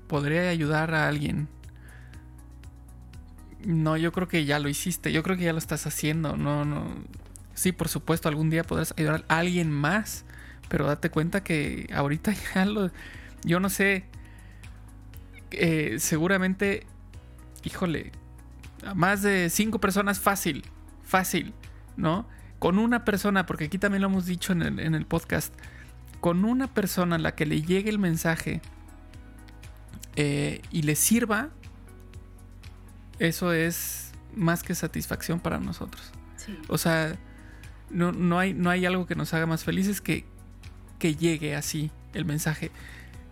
podré 0.08 0.48
ayudar 0.50 0.94
a 0.94 1.08
alguien. 1.08 1.48
No, 3.66 3.98
yo 3.98 4.12
creo 4.12 4.28
que 4.28 4.46
ya 4.46 4.60
lo 4.60 4.70
hiciste, 4.70 5.12
yo 5.12 5.22
creo 5.22 5.38
que 5.38 5.44
ya 5.44 5.54
lo 5.54 5.60
estás 5.60 5.86
haciendo. 5.88 6.38
No, 6.38 6.66
no. 6.66 6.88
Sí, 7.54 7.72
por 7.72 7.90
supuesto, 7.90 8.30
algún 8.30 8.50
día 8.50 8.64
podrás 8.64 8.94
ayudar 8.98 9.26
a 9.28 9.40
alguien 9.40 9.72
más, 9.72 10.24
pero 10.70 10.88
date 10.88 11.10
cuenta 11.10 11.44
que 11.44 11.90
ahorita 11.94 12.34
ya 12.56 12.66
lo. 12.66 12.92
Yo 13.44 13.60
no 13.60 13.70
sé. 13.70 14.06
Eh, 15.52 15.98
seguramente, 16.00 16.86
híjole, 17.64 18.12
a 18.86 18.94
más 18.94 19.22
de 19.22 19.50
cinco 19.50 19.80
personas 19.80 20.20
fácil, 20.20 20.64
fácil, 21.04 21.54
¿no? 21.98 22.28
con 22.62 22.78
una 22.78 23.04
persona, 23.04 23.48
porque 23.48 23.64
aquí 23.64 23.80
también 23.80 24.04
lo 24.04 24.08
hemos 24.08 24.28
dicho 24.28 24.54
en 24.54 24.62
el, 24.62 25.06
podcast, 25.08 25.52
con 26.20 26.46
una 26.46 26.68
persona 26.68 27.16
a 27.16 27.20
la 27.20 27.34
que 27.34 27.48
le 27.48 27.64
llegue 27.64 27.90
el 27.90 27.98
mensaje 27.98 28.62
eh, 30.16 30.62
y 30.70 30.84
le 30.84 30.96
sirva, 30.96 31.50
eso 33.18 33.52
es 33.52 34.12
más 34.36 34.62
que 34.62 34.76
satisfacción 34.76 35.40
para 35.40 35.58
nosotros. 35.58 36.12
O 36.68 36.78
sea, 36.78 37.18
no, 37.90 38.12
no, 38.12 38.38
hay, 38.38 38.54
no 38.54 38.70
hay 38.70 38.86
algo 38.86 39.08
que 39.08 39.16
nos 39.16 39.34
haga 39.34 39.48
más 39.48 39.64
felices 39.64 40.00
que, 40.00 40.24
que 41.00 41.16
llegue 41.16 41.56
así 41.56 41.90
el 42.14 42.26
mensaje. 42.26 42.70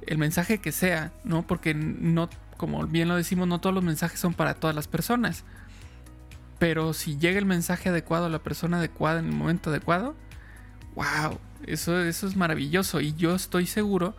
El 0.10 0.18
mensaje 0.18 0.58
que 0.58 0.72
sea, 0.72 1.14
¿no? 1.24 1.46
Porque 1.46 1.76
no, 1.76 2.30
como 2.58 2.86
bien 2.88 3.08
lo 3.08 3.16
decimos, 3.16 3.48
no 3.48 3.62
todos 3.62 3.76
los 3.76 3.84
mensajes 3.84 4.20
son 4.20 4.34
para 4.34 4.56
todas 4.56 4.76
las 4.76 4.88
personas. 4.88 5.44
Pero 6.58 6.94
si 6.94 7.20
llega 7.20 7.38
el 7.38 7.46
mensaje 7.46 7.90
adecuado 7.90 8.26
a 8.26 8.30
la 8.30 8.40
persona 8.40 8.80
adecuada 8.80 9.20
en 9.20 9.28
el 9.28 9.32
momento 9.36 9.70
adecuado, 9.70 10.16
wow, 10.96 11.40
eso, 11.68 12.02
eso 12.02 12.28
es 12.28 12.36
maravilloso. 12.36 13.02
Y 13.02 13.14
yo 13.14 13.36
estoy 13.36 13.68
seguro 13.68 14.16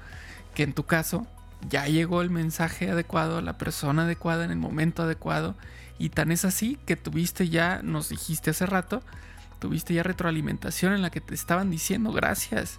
que 0.55 0.63
en 0.63 0.75
tu 0.75 0.87
caso 0.87 1.27
ya 1.69 1.87
llegó 1.87 2.23
el 2.23 2.31
mensaje 2.31 2.91
adecuado 2.91 3.39
a 3.39 3.43
la 3.43 3.59
persona 3.59 4.05
adecuada 4.05 4.45
en 4.45 4.53
el 4.53 4.59
momento 4.59 5.03
adecuado. 5.03 5.57
Y 5.99 6.11
tan 6.11 6.31
es 6.31 6.45
así 6.45 6.79
que 6.87 6.95
tuviste 6.95 7.49
ya, 7.49 7.83
nos 7.83 8.11
dijiste 8.11 8.51
hace 8.51 8.65
rato, 8.65 9.03
tuviste 9.59 9.93
ya 9.93 10.05
retroalimentación 10.05 10.93
en 10.93 11.03
la 11.03 11.11
que 11.11 11.21
te 11.21 11.35
estaban 11.35 11.69
diciendo 11.69 12.13
gracias. 12.13 12.79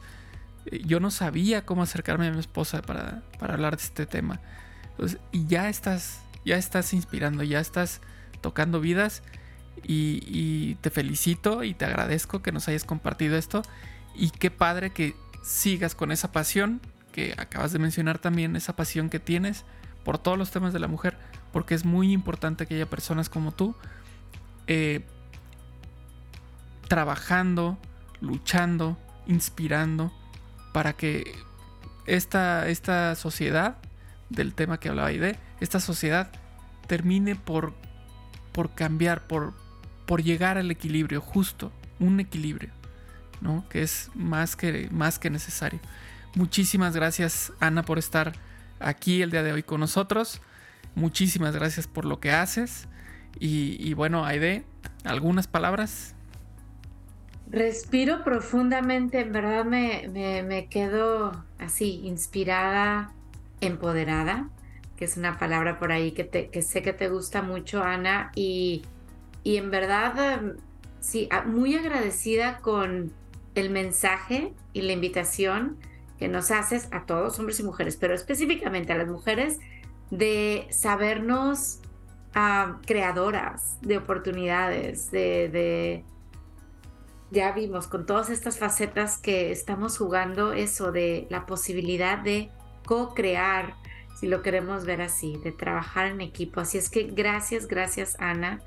Yo 0.66 1.00
no 1.00 1.12
sabía 1.12 1.66
cómo 1.66 1.84
acercarme 1.84 2.28
a 2.28 2.32
mi 2.32 2.40
esposa 2.40 2.82
para, 2.82 3.24
para 3.40 3.54
hablar 3.54 3.78
de 3.78 3.84
este 3.84 4.06
tema. 4.06 4.40
y 5.32 5.46
ya 5.48 5.70
estás, 5.70 6.22
ya 6.46 6.58
estás 6.58 6.94
inspirando, 6.94 7.44
ya 7.44 7.60
estás 7.60 8.02
tocando 8.42 8.80
vidas 8.80 9.24
y, 9.84 10.76
te 10.82 10.90
felicito 10.90 11.64
y 11.64 11.74
te 11.74 11.86
agradezco 11.86 12.42
que 12.42 12.52
nos 12.52 12.68
hayas 12.68 12.84
compartido 12.84 13.38
esto. 13.38 13.64
Y 14.16 14.30
qué 14.30 14.52
padre 14.52 14.92
que 14.92 15.16
sigas 15.44 15.96
con 15.96 16.12
esa 16.12 16.32
pasión 16.32 16.82
que 17.12 17.34
acabas 17.38 17.72
de 17.74 17.80
mencionar 17.80 18.20
también, 18.20 18.56
esa 18.56 18.76
pasión 18.76 19.10
que 19.10 19.20
tienes 19.20 19.66
por 20.04 20.18
todos 20.18 20.38
los 20.38 20.52
temas 20.52 20.74
de 20.74 20.80
la 20.80 20.88
mujer, 20.88 21.18
porque 21.52 21.76
es 21.76 21.86
muy 21.86 22.12
importante 22.12 22.66
que 22.66 22.76
haya 22.76 22.90
personas 22.90 23.30
como 23.30 23.52
tú 23.52 23.76
eh, 24.68 25.02
trabajando, 26.88 27.78
luchando, 28.22 28.98
inspirando 29.28 30.12
para 30.72 30.94
que 30.94 31.36
esta, 32.06 32.68
esta 32.68 33.16
sociedad, 33.16 33.78
del 34.32 34.54
tema 34.54 34.80
que 34.80 34.90
hablaba 34.90 35.10
de 35.10 35.38
esta 35.60 35.80
sociedad 35.80 36.32
termine 36.88 37.36
por, 37.36 37.74
por 38.52 38.74
cambiar, 38.74 39.28
por, 39.28 39.54
por 40.06 40.24
llegar 40.24 40.58
al 40.58 40.72
equilibrio 40.72 41.22
justo, 41.22 41.72
un 42.00 42.20
equilibrio, 42.20 42.72
¿no? 43.42 43.68
Que 43.70 43.84
es 43.84 44.10
más 44.16 44.56
que, 44.56 44.90
más 44.92 45.20
que 45.20 45.30
necesario. 45.30 45.80
Muchísimas 46.36 46.96
gracias, 46.96 47.52
Ana, 47.60 47.84
por 47.84 48.00
estar 48.00 48.34
aquí 48.80 49.22
el 49.22 49.32
día 49.32 49.44
de 49.44 49.52
hoy 49.52 49.64
con 49.64 49.82
nosotros. 49.82 50.42
Muchísimas 50.96 51.56
gracias 51.56 51.88
por 51.88 52.06
lo 52.06 52.20
que 52.20 52.32
haces. 52.32 52.88
Y, 53.40 53.94
bueno, 53.94 54.26
Aide, 54.26 54.66
¿algunas 55.04 55.48
palabras? 55.48 56.16
Respiro 57.52 58.24
profundamente, 58.24 59.20
en 59.20 59.32
verdad 59.32 59.66
me, 59.66 60.08
me, 60.44 60.68
quedo 60.68 61.44
así, 61.60 62.02
inspirada, 62.06 63.14
empoderada, 63.60 64.50
que 64.96 65.06
es 65.06 65.18
una 65.18 65.38
palabra 65.38 65.78
por 65.78 65.92
ahí 65.92 66.14
que, 66.14 66.24
te, 66.24 66.50
que 66.50 66.62
sé 66.62 66.82
que 66.82 66.94
te 66.94 67.10
gusta 67.10 67.42
mucho, 67.42 67.84
Ana, 67.84 68.32
y 68.36 68.84
y 69.44 69.58
en 69.58 69.72
verdad, 69.72 70.34
em, 70.34 70.58
sí, 71.00 71.30
muy 71.46 71.76
agradecida 71.76 72.60
con 72.60 73.12
el 73.56 73.70
mensaje 73.70 74.54
y 74.74 74.82
la 74.82 74.94
invitación 74.94 75.78
que 76.20 76.28
nos 76.28 76.52
haces 76.52 76.88
a 76.92 77.06
todos, 77.06 77.40
hombres 77.40 77.60
y 77.60 77.64
mujeres, 77.64 77.98
pero 77.98 78.14
específicamente 78.14 78.94
a 78.94 78.98
las 78.98 79.08
mujeres, 79.08 79.60
de 80.12 80.68
sabernos 80.70 81.80
ah, 82.36 82.80
creadoras 82.86 83.80
de 83.82 83.98
oportunidades, 83.98 85.10
de, 85.10 85.50
de, 85.50 86.06
ya 87.32 87.52
vimos 87.54 87.88
con 87.88 88.06
todas 88.06 88.30
estas 88.30 88.60
facetas 88.60 89.18
que 89.18 89.52
estamos 89.52 89.98
jugando 89.98 90.54
eso 90.54 90.92
de 90.92 91.28
la 91.30 91.46
posibilidad 91.46 92.20
de 92.20 92.52
co-crear, 92.86 93.76
si 94.20 94.28
lo 94.28 94.42
queremos 94.42 94.86
ver 94.86 95.02
así, 95.02 95.38
de 95.44 95.52
trabajar 95.52 96.08
en 96.08 96.22
equipo. 96.22 96.62
Así 96.62 96.78
es 96.78 96.90
que 96.90 97.04
gracias, 97.04 97.68
gracias 97.68 98.16
Ana 98.20 98.62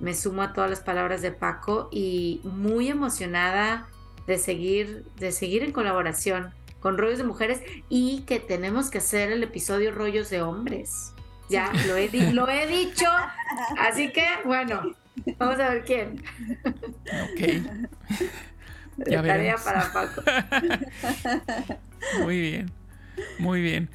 me 0.00 0.14
sumo 0.14 0.42
a 0.42 0.52
todas 0.52 0.70
las 0.70 0.80
palabras 0.80 1.22
de 1.22 1.32
Paco 1.32 1.88
y 1.90 2.40
muy 2.44 2.88
emocionada 2.88 3.88
de 4.26 4.38
seguir, 4.38 5.04
de 5.16 5.32
seguir 5.32 5.62
en 5.62 5.72
colaboración 5.72 6.52
con 6.80 6.98
Rollos 6.98 7.18
de 7.18 7.24
Mujeres 7.24 7.62
y 7.88 8.22
que 8.22 8.40
tenemos 8.40 8.90
que 8.90 8.98
hacer 8.98 9.32
el 9.32 9.42
episodio 9.42 9.92
Rollos 9.92 10.30
de 10.30 10.42
Hombres. 10.42 11.12
Ya, 11.48 11.72
lo 11.86 11.96
he, 11.96 12.10
lo 12.32 12.48
he 12.48 12.66
dicho. 12.66 13.06
Así 13.78 14.12
que, 14.12 14.26
bueno, 14.44 14.82
vamos 15.38 15.60
a 15.60 15.70
ver 15.70 15.84
quién. 15.84 16.22
Ok. 16.64 17.40
Ya 19.06 19.22
tarea 19.22 19.56
para 19.56 19.92
Paco. 19.92 20.22
Muy 22.20 22.40
bien, 22.40 22.70
muy 23.38 23.60
bien. 23.60 23.88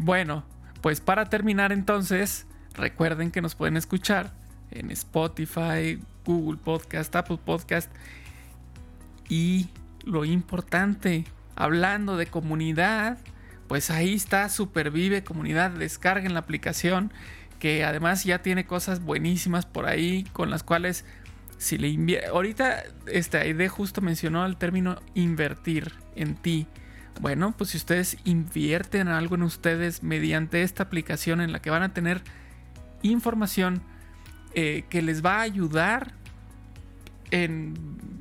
Bueno, 0.00 0.44
pues 0.80 1.00
para 1.00 1.26
terminar 1.26 1.72
entonces, 1.72 2.46
recuerden 2.74 3.30
que 3.30 3.40
nos 3.40 3.54
pueden 3.54 3.76
escuchar 3.76 4.34
en 4.70 4.90
Spotify, 4.90 6.02
Google 6.24 6.58
Podcast, 6.62 7.14
Apple 7.16 7.38
Podcast. 7.44 7.90
Y 9.28 9.68
lo 10.04 10.24
importante, 10.24 11.24
hablando 11.56 12.16
de 12.16 12.26
comunidad, 12.26 13.18
pues 13.68 13.90
ahí 13.90 14.14
está 14.14 14.48
Supervive 14.48 15.24
Comunidad. 15.24 15.70
Descarguen 15.70 16.34
la 16.34 16.40
aplicación 16.40 17.12
que 17.62 17.84
además 17.84 18.24
ya 18.24 18.42
tiene 18.42 18.66
cosas 18.66 19.04
buenísimas 19.04 19.66
por 19.66 19.86
ahí 19.86 20.24
con 20.32 20.50
las 20.50 20.64
cuales 20.64 21.04
si 21.58 21.78
le. 21.78 22.26
Ahorita 22.26 22.82
este 23.06 23.38
Aide 23.38 23.68
justo 23.68 24.00
mencionó 24.00 24.44
el 24.44 24.56
término 24.56 25.00
invertir 25.14 25.92
en 26.16 26.34
ti. 26.34 26.66
Bueno, 27.20 27.54
pues 27.56 27.70
si 27.70 27.76
ustedes 27.76 28.16
invierten 28.24 29.06
algo 29.06 29.36
en 29.36 29.44
ustedes 29.44 30.02
mediante 30.02 30.64
esta 30.64 30.82
aplicación 30.82 31.40
en 31.40 31.52
la 31.52 31.62
que 31.62 31.70
van 31.70 31.84
a 31.84 31.94
tener 31.94 32.22
información 33.02 33.80
eh, 34.54 34.84
que 34.88 35.00
les 35.00 35.24
va 35.24 35.36
a 35.36 35.42
ayudar 35.42 36.14
en 37.30 37.74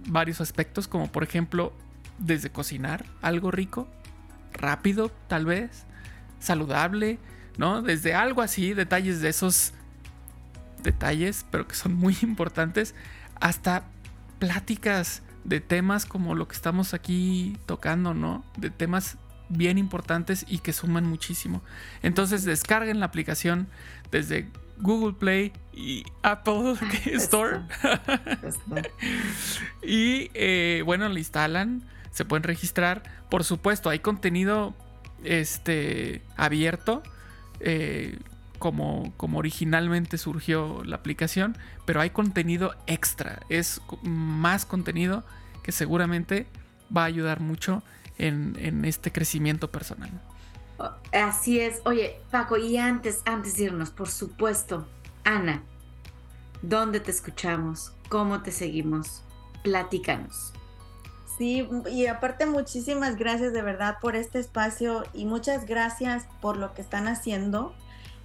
varios 0.05 0.39
aspectos, 0.39 0.87
como 0.87 1.11
por 1.11 1.23
ejemplo 1.23 1.73
desde 2.19 2.51
cocinar 2.51 3.05
algo 3.23 3.49
rico, 3.49 3.87
rápido 4.53 5.09
tal 5.27 5.45
vez, 5.45 5.87
saludable, 6.37 7.17
¿no? 7.57 7.81
Desde 7.81 8.13
algo 8.13 8.41
así, 8.41 8.73
detalles 8.73 9.21
de 9.21 9.29
esos 9.29 9.73
detalles, 10.83 11.45
pero 11.51 11.67
que 11.67 11.75
son 11.75 11.93
muy 11.93 12.17
importantes, 12.23 12.95
hasta 13.39 13.83
pláticas 14.39 15.21
de 15.43 15.59
temas 15.59 16.05
como 16.05 16.35
lo 16.35 16.47
que 16.47 16.55
estamos 16.55 16.93
aquí 16.93 17.57
tocando, 17.65 18.13
¿no? 18.13 18.43
De 18.57 18.69
temas 18.69 19.17
bien 19.49 19.77
importantes 19.77 20.45
y 20.47 20.59
que 20.59 20.73
suman 20.73 21.05
muchísimo. 21.05 21.61
Entonces 22.03 22.45
descarguen 22.45 22.99
la 22.99 23.07
aplicación 23.07 23.67
desde 24.11 24.47
Google 24.77 25.13
Play 25.13 25.53
y 25.73 26.03
Apple 26.23 26.75
Store. 27.05 27.61
y 29.83 30.29
eh, 30.33 30.83
bueno, 30.85 31.07
la 31.09 31.19
instalan, 31.19 31.83
se 32.11 32.25
pueden 32.25 32.43
registrar. 32.43 33.03
Por 33.29 33.43
supuesto, 33.43 33.89
hay 33.89 33.99
contenido 33.99 34.75
este, 35.23 36.21
abierto. 36.37 37.03
Eh, 37.63 38.17
como, 38.61 39.11
como 39.17 39.39
originalmente 39.39 40.19
surgió 40.19 40.83
la 40.85 40.97
aplicación, 40.97 41.57
pero 41.85 41.99
hay 41.99 42.11
contenido 42.11 42.75
extra, 42.85 43.39
es 43.49 43.81
más 44.03 44.67
contenido 44.67 45.23
que 45.63 45.71
seguramente 45.71 46.45
va 46.95 47.01
a 47.01 47.05
ayudar 47.05 47.39
mucho 47.39 47.81
en, 48.19 48.85
este 48.85 49.11
crecimiento 49.11 49.71
personal. 49.71 50.11
Así 51.11 51.59
es. 51.59 51.81
Oye, 51.85 52.21
Paco, 52.29 52.55
y 52.57 52.77
antes, 52.77 53.21
antes 53.25 53.57
de 53.57 53.63
irnos, 53.63 53.89
por 53.89 54.09
supuesto, 54.09 54.87
Ana, 55.23 55.63
¿dónde 56.61 56.99
te 56.99 57.09
escuchamos? 57.09 57.93
¿Cómo 58.09 58.43
te 58.43 58.51
seguimos? 58.51 59.23
Platícanos. 59.63 60.53
Sí, 61.41 61.67
y 61.91 62.05
aparte 62.05 62.45
muchísimas 62.45 63.15
gracias 63.15 63.51
de 63.51 63.63
verdad 63.63 63.97
por 63.99 64.15
este 64.15 64.37
espacio 64.37 65.05
y 65.11 65.25
muchas 65.25 65.65
gracias 65.65 66.27
por 66.39 66.55
lo 66.55 66.75
que 66.75 66.83
están 66.83 67.07
haciendo. 67.07 67.73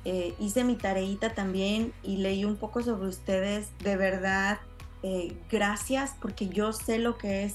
Eh, 0.04 0.34
hice 0.38 0.64
mi 0.64 0.76
tareita 0.76 1.32
también 1.32 1.94
y 2.02 2.18
leí 2.18 2.44
un 2.44 2.56
poco 2.56 2.82
sobre 2.82 3.08
ustedes. 3.08 3.70
De 3.78 3.96
verdad, 3.96 4.58
eh, 5.02 5.34
gracias 5.50 6.14
porque 6.20 6.50
yo 6.50 6.74
sé 6.74 6.98
lo 6.98 7.16
que 7.16 7.44
es 7.44 7.54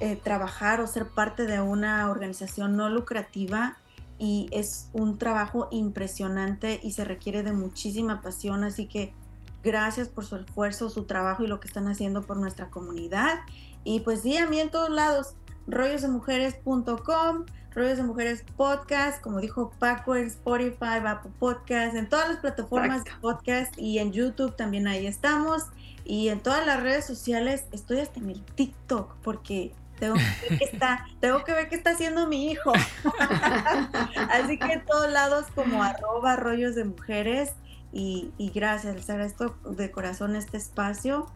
eh, 0.00 0.16
trabajar 0.16 0.82
o 0.82 0.86
ser 0.86 1.08
parte 1.08 1.46
de 1.46 1.62
una 1.62 2.10
organización 2.10 2.76
no 2.76 2.90
lucrativa 2.90 3.78
y 4.18 4.50
es 4.52 4.90
un 4.92 5.16
trabajo 5.16 5.68
impresionante 5.70 6.78
y 6.82 6.92
se 6.92 7.06
requiere 7.06 7.42
de 7.42 7.54
muchísima 7.54 8.20
pasión. 8.20 8.64
Así 8.64 8.84
que 8.84 9.14
gracias 9.62 10.08
por 10.08 10.26
su 10.26 10.36
esfuerzo, 10.36 10.90
su 10.90 11.04
trabajo 11.04 11.42
y 11.42 11.46
lo 11.46 11.58
que 11.58 11.68
están 11.68 11.88
haciendo 11.88 12.20
por 12.20 12.36
nuestra 12.36 12.68
comunidad. 12.68 13.40
Y 13.84 14.00
pues 14.00 14.22
sí, 14.22 14.36
a 14.36 14.48
mí 14.48 14.58
en 14.58 14.70
todos 14.70 14.90
lados, 14.90 15.34
rollosdemujeres.com, 15.66 17.44
Rollos 17.74 17.96
de 17.96 18.04
Mujeres 18.04 18.44
Podcast, 18.56 19.20
como 19.20 19.40
dijo 19.40 19.72
Paco, 19.80 20.14
en 20.14 20.28
Spotify, 20.28 21.00
Apple 21.04 21.32
Podcast, 21.40 21.96
en 21.96 22.08
todas 22.08 22.28
las 22.28 22.38
plataformas 22.38 23.02
de 23.02 23.10
podcast 23.20 23.76
y 23.76 23.98
en 23.98 24.12
YouTube 24.12 24.54
también 24.54 24.86
ahí 24.86 25.06
estamos. 25.06 25.64
Y 26.04 26.28
en 26.28 26.40
todas 26.40 26.64
las 26.66 26.80
redes 26.80 27.04
sociales 27.04 27.64
estoy 27.72 27.98
hasta 27.98 28.20
en 28.20 28.30
el 28.30 28.44
TikTok 28.44 29.16
porque 29.22 29.72
tengo 29.98 30.14
que 30.14 30.50
ver 30.50 30.58
qué 30.58 30.64
está, 30.66 31.04
tengo 31.20 31.42
que 31.42 31.52
ver 31.52 31.68
qué 31.68 31.74
está 31.74 31.90
haciendo 31.90 32.28
mi 32.28 32.52
hijo. 32.52 32.72
Así 34.30 34.56
que 34.56 34.72
en 34.72 34.84
todos 34.84 35.10
lados 35.10 35.46
como 35.54 35.82
arroba 35.82 36.36
rollos 36.36 36.76
de 36.76 36.84
mujeres 36.84 37.54
y, 37.92 38.30
y 38.38 38.50
gracias, 38.50 38.94
les 38.94 39.10
agradezco 39.10 39.56
de 39.68 39.90
corazón 39.90 40.36
este 40.36 40.58
espacio 40.58 41.26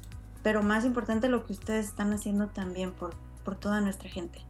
pero 0.48 0.62
más 0.62 0.86
importante 0.86 1.28
lo 1.28 1.44
que 1.44 1.52
ustedes 1.52 1.84
están 1.84 2.10
haciendo 2.14 2.46
también 2.46 2.92
por, 2.92 3.14
por 3.44 3.54
toda 3.54 3.82
nuestra 3.82 4.08
gente. 4.08 4.40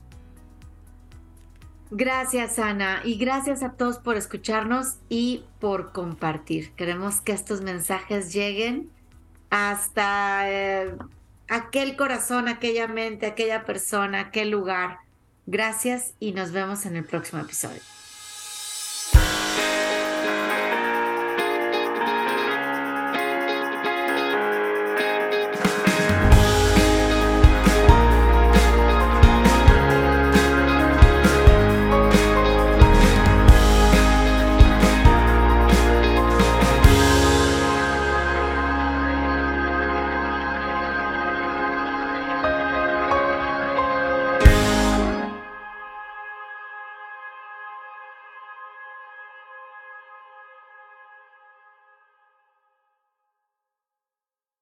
Gracias, 1.90 2.60
Ana, 2.60 3.00
y 3.02 3.16
gracias 3.16 3.64
a 3.64 3.72
todos 3.72 3.98
por 3.98 4.16
escucharnos 4.16 4.98
y 5.08 5.42
por 5.58 5.90
compartir. 5.90 6.70
Queremos 6.76 7.20
que 7.20 7.32
estos 7.32 7.62
mensajes 7.62 8.32
lleguen 8.32 8.92
hasta 9.50 10.48
eh, 10.48 10.94
aquel 11.48 11.96
corazón, 11.96 12.46
aquella 12.46 12.86
mente, 12.86 13.26
aquella 13.26 13.64
persona, 13.64 14.20
aquel 14.20 14.50
lugar. 14.50 14.98
Gracias 15.46 16.14
y 16.20 16.30
nos 16.30 16.52
vemos 16.52 16.86
en 16.86 16.94
el 16.94 17.04
próximo 17.04 17.42
episodio. 17.42 17.80